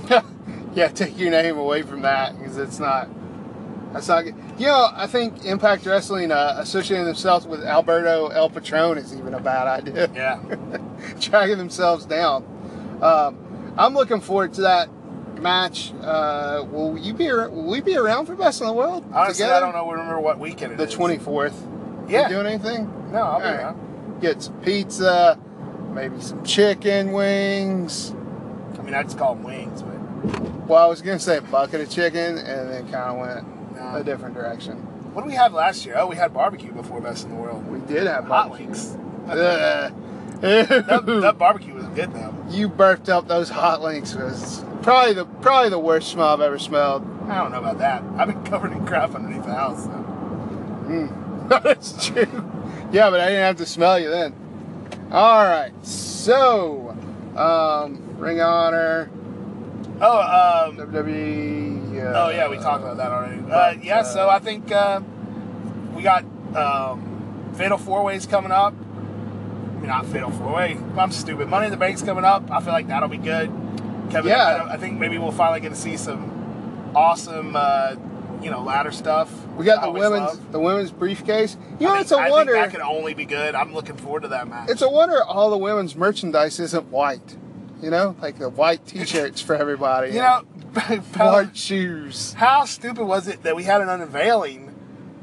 yeah, 0.75 0.89
take 0.89 1.19
your 1.19 1.31
name 1.31 1.57
away 1.59 1.83
from 1.83 2.03
that 2.03 2.39
because 2.39 2.57
it's 2.59 2.79
not. 2.79 3.09
That's 3.93 4.09
not 4.09 4.23
good. 4.23 4.35
You 4.59 4.67
know, 4.67 4.89
I 4.93 5.07
think 5.07 5.45
Impact 5.45 5.87
Wrestling 5.87 6.33
uh, 6.33 6.57
associating 6.59 7.07
themselves 7.07 7.47
with 7.47 7.63
Alberto 7.63 8.27
El 8.29 8.51
Patron 8.51 8.99
is 8.99 9.15
even 9.15 9.35
a 9.35 9.41
bad 9.41 9.69
idea. 9.69 10.11
Yeah, 10.15 10.41
dragging 11.21 11.59
themselves 11.59 12.05
down. 12.05 12.45
Um, 13.01 13.75
I'm 13.79 13.95
looking 13.95 14.21
forward 14.21 14.53
to 14.55 14.63
that 14.63 14.89
match. 15.41 15.93
Uh, 16.03 16.65
will 16.69 16.99
you 16.99 17.15
be? 17.15 17.29
Will 17.29 17.67
we 17.71 17.81
be 17.81 17.97
around 17.97 18.27
for 18.27 18.35
Best 18.35 18.61
in 18.61 18.67
the 18.67 18.73
World? 18.73 19.05
honestly, 19.13 19.45
together? 19.45 19.55
I 19.55 19.61
don't 19.61 19.75
know. 19.75 19.89
Remember 19.93 20.19
what 20.21 20.41
weekend 20.41 20.73
it 20.73 20.79
The 20.79 20.85
is. 20.89 20.95
24th. 20.97 21.53
Yeah. 22.09 22.29
You 22.29 22.35
doing 22.35 22.47
anything? 22.47 23.13
No, 23.13 23.19
I'll 23.23 23.39
be 23.41 23.47
All 23.47 23.53
right. 23.53 23.61
around. 23.61 24.21
Get 24.21 24.43
some 24.43 24.55
pizza, 24.61 25.39
maybe 25.93 26.21
some 26.21 26.45
chicken 26.45 27.13
wings. 27.13 28.13
I 28.79 28.83
mean, 28.83 28.95
I 28.95 29.03
just 29.03 29.19
call 29.19 29.35
them 29.35 29.45
wings, 29.45 29.83
but 29.83 29.95
Well, 30.69 30.83
I 30.83 30.87
was 30.87 31.03
gonna 31.03 31.19
say 31.19 31.39
a 31.39 31.43
bucket 31.43 31.81
of 31.81 31.91
chicken, 31.91 32.39
and 32.39 32.71
then 32.71 32.83
kind 32.91 32.95
of 33.11 33.17
went 33.19 33.47
a 33.97 34.03
different 34.05 34.35
direction. 34.35 34.77
what 35.13 35.23
did 35.23 35.29
we 35.31 35.35
have 35.37 35.53
last 35.53 35.85
year? 35.87 35.95
Oh, 35.99 36.07
we 36.07 36.17
had 36.17 36.33
barbecue 36.35 36.73
before 36.73 37.01
Best 37.01 37.25
in 37.25 37.31
the 37.31 37.37
World. 37.37 37.67
We 37.69 37.81
did 37.81 38.07
have 38.07 38.25
Hot 38.25 38.49
barbecue. 38.49 38.67
links. 38.67 38.97
That, 40.41 41.07
that 41.07 41.39
barbecue 41.39 41.73
was 41.75 41.87
good 41.87 42.13
though. 42.13 42.35
you 42.51 42.69
burped 42.69 43.09
up 43.09 43.27
those 43.29 43.49
hot 43.49 43.81
links. 43.81 44.13
It 44.13 44.21
was 44.23 44.63
probably 44.83 45.15
the 45.15 45.25
probably 45.25 45.71
the 45.71 45.79
worst 45.79 46.11
smell 46.11 46.27
I've 46.29 46.41
ever 46.43 46.59
smelled. 46.59 47.03
I 47.31 47.37
don't 47.39 47.51
know 47.53 47.61
about 47.61 47.79
that. 47.79 48.03
I've 48.19 48.29
been 48.29 48.45
covered 48.51 48.73
in 48.73 48.85
crap 48.87 49.15
underneath 49.15 49.45
the 49.47 49.55
house. 49.55 49.85
So. 49.85 49.91
Hmm. 49.91 51.07
That's 51.63 52.07
true. 52.07 52.51
Yeah, 52.93 53.11
but 53.11 53.21
I 53.21 53.27
didn't 53.29 53.43
have 53.45 53.57
to 53.59 53.67
smell 53.67 53.99
you 53.99 54.11
then. 54.11 54.35
All 55.11 55.45
right. 55.45 55.73
So, 55.85 56.91
um, 57.37 58.19
Ring 58.19 58.41
Honor, 58.41 59.11
Oh, 60.01 60.67
um, 60.69 60.77
WWE. 60.77 62.03
Uh, 62.05 62.25
oh 62.27 62.31
yeah, 62.31 62.49
we 62.49 62.57
talked 62.57 62.83
about 62.83 62.97
that 62.97 63.11
already. 63.13 63.41
Uh, 63.51 63.75
yeah, 63.83 64.03
so 64.03 64.29
I 64.29 64.39
think 64.41 64.71
uh, 64.73 65.01
we 65.95 66.03
got 66.03 66.25
um, 66.57 67.53
Fatal 67.57 67.79
Four 67.79 68.03
Ways 68.03 68.27
coming 68.27 68.51
up. 68.51 68.75
I 68.75 69.77
mean, 69.79 69.87
not 69.87 70.07
Fatal 70.07 70.31
Four 70.33 70.53
Way. 70.55 70.79
I'm 70.97 71.13
stupid. 71.13 71.49
Money 71.49 71.67
in 71.67 71.71
the 71.71 71.77
Bank's 71.77 72.03
coming 72.03 72.25
up. 72.25 72.51
I 72.51 72.61
feel 72.61 72.73
like 72.73 72.89
that'll 72.89 73.09
be 73.09 73.19
good. 73.19 73.51
Kevin, 74.11 74.31
Yeah. 74.31 74.67
I, 74.69 74.75
I 74.75 74.77
think 74.79 74.99
maybe 74.99 75.17
we'll 75.19 75.31
finally 75.33 75.61
get 75.61 75.71
to 75.71 75.77
see 75.77 75.97
some 75.97 76.93
awesome, 76.95 77.55
uh, 77.55 77.95
you 78.43 78.51
know, 78.51 78.63
ladder 78.63 78.93
stuff. 78.93 79.31
We 79.57 79.65
got 79.65 79.83
the 79.83 79.91
women's 79.91 80.13
love. 80.39 80.53
the 80.53 80.61
women's 80.61 80.91
briefcase. 80.91 81.57
You 81.81 81.87
know, 81.87 81.95
I 81.95 82.01
it's 82.01 82.11
a 82.13 82.17
wonder. 82.19 82.57
I 82.57 82.63
think 82.63 82.73
that 82.73 82.79
can 82.79 82.83
only 82.87 83.15
be 83.15 83.25
good. 83.25 83.55
I'm 83.55 83.73
looking 83.75 83.97
forward 83.97 84.23
to 84.23 84.29
that 84.29 84.49
match. 84.49 84.69
It's 84.71 84.83
a 84.83 84.89
wonder 84.91 85.23
all 85.23 85.51
the 85.51 85.57
women's 85.59 85.97
merchandise 85.97 86.59
isn't 86.61 86.87
white. 86.89 87.37
You 87.83 87.91
know, 87.91 88.17
like 88.23 88.39
the 88.39 88.49
white 88.49 88.87
T-shirts 88.87 89.41
for 89.43 89.55
everybody. 89.55 90.09
you 90.13 90.19
know, 90.21 90.41
white 91.17 91.57
shoes. 91.57 92.33
how 92.35 92.65
stupid 92.65 93.05
was 93.05 93.29
it 93.29 93.43
that 93.43 93.55
we 93.57 93.65
had 93.65 93.81
an 93.83 93.89
unveiling 93.91 94.75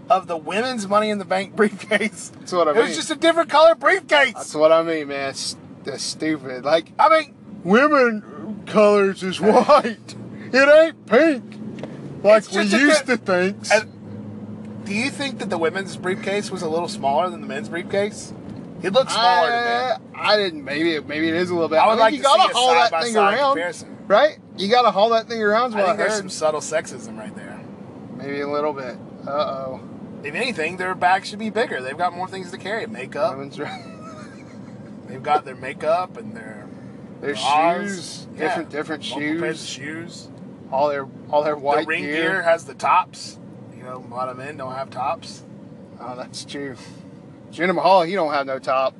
of 0.09 0.27
the 0.27 0.37
women's 0.37 0.87
Money 0.87 1.09
in 1.09 1.17
the 1.17 1.25
Bank 1.25 1.55
briefcase? 1.55 2.31
That's 2.39 2.51
what 2.51 2.67
I 2.67 2.71
It 2.71 2.75
mean. 2.75 2.83
was 2.87 2.95
just 2.95 3.09
a 3.11 3.15
different 3.15 3.49
color 3.49 3.73
briefcase. 3.75 4.33
That's 4.33 4.53
what 4.53 4.71
I 4.71 4.83
mean, 4.83 5.07
man. 5.07 5.29
It's, 5.31 5.55
that's 5.83 6.03
stupid. 6.03 6.63
Like 6.63 6.91
I 6.99 7.09
mean, 7.09 7.33
women 7.63 8.63
colors 8.67 9.23
is 9.23 9.41
white. 9.41 10.15
It 10.53 10.69
ain't 10.85 11.05
pink. 11.07 11.55
Like 12.23 12.51
we 12.51 12.63
used 12.63 13.05
to 13.07 13.17
think. 13.17 13.67
do 14.85 14.93
you 14.93 15.09
think 15.09 15.39
that 15.39 15.49
the 15.49 15.57
women's 15.57 15.95
briefcase 15.97 16.51
was 16.51 16.61
a 16.61 16.69
little 16.69 16.87
smaller 16.87 17.29
than 17.29 17.41
the 17.41 17.47
men's 17.47 17.69
briefcase? 17.69 18.33
It 18.83 18.93
looked 18.93 19.11
smaller 19.11 19.49
to 19.49 19.55
I, 19.55 19.97
me. 19.97 20.05
I 20.15 20.37
didn't. 20.37 20.63
Maybe 20.63 20.95
it, 20.95 21.07
maybe 21.07 21.27
it 21.29 21.35
is 21.35 21.49
a 21.49 21.53
little 21.53 21.69
bit. 21.69 21.77
I 21.77 21.85
would 21.87 21.93
mean, 21.93 21.99
like 21.99 22.13
you 22.13 22.19
to 22.19 22.23
gotta 22.23 22.43
see 22.43 22.49
a 22.49 22.53
haul 22.53 22.73
that 22.73 23.03
thing 23.03 23.15
around, 23.15 23.53
comparison. 23.53 23.97
right? 24.07 24.37
You 24.57 24.69
gotta 24.69 24.91
haul 24.91 25.09
that 25.11 25.27
thing 25.27 25.41
around. 25.41 25.75
I 25.75 25.85
think 25.85 25.97
there's 25.97 26.15
some 26.17 26.29
subtle 26.29 26.61
sexism 26.61 27.17
right 27.17 27.35
there. 27.35 27.59
maybe 28.15 28.41
a 28.41 28.47
little 28.47 28.73
bit. 28.73 28.97
Uh 29.25 29.29
oh. 29.31 29.81
If 30.23 30.33
anything, 30.35 30.77
their 30.77 30.93
bags 30.95 31.29
should 31.29 31.39
be 31.39 31.49
bigger. 31.49 31.81
They've 31.81 31.97
got 31.97 32.13
more 32.15 32.27
things 32.27 32.51
to 32.51 32.57
carry. 32.57 32.85
Makeup. 32.87 33.35
Women's 33.35 33.59
right. 33.59 33.83
They've 35.07 35.21
got 35.23 35.45
their 35.45 35.55
makeup 35.55 36.17
and 36.17 36.35
their 36.35 36.67
Their 37.21 37.35
Oz, 37.37 37.37
shoes, 37.37 38.27
yeah, 38.33 38.39
different 38.47 38.69
different 38.69 39.09
multiple 39.09 39.39
pairs 39.39 39.61
of 39.61 39.67
shoes, 39.67 39.85
shoes. 39.85 40.27
All 40.71 40.89
their 40.89 41.07
all 41.29 41.43
their 41.43 41.55
white 41.55 41.81
the 41.81 41.87
ring 41.87 42.03
gear. 42.03 42.13
gear. 42.15 42.41
has 42.41 42.65
the 42.65 42.73
tops. 42.73 43.39
You 43.75 43.83
know, 43.83 43.97
a 43.97 44.13
lot 44.13 44.29
of 44.29 44.37
men 44.37 44.57
don't 44.57 44.73
have 44.73 44.89
tops. 44.89 45.43
Oh, 45.99 46.15
that's 46.15 46.45
true. 46.45 46.75
Jinder 47.51 47.75
Mahal, 47.75 48.03
he 48.03 48.13
don't 48.13 48.33
have 48.33 48.45
no 48.45 48.59
top. 48.59 48.95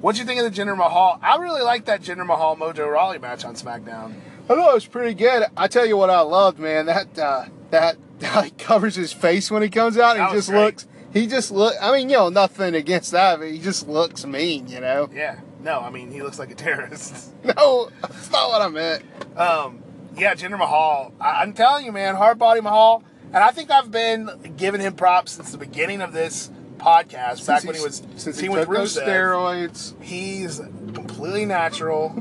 What'd 0.00 0.18
you 0.18 0.24
think 0.24 0.40
of 0.40 0.52
the 0.52 0.62
Jinder 0.62 0.76
Mahal? 0.76 1.18
I 1.22 1.36
really 1.36 1.62
liked 1.62 1.86
that 1.86 2.02
Jinder 2.02 2.24
Mahal 2.26 2.56
Mojo 2.56 2.90
Rawley 2.90 3.18
match 3.18 3.44
on 3.44 3.54
SmackDown. 3.54 4.14
I 4.44 4.54
thought 4.54 4.70
it 4.70 4.74
was 4.74 4.86
pretty 4.86 5.14
good. 5.14 5.44
I 5.56 5.66
tell 5.66 5.84
you 5.84 5.96
what, 5.96 6.08
I 6.08 6.20
loved, 6.20 6.58
man. 6.58 6.86
That 6.86 7.18
uh, 7.18 7.46
that 7.70 7.96
he 8.44 8.50
covers 8.50 8.94
his 8.94 9.12
face 9.12 9.50
when 9.50 9.62
he 9.62 9.68
comes 9.68 9.98
out. 9.98 10.16
He 10.16 10.36
just 10.36 10.48
great. 10.50 10.64
looks. 10.64 10.86
He 11.12 11.26
just 11.26 11.50
look. 11.50 11.74
I 11.80 11.92
mean, 11.92 12.08
you 12.08 12.16
know, 12.16 12.28
nothing 12.28 12.74
against 12.74 13.10
that, 13.12 13.40
but 13.40 13.50
he 13.50 13.58
just 13.58 13.88
looks 13.88 14.24
mean. 14.24 14.68
You 14.68 14.80
know. 14.80 15.10
Yeah. 15.12 15.40
No, 15.60 15.80
I 15.80 15.90
mean 15.90 16.10
he 16.12 16.22
looks 16.22 16.38
like 16.38 16.50
a 16.50 16.54
terrorist. 16.54 17.32
No, 17.44 17.90
that's 18.02 18.30
not 18.30 18.48
what 18.50 18.62
I 18.62 18.68
meant. 18.68 19.02
Um, 19.36 19.82
yeah, 20.18 20.34
Jinder 20.34 20.58
Mahal. 20.58 21.12
I, 21.20 21.42
I'm 21.42 21.52
telling 21.52 21.84
you, 21.84 21.92
man, 21.92 22.14
hard 22.16 22.38
body 22.38 22.60
Mahal, 22.60 23.02
and 23.26 23.36
I 23.36 23.50
think 23.50 23.70
I've 23.70 23.90
been 23.90 24.54
giving 24.56 24.80
him 24.80 24.94
props 24.94 25.32
since 25.32 25.52
the 25.52 25.58
beginning 25.58 26.00
of 26.00 26.12
this 26.12 26.50
podcast, 26.78 27.46
back 27.46 27.64
when 27.64 27.74
he 27.74 27.80
was 27.82 28.02
since 28.16 28.38
he 28.38 28.48
with 28.48 28.66
took 28.66 28.74
those 28.76 28.96
steroids. 28.96 30.00
He's 30.02 30.58
completely 30.58 31.44
natural. 31.44 32.14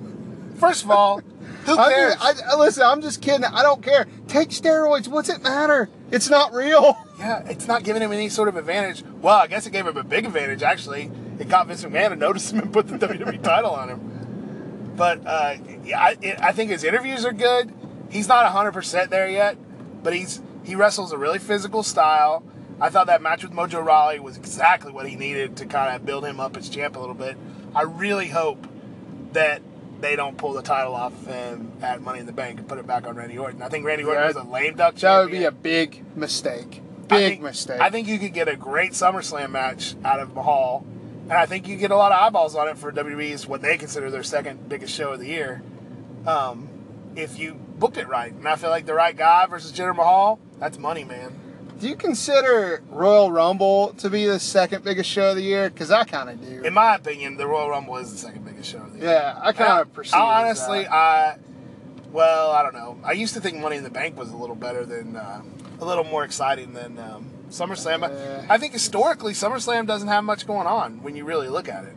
First 0.55 0.83
of 0.83 0.91
all, 0.91 1.21
who 1.65 1.75
cares? 1.75 2.15
I, 2.19 2.33
I- 2.51 2.55
listen, 2.57 2.83
I'm 2.83 3.01
just 3.01 3.21
kidding. 3.21 3.45
I 3.45 3.61
don't 3.61 3.83
care. 3.83 4.07
Take 4.27 4.49
steroids. 4.49 5.07
What's 5.07 5.29
it 5.29 5.43
matter? 5.43 5.89
It's 6.11 6.29
not 6.29 6.53
real. 6.53 6.97
yeah, 7.19 7.43
it's 7.47 7.67
not 7.67 7.83
giving 7.83 8.01
him 8.01 8.11
any 8.11 8.29
sort 8.29 8.47
of 8.47 8.55
advantage. 8.55 9.03
Well, 9.21 9.37
I 9.37 9.47
guess 9.47 9.67
it 9.67 9.71
gave 9.71 9.85
him 9.85 9.97
a 9.97 10.03
big 10.03 10.25
advantage, 10.25 10.63
actually. 10.63 11.11
It 11.39 11.49
got 11.49 11.67
Vince 11.67 11.83
McMahon 11.83 12.09
to 12.09 12.15
notice 12.15 12.51
him 12.51 12.59
and 12.59 12.73
put 12.73 12.87
the 12.87 12.97
WWE 13.07 13.43
title 13.43 13.71
on 13.71 13.89
him. 13.89 14.93
But 14.95 15.25
uh, 15.27 15.57
yeah, 15.83 15.99
I, 16.01 16.17
it, 16.21 16.39
I 16.41 16.51
think 16.53 16.71
his 16.71 16.83
interviews 16.83 17.25
are 17.25 17.33
good. 17.33 17.71
He's 18.09 18.27
not 18.27 18.51
100% 18.53 19.09
there 19.09 19.29
yet, 19.29 19.57
but 20.03 20.13
he's 20.15 20.41
he 20.63 20.75
wrestles 20.75 21.11
a 21.11 21.17
really 21.17 21.39
physical 21.39 21.83
style. 21.83 22.43
I 22.79 22.89
thought 22.89 23.07
that 23.07 23.21
match 23.21 23.43
with 23.43 23.53
Mojo 23.53 23.83
Rawley 23.83 24.19
was 24.19 24.37
exactly 24.37 24.91
what 24.91 25.07
he 25.07 25.15
needed 25.15 25.57
to 25.57 25.65
kind 25.65 25.95
of 25.95 26.05
build 26.05 26.25
him 26.25 26.39
up 26.39 26.57
as 26.57 26.69
champ 26.69 26.95
a 26.95 26.99
little 26.99 27.15
bit. 27.15 27.37
I 27.73 27.83
really 27.83 28.27
hope 28.27 28.67
that 29.33 29.61
they 29.99 30.15
don't 30.15 30.37
pull 30.37 30.53
the 30.53 30.61
title 30.61 30.93
off 30.93 31.13
of 31.13 31.27
him 31.27 31.71
at 31.81 32.01
Money 32.01 32.19
in 32.19 32.25
the 32.27 32.31
Bank 32.33 32.59
and 32.59 32.67
put 32.67 32.77
it 32.77 32.85
back 32.85 33.07
on 33.07 33.15
Randy 33.15 33.37
Orton. 33.37 33.61
I 33.61 33.69
think 33.69 33.83
Randy 33.85 34.03
Orton 34.03 34.21
Yeah, 34.21 34.27
was 34.27 34.35
a 34.35 34.43
lame 34.43 34.75
duck 34.75 34.95
That 34.95 35.21
would 35.21 35.31
be 35.31 35.43
a 35.45 35.51
big 35.51 36.03
mistake. 36.15 36.81
I 37.05 37.07
Big 37.07 37.29
think- 37.31 37.41
mistake. 37.41 37.79
I 37.81 37.89
think 37.89 38.07
you 38.07 38.19
could 38.19 38.33
get 38.33 38.47
a 38.47 38.55
great 38.55 38.91
SummerSlam 38.91 39.49
match 39.51 39.95
out 40.05 40.19
of 40.19 40.35
Mahal, 40.35 40.85
and 41.23 41.33
I 41.33 41.45
think 41.45 41.67
you 41.67 41.77
get 41.77 41.89
a 41.91 41.95
lot 41.95 42.11
of 42.11 42.21
eyeballs 42.21 42.53
on 42.55 42.67
it 42.67 42.77
for 42.77 42.91
WWE's 42.91 43.47
what 43.47 43.61
they 43.61 43.77
consider 43.77 44.11
their 44.11 44.23
second 44.23 44.67
biggest 44.69 44.93
show 44.93 45.13
of 45.13 45.19
the 45.19 45.27
year. 45.27 45.61
Um, 46.27 46.67
if 47.17 47.39
you 47.39 47.55
booked 47.55 47.97
it 47.97 48.07
right, 48.07 48.31
and 48.31 48.47
I 48.47 48.55
feel 48.55 48.69
like 48.69 48.85
the 48.85 48.93
right 48.93 49.15
guy 49.15 49.45
versus 49.47 49.71
Jinder 49.71 49.95
Mahal, 49.95 50.39
that's 50.59 50.77
money, 50.77 51.03
man. 51.03 51.33
Do 51.79 51.87
you 51.87 51.95
consider 51.95 52.81
Royal 52.89 53.31
Rumble 53.31 53.93
to 53.95 54.09
be 54.09 54.25
the 54.25 54.39
second 54.39 54.83
biggest 54.83 55.09
show 55.09 55.31
of 55.31 55.35
the 55.35 55.43
year? 55.43 55.69
Because 55.69 55.91
I 55.91 56.05
kind 56.05 56.29
of 56.29 56.41
do. 56.41 56.63
In 56.63 56.73
my 56.73 56.95
opinion, 56.95 57.37
the 57.37 57.45
Royal 57.45 57.69
Rumble 57.69 57.97
is 57.97 58.11
the 58.11 58.17
second 58.17 58.45
biggest 58.45 58.71
show 58.71 58.79
of 58.79 58.93
the 58.93 58.99
year. 58.99 59.09
yeah, 59.09 59.39
I 59.41 59.51
kind 59.51 59.81
of 59.81 59.93
perceive. 59.93 60.15
I 60.15 60.41
it 60.41 60.45
honestly, 60.45 60.83
that. 60.83 60.91
I 60.91 61.37
well, 62.11 62.51
I 62.51 62.63
don't 62.63 62.73
know. 62.73 62.97
I 63.03 63.11
used 63.11 63.33
to 63.33 63.41
think 63.41 63.59
Money 63.59 63.77
in 63.77 63.83
the 63.83 63.89
Bank 63.89 64.17
was 64.17 64.31
a 64.31 64.37
little 64.37 64.55
better 64.55 64.85
than, 64.85 65.15
uh, 65.15 65.41
a 65.79 65.85
little 65.85 66.03
more 66.03 66.23
exciting 66.23 66.73
than 66.73 66.97
um, 66.97 67.29
SummerSlam. 67.49 67.99
But 67.99 68.49
I 68.49 68.57
think 68.57 68.73
historically, 68.73 69.33
SummerSlam 69.33 69.85
doesn't 69.85 70.07
have 70.07 70.23
much 70.23 70.47
going 70.47 70.67
on 70.67 71.03
when 71.03 71.15
you 71.15 71.25
really 71.25 71.49
look 71.49 71.69
at 71.69 71.83
it. 71.83 71.95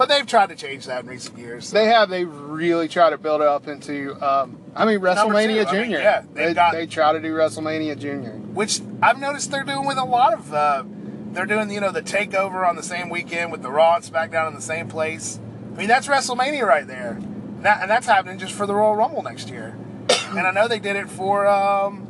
But 0.00 0.08
they've 0.08 0.26
tried 0.26 0.48
to 0.48 0.56
change 0.56 0.86
that 0.86 1.02
in 1.02 1.10
recent 1.10 1.36
years. 1.36 1.70
They 1.70 1.84
have. 1.84 2.08
They 2.08 2.24
really 2.24 2.88
try 2.88 3.10
to 3.10 3.18
build 3.18 3.42
it 3.42 3.46
up 3.46 3.68
into. 3.68 4.16
Um, 4.26 4.56
I 4.74 4.86
mean, 4.86 4.98
WrestleMania 5.00 5.64
two, 5.64 5.68
I 5.68 5.72
mean, 5.72 5.82
Junior. 5.82 5.98
yeah, 5.98 6.22
they've 6.32 6.54
got- 6.54 6.72
they 6.72 6.86
try 6.86 7.12
to 7.12 7.20
do 7.20 7.34
WrestleMania 7.34 7.98
Junior. 7.98 8.30
which 8.30 8.80
I've 9.02 9.20
noticed 9.20 9.50
they're 9.50 9.62
doing 9.62 9.86
with 9.86 9.98
a 9.98 10.04
lot 10.06 10.32
of. 10.32 10.54
Uh, 10.54 10.84
they're 11.32 11.44
doing, 11.44 11.70
you 11.70 11.80
know, 11.82 11.92
the 11.92 12.00
takeover 12.00 12.66
on 12.66 12.76
the 12.76 12.82
same 12.82 13.10
weekend 13.10 13.52
with 13.52 13.60
the 13.60 13.70
Raw 13.70 13.96
and 13.96 14.02
SmackDown 14.02 14.48
in 14.48 14.54
the 14.54 14.62
same 14.62 14.88
place. 14.88 15.38
I 15.74 15.76
mean, 15.76 15.88
that's 15.88 16.06
WrestleMania 16.06 16.66
right 16.66 16.86
there, 16.86 17.18
and, 17.20 17.62
that, 17.62 17.82
and 17.82 17.90
that's 17.90 18.06
happening 18.06 18.38
just 18.38 18.54
for 18.54 18.64
the 18.64 18.74
Royal 18.74 18.96
Rumble 18.96 19.22
next 19.22 19.50
year. 19.50 19.76
and 20.30 20.46
I 20.46 20.50
know 20.50 20.66
they 20.66 20.78
did 20.78 20.96
it 20.96 21.10
for. 21.10 21.46
Um, 21.46 22.06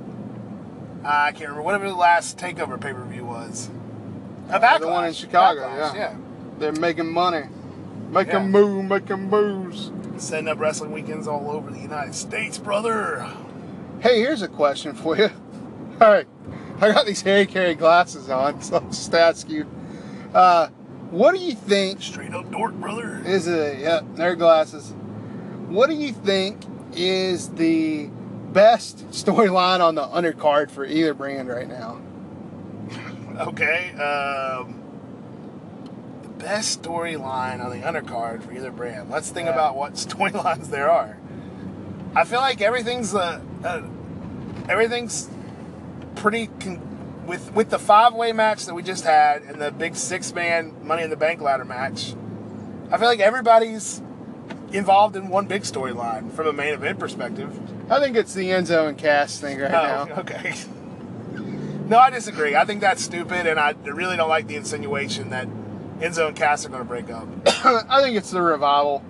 I 1.04 1.32
can't 1.32 1.40
remember 1.50 1.62
whatever 1.62 1.88
the 1.88 1.96
last 1.96 2.38
takeover 2.38 2.80
pay 2.80 2.92
per 2.92 3.04
view 3.04 3.24
was. 3.24 3.68
A 4.48 4.54
Uh, 4.54 4.58
the 4.60 4.64
backlash. 4.86 4.90
one 4.92 5.04
in 5.06 5.12
Chicago, 5.12 5.62
Backlash, 5.62 5.94
yeah. 5.96 6.14
They're 6.60 6.72
making 6.72 7.12
money, 7.12 7.42
making 8.10 8.32
Yeah. 8.34 8.46
move, 8.46 8.84
making 8.86 9.28
moves. 9.30 9.90
Setting 10.18 10.48
up 10.48 10.58
wrestling 10.60 10.92
weekends 10.92 11.26
all 11.26 11.50
over 11.50 11.70
the 11.70 11.78
United 11.80 12.14
States, 12.14 12.58
brother. 12.58 13.26
Hey, 14.00 14.18
here's 14.20 14.42
a 14.42 14.48
question 14.48 14.94
for 14.94 15.16
you. 15.16 15.30
All 16.00 16.08
right, 16.08 16.26
I 16.80 16.92
got 16.92 17.04
these 17.06 17.20
Harry 17.22 17.46
Caray 17.46 17.74
glasses 17.76 18.30
on, 18.30 18.60
so 18.62 18.76
I'll 18.76 18.80
just 18.88 19.12
ask 19.14 19.48
you. 19.50 19.66
Uh, 20.34 20.68
what 21.10 21.34
do 21.34 21.40
you 21.40 21.52
think 21.54 22.00
Straight 22.00 22.32
up 22.32 22.50
dork, 22.50 22.72
brother. 22.74 23.20
is 23.26 23.48
a 23.48 23.76
yep, 23.78 24.04
their 24.14 24.34
glasses? 24.36 24.94
What 25.68 25.88
do 25.88 25.94
you 25.94 26.12
think 26.12 26.60
is 26.94 27.50
the 27.50 28.06
best 28.52 29.08
storyline 29.10 29.80
on 29.80 29.94
the 29.94 30.02
undercard 30.06 30.70
for 30.70 30.84
either 30.84 31.14
brand 31.14 31.48
right 31.48 31.68
now? 31.68 32.00
Okay. 33.40 33.92
Um, 33.92 34.79
best 36.40 36.82
storyline 36.82 37.64
on 37.64 37.70
the 37.70 37.84
undercard 37.86 38.42
for 38.42 38.52
either 38.52 38.70
brand. 38.70 39.10
Let's 39.10 39.30
think 39.30 39.46
Yeah. 39.46 39.54
about 39.54 39.76
what 39.76 39.92
storylines 39.94 40.70
there 40.70 40.90
are. 40.90 41.16
I 42.14 42.24
feel 42.24 42.40
like 42.40 42.60
everything's 42.60 43.14
uh, 43.14 43.40
uh, 43.64 43.82
everything's 44.68 45.28
pretty 46.16 46.48
con- 46.60 46.80
with 47.26 47.52
with 47.54 47.70
the 47.70 47.78
five 47.78 48.14
way 48.14 48.32
match 48.32 48.66
that 48.66 48.74
we 48.74 48.82
just 48.82 49.04
had 49.04 49.42
and 49.42 49.60
the 49.60 49.70
big 49.70 49.94
six 49.96 50.34
man 50.34 50.74
Money 50.86 51.02
in 51.04 51.10
the 51.10 51.16
Bank 51.16 51.40
ladder 51.40 51.64
match. 51.64 52.14
I 52.90 52.98
feel 52.98 53.06
like 53.06 53.20
everybody's 53.20 54.02
involved 54.72 55.14
in 55.16 55.28
one 55.28 55.46
big 55.46 55.62
storyline 55.62 56.32
from 56.32 56.46
a 56.48 56.52
main 56.52 56.74
event 56.74 56.98
perspective. 56.98 57.56
I 57.90 58.00
think 58.00 58.16
it's 58.16 58.34
the 58.34 58.48
Enzo 58.50 58.88
and 58.88 58.98
Cass 58.98 59.38
thing 59.40 59.58
right 59.60 59.70
Oh, 59.72 60.04
now. 60.06 60.20
okay. 60.20 60.54
No, 61.90 61.98
I 61.98 62.10
disagree. 62.10 62.54
I 62.54 62.64
think 62.64 62.82
that's 62.82 63.02
stupid, 63.02 63.48
and 63.48 63.58
I 63.58 63.74
really 63.82 64.16
don't 64.16 64.28
like 64.28 64.46
the 64.46 64.54
insinuation 64.54 65.30
that 65.30 65.48
Enzo 66.00 66.28
and 66.28 66.36
Cass 66.36 66.64
are 66.64 66.68
going 66.68 66.80
to 66.82 66.88
break 66.88 67.10
up. 67.10 67.28
I 67.46 68.02
think 68.02 68.16
it's 68.16 68.30
the 68.30 68.42
revival. 68.42 69.04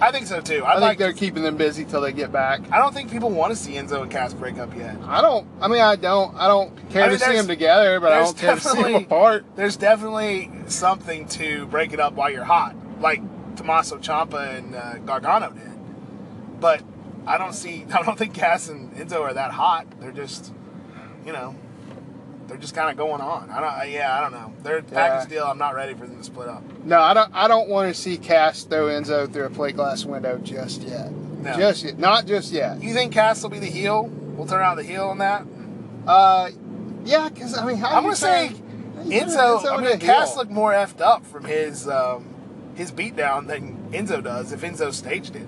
I 0.00 0.12
think 0.12 0.26
so 0.26 0.40
too. 0.40 0.62
I 0.64 0.70
I 0.70 0.72
think 0.74 0.82
like. 0.82 0.98
they're 0.98 1.12
keeping 1.12 1.42
them 1.42 1.56
busy 1.56 1.84
till 1.84 2.00
they 2.00 2.12
get 2.12 2.30
back. 2.30 2.60
I 2.70 2.78
don't 2.78 2.94
think 2.94 3.10
people 3.10 3.30
want 3.30 3.50
to 3.52 3.56
see 3.56 3.72
Enzo 3.72 4.02
and 4.02 4.10
Cass 4.10 4.32
break 4.32 4.58
up 4.58 4.76
yet. 4.76 4.96
I 5.04 5.20
don't. 5.20 5.46
I 5.60 5.66
mean, 5.66 5.80
I 5.80 5.96
don't. 5.96 6.36
I 6.36 6.46
don't 6.46 6.76
care 6.90 7.04
I 7.04 7.08
mean, 7.08 7.18
to 7.18 7.24
see 7.24 7.34
them 7.34 7.48
together, 7.48 7.98
but 7.98 8.12
I 8.12 8.20
don't 8.20 8.36
care 8.36 8.54
to 8.54 8.60
see 8.60 8.82
them 8.82 8.94
apart. 8.94 9.44
There's 9.56 9.76
definitely 9.76 10.50
something 10.66 11.26
to 11.28 11.66
break 11.66 11.92
it 11.92 11.98
up 11.98 12.12
while 12.12 12.30
you're 12.30 12.44
hot, 12.44 12.76
like 13.00 13.20
Tommaso 13.56 13.98
Ciampa 13.98 14.56
and 14.56 14.74
uh, 14.74 14.98
Gargano 14.98 15.50
did. 15.50 16.60
But 16.60 16.82
I 17.26 17.36
don't 17.36 17.54
see. 17.54 17.84
I 17.92 18.02
don't 18.02 18.16
think 18.16 18.34
Cass 18.34 18.68
and 18.68 18.92
Enzo 18.94 19.20
are 19.22 19.34
that 19.34 19.50
hot. 19.50 19.86
They're 20.00 20.12
just, 20.12 20.52
you 21.26 21.32
know, 21.32 21.56
they're 22.48 22.56
just 22.56 22.74
kind 22.74 22.90
of 22.90 22.96
going 22.96 23.20
on. 23.20 23.50
I 23.50 23.60
don't. 23.60 23.92
Yeah, 23.92 24.16
I 24.16 24.20
don't 24.20 24.32
know. 24.32 24.52
They're 24.62 24.78
a 24.78 24.82
package 24.82 25.28
deal. 25.30 25.44
I'm 25.44 25.58
not 25.58 25.74
ready 25.74 25.94
for 25.94 26.06
them 26.06 26.16
to 26.16 26.24
split 26.24 26.48
up. 26.48 26.62
No, 26.84 27.00
I 27.00 27.14
don't. 27.14 27.30
I 27.34 27.46
don't 27.46 27.68
want 27.68 27.94
to 27.94 28.00
see 28.00 28.16
Cass 28.16 28.64
throw 28.64 28.86
Enzo 28.86 29.30
through 29.32 29.44
a 29.44 29.50
plate 29.50 29.76
glass 29.76 30.04
window 30.04 30.38
just 30.38 30.82
yet. 30.82 31.12
No. 31.12 31.54
Just 31.56 31.84
yet. 31.84 31.98
Not 31.98 32.26
just 32.26 32.50
yet. 32.52 32.82
You 32.82 32.92
think 32.94 33.12
Cass 33.12 33.42
will 33.42 33.50
be 33.50 33.58
the 33.58 33.66
heel? 33.66 34.04
We'll 34.06 34.46
turn 34.46 34.62
out 34.62 34.76
the 34.76 34.82
heel 34.82 35.04
on 35.04 35.18
that. 35.18 35.44
Uh, 36.06 36.50
yeah, 37.04 37.28
because 37.28 37.56
I 37.56 37.66
mean, 37.66 37.76
how 37.76 37.96
I'm 37.96 38.02
gonna 38.02 38.16
say 38.16 38.48
turn- 38.48 38.56
how 38.96 39.02
do 39.04 39.10
you 39.14 39.20
turn 39.20 39.28
Enzo. 39.28 39.78
I 39.78 39.80
mean, 39.82 39.98
Cass 39.98 40.30
heel? 40.30 40.38
looked 40.38 40.50
more 40.50 40.72
effed 40.72 41.00
up 41.00 41.26
from 41.26 41.44
his 41.44 41.86
um, 41.86 42.24
his 42.74 42.90
beatdown 42.90 43.46
than 43.46 43.90
Enzo 43.92 44.22
does. 44.24 44.52
If 44.52 44.62
Enzo 44.62 44.92
staged 44.92 45.36
it, 45.36 45.46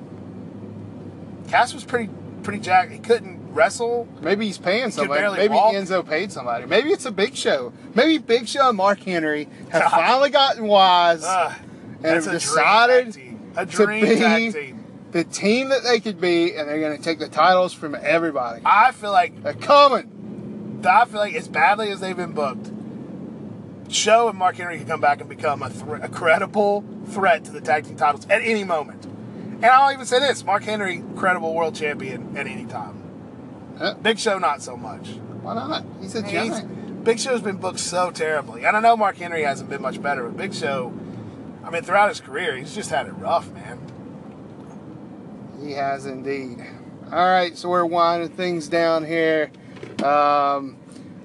Cass 1.48 1.72
was 1.74 1.84
pretty 1.84 2.10
pretty 2.42 2.60
jacked. 2.60 2.92
He 2.92 2.98
couldn't 2.98 3.39
wrestle. 3.52 4.08
Maybe 4.20 4.46
he's 4.46 4.58
paying 4.58 4.90
somebody. 4.90 5.22
Maybe 5.36 5.55
walk. 5.55 5.74
Enzo 5.74 6.07
paid 6.07 6.32
somebody. 6.32 6.66
Maybe 6.66 6.90
it's 6.90 7.05
a 7.07 7.11
Big 7.11 7.34
Show. 7.36 7.72
Maybe 7.94 8.18
Big 8.18 8.48
Show 8.48 8.68
and 8.68 8.76
Mark 8.76 9.01
Henry 9.01 9.48
have 9.70 9.82
finally 9.90 10.30
gotten 10.30 10.66
wise 10.66 11.24
Uh, 11.24 11.55
and 12.03 12.07
have 12.07 12.26
a 12.26 12.30
decided 12.30 13.12
dream 13.12 13.26
team. 13.26 13.53
A 13.57 13.66
to 13.66 13.72
dream 13.86 14.05
be 14.05 14.53
team. 14.53 14.84
the 15.11 15.24
team 15.24 15.68
that 15.70 15.82
they 15.82 16.01
could 16.01 16.20
be, 16.20 16.55
and 16.55 16.68
they're 16.68 16.80
going 16.80 16.96
to 16.96 17.03
take 17.03 17.18
the 17.18 17.28
titles 17.28 17.72
from 17.72 17.96
everybody. 18.01 18.62
I 18.64 18.92
feel 18.92 19.12
like 19.12 19.42
They're 19.42 19.55
coming. 19.55 20.82
I 20.88 21.05
feel 21.05 21.20
like 21.20 21.34
as 21.34 21.46
badly 21.48 21.90
as 21.90 22.01
they've 22.01 22.16
been 22.16 22.32
booked, 22.32 22.70
Show 23.92 24.28
and 24.28 24.38
Mark 24.38 24.57
Henry 24.57 24.78
can 24.78 24.86
come 24.86 25.01
back 25.01 25.20
and 25.20 25.28
become 25.28 25.62
a, 25.62 25.70
a 26.01 26.09
credible 26.09 26.84
threat 27.09 27.44
to 27.46 27.51
the 27.51 27.61
tag 27.61 27.84
team 27.84 27.96
titles 27.96 28.24
at 28.30 28.40
any 28.42 28.62
moment. 28.64 29.05
And 29.05 29.66
I'll 29.66 29.92
even 29.92 30.07
say 30.07 30.20
this: 30.20 30.44
Mark 30.44 30.62
Henry, 30.62 31.03
credible 31.16 31.53
world 31.55 31.74
champion 31.74 32.36
at 32.36 32.46
any 32.46 32.64
time. 32.66 32.99
Uh, 33.81 33.95
Big 33.95 34.18
Show, 34.18 34.39
not 34.39 34.62
so 34.62 34.76
much. 34.76 35.09
why 35.43 35.55
not? 35.55 35.85
He's 36.01 36.14
a 36.14 36.22
He's- 36.22 36.49
giant. 36.61 37.05
Big 37.05 37.18
Show's 37.18 37.41
been 37.41 37.57
booked 37.57 37.81
so 37.81 38.11
terribly, 38.11 38.66
and 38.66 38.76
I 38.76 38.81
know 38.81 38.95
Mark 38.95 39.16
Henry 39.16 39.43
hasn't 39.43 39.70
been 39.70 39.81
much 39.81 40.03
better, 40.03 40.24
but 40.24 40.37
Big 40.37 40.53
Show, 40.53 40.93
I 41.64 41.70
mean, 41.70 41.83
throughout 41.83 42.11
his 42.11 42.20
career, 42.20 42.55
he's 42.57 42.74
just 42.74 42.91
had 42.91 43.07
it 43.07 43.12
rough, 43.12 43.51
man. 43.53 43.78
He 45.62 45.72
has 45.72 46.05
indeed. 46.07 46.62
All 47.11 47.24
right, 47.24 47.57
so 47.57 47.68
we're 47.70 47.87
winding 47.87 48.28
things 48.31 48.68
down 48.68 49.05
here. 49.07 49.51
Um, 50.05 50.76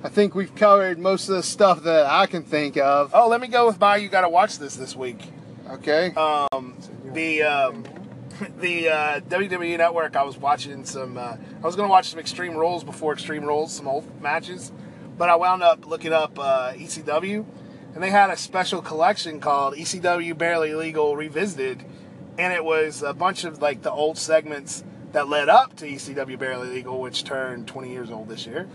I 0.04 0.10
think 0.10 0.34
we've 0.34 0.54
covered 0.56 0.98
most 0.98 1.28
of 1.30 1.36
the 1.36 1.44
stuff 1.44 1.84
that 1.84 2.06
I 2.06 2.26
can 2.26 2.44
think 2.44 2.78
of. 2.78 3.12
Oh, 3.14 3.28
let 3.28 3.42
me 3.42 3.48
go 3.48 3.68
with 3.68 3.80
my. 3.80 3.98
You 3.98 4.08
got 4.10 4.22
to 4.22 4.30
watch 4.30 4.58
this 4.60 4.76
this 4.76 4.96
week. 4.96 5.20
Okay. 5.70 6.14
Um, 6.16 6.76
the 7.14 7.44
um, 7.44 7.84
the 8.60 8.90
uh, 8.90 9.20
WWE 9.22 9.78
Network. 9.78 10.16
I 10.16 10.24
was 10.24 10.38
watching 10.38 10.86
some. 10.86 11.18
Uh, 11.18 11.38
I 11.62 11.66
was 11.66 11.76
going 11.76 11.88
to 11.88 11.92
watch 11.92 12.10
some 12.10 12.20
Extreme 12.20 12.56
Rules 12.56 12.84
before 12.84 13.14
Extreme 13.14 13.46
Rules, 13.46 13.74
some 13.74 13.88
old 13.88 14.22
matches, 14.22 14.72
but 15.18 15.30
I 15.30 15.36
wound 15.36 15.64
up 15.64 15.86
looking 15.86 16.14
up 16.14 16.38
uh, 16.38 16.74
ECW, 16.74 17.46
and 17.94 18.04
they 18.04 18.10
had 18.10 18.30
a 18.30 18.38
special 18.38 18.82
collection 18.82 19.40
called 19.40 19.76
ECW 19.76 20.38
Barely 20.38 20.74
Legal 20.74 21.16
Revisited, 21.16 21.86
and 22.38 22.52
it 22.54 22.64
was 22.64 23.04
a 23.04 23.14
bunch 23.14 23.44
of 23.44 23.62
like 23.62 23.82
the 23.84 23.92
old 23.92 24.18
segments 24.18 24.84
that 25.14 25.30
led 25.30 25.48
up 25.48 25.76
to 25.78 25.86
ECW 25.86 26.38
Barely 26.38 26.70
Legal, 26.70 27.00
which 27.00 27.24
turned 27.24 27.68
20 27.68 27.90
years 27.90 28.12
old 28.12 28.28
this 28.28 28.46
year. 28.46 28.68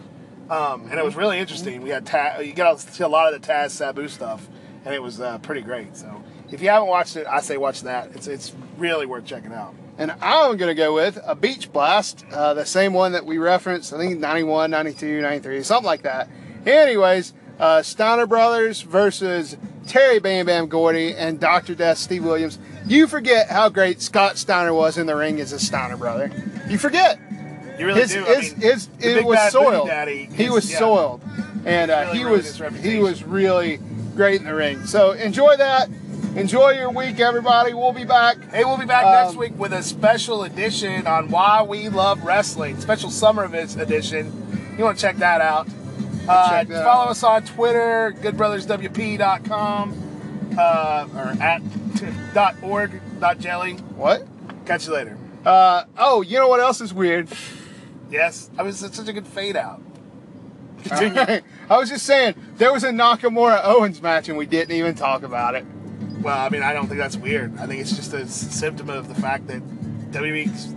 Um, 0.49 0.89
and 0.91 0.99
it 0.99 1.05
was 1.05 1.15
really 1.15 1.39
interesting. 1.39 1.83
We 1.83 1.91
had 1.91 2.07
ta- 2.07 2.39
you 2.41 2.53
got 2.55 2.79
to 2.79 2.93
see 2.93 3.05
a 3.05 3.09
lot 3.09 3.33
of 3.33 3.41
the 3.41 3.47
Taz 3.47 3.71
Sabu 3.71 4.09
stuff, 4.09 4.49
and 4.85 4.95
it 4.95 5.03
was 5.03 5.21
uh, 5.21 5.39
pretty 5.39 5.61
great. 5.61 5.97
So 5.97 6.20
if 6.53 6.63
you 6.63 6.69
haven't 6.69 6.89
watched 6.89 7.17
it, 7.17 7.27
I 7.27 7.41
say 7.41 7.57
watch 7.57 7.83
that. 7.83 8.11
It's 8.15 8.27
it's 8.27 8.53
really 8.79 9.07
worth 9.07 9.25
checking 9.25 9.53
out. 9.53 9.75
And 9.99 10.13
I'm 10.23 10.57
going 10.57 10.71
to 10.71 10.75
go 10.75 10.95
with 10.95 11.19
a 11.25 11.35
Beach 11.35 11.71
Blast, 11.73 12.25
uh, 12.33 12.55
the 12.55 12.65
same 12.65 12.95
one 12.95 13.13
that 13.13 13.27
we 13.27 13.37
referenced, 13.37 13.93
I 13.93 13.99
think 13.99 14.19
91, 14.19 14.71
92, 14.71 15.21
93, 15.21 15.63
something 15.63 15.85
like 15.85 16.03
that. 16.03 16.27
Anyways, 16.65 17.35
uh, 17.59 17.83
Steiner 17.83 18.27
Brothers 18.27 18.81
versus 18.81 19.59
Terry 19.87 20.19
Bam 20.19 20.47
Bam 20.47 20.69
Gordy 20.69 21.15
and 21.15 21.39
Dr. 21.39 21.75
Death 21.75 21.99
Steve 21.99 22.25
Williams. 22.25 22.59
You 22.87 23.07
forget 23.07 23.51
how 23.51 23.69
great 23.69 24.01
Scott 24.01 24.39
Steiner 24.39 24.73
was 24.73 24.97
in 24.97 25.07
the 25.07 25.15
ring 25.15 25.39
as 25.39 25.53
a 25.53 25.59
Steiner 25.59 25.99
brother. 25.99 26.33
You 26.69 26.79
forget. 26.79 27.19
You 27.79 27.87
really 27.87 28.01
his, 28.01 28.13
do. 28.13 28.25
his, 28.25 28.53
I 28.53 28.57
mean, 28.57 28.61
his, 28.61 28.87
the 28.87 29.19
it 29.19 29.25
was 29.25 29.53
soiled. 29.53 29.89
Daddy 29.89 30.31
he 30.33 30.49
was 30.49 30.71
yeah. 30.71 30.79
soiled, 30.79 31.23
and 31.65 31.91
uh, 31.91 32.05
Really 32.07 32.19
he 32.19 32.25
was 32.25 32.63
he 32.83 32.99
was 32.99 33.25
really 33.25 33.79
great 34.15 34.41
in 34.41 34.47
the 34.47 34.55
ring. 34.55 34.87
So 34.87 35.13
enjoy 35.13 35.57
that. 35.57 35.89
Enjoy 36.37 36.71
your 36.71 36.91
week, 36.91 37.19
everybody. 37.19 37.75
We'll 37.75 37.93
be 37.93 38.05
back. 38.05 38.37
Hey, 38.53 38.65
we'll 38.65 38.79
be 38.79 38.87
back 38.87 39.05
Um, 39.05 39.13
next 39.27 39.37
week 39.37 39.53
with 39.59 39.73
a 39.73 39.83
special 39.83 40.45
edition 40.45 41.09
on 41.09 41.29
why 41.29 41.63
we 41.63 41.89
love 41.89 42.23
wrestling. 42.23 42.81
Special 42.81 43.11
summer 43.11 43.43
edition. 43.45 44.75
You 44.79 44.85
want 44.85 44.97
to 44.97 45.03
check 45.03 45.17
that 45.17 45.41
out. 45.41 45.67
Uh, 46.29 46.51
check 46.51 46.69
that 46.69 46.85
follow 46.85 47.07
out. 47.07 47.11
us 47.11 47.25
on 47.25 47.43
Twitter, 47.43 48.15
goodbrotherswp.com, 48.21 50.55
uh, 50.57 51.09
or 51.17 51.43
at 51.43 51.63
dot 52.33 52.55
org 52.63 53.01
dot 53.19 53.41
jelly. 53.41 53.73
What? 53.97 54.25
Catch 54.67 54.87
you 54.87 54.95
later. 54.95 55.19
Uh, 55.45 55.83
oh, 55.99 56.23
you 56.23 56.39
know 56.39 56.47
what 56.47 56.61
else 56.61 56.81
is 56.81 56.95
weird? 56.95 57.29
Yes, 58.09 58.51
I 58.57 58.63
was 58.63 58.79
such 58.79 59.09
a 59.09 59.13
good 59.13 59.27
fade 59.27 59.57
out. 59.57 59.83
I 60.93 61.43
was 61.71 61.89
just 61.89 62.07
saying 62.07 62.37
there 62.57 62.73
was 62.73 62.85
a 62.85 62.91
Nakamura 62.91 63.63
Owens 63.65 64.01
match 64.01 64.29
and 64.29 64.39
we 64.39 64.47
didn't 64.47 64.77
even 64.77 64.95
talk 64.95 65.25
about 65.25 65.57
it. 65.57 65.65
Well, 66.21 66.39
I 66.39 66.51
mean, 66.51 66.63
I 66.63 66.73
don't 66.73 66.87
think 66.87 66.99
that's 66.99 67.17
weird. 67.17 67.59
I 67.59 67.67
think 67.67 67.81
it's 67.81 67.97
just 67.97 68.13
a 68.13 68.27
symptom 68.29 68.91
of 68.91 69.09
the 69.09 69.15
fact 69.15 69.47
that 69.47 69.63
WWE's 70.13 70.75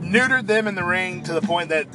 neutered 0.00 0.46
them 0.46 0.68
in 0.68 0.74
the 0.74 0.84
ring 0.84 1.22
to 1.24 1.32
the 1.32 1.40
point 1.40 1.68
that 1.70 1.86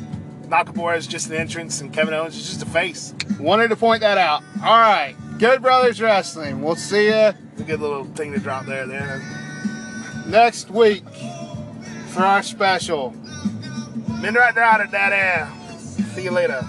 Nakamura 0.48 0.98
is 0.98 1.08
just 1.08 1.30
an 1.30 1.36
entrance 1.36 1.82
and 1.82 1.94
Kevin 1.94 2.14
Owens 2.14 2.36
is 2.36 2.48
just 2.48 2.62
a 2.62 2.66
face. 2.66 3.14
Wanted 3.40 3.70
to 3.70 3.76
point 3.76 4.02
that 4.02 4.18
out. 4.18 4.44
All 4.64 4.80
right, 4.80 5.16
Good 5.38 5.62
Brothers 5.62 6.02
Wrestling. 6.02 6.62
We'll 6.62 6.76
see 6.76 7.06
you 7.06 7.14
It's 7.14 7.62
a 7.62 7.64
good 7.64 7.80
little 7.80 8.06
thing 8.06 8.34
to 8.34 8.40
drop 8.40 8.66
there. 8.66 8.86
Then 8.86 9.22
next 10.28 10.70
week 10.70 11.06
for 12.10 12.24
our 12.24 12.44
special. 12.44 13.12
Been 14.22 14.34
right 14.34 14.56
down 14.56 14.82
at 14.82 14.92
that 14.92 15.14
air. 15.14 15.52
See 16.16 16.24
you 16.24 16.32
later. 16.32 16.66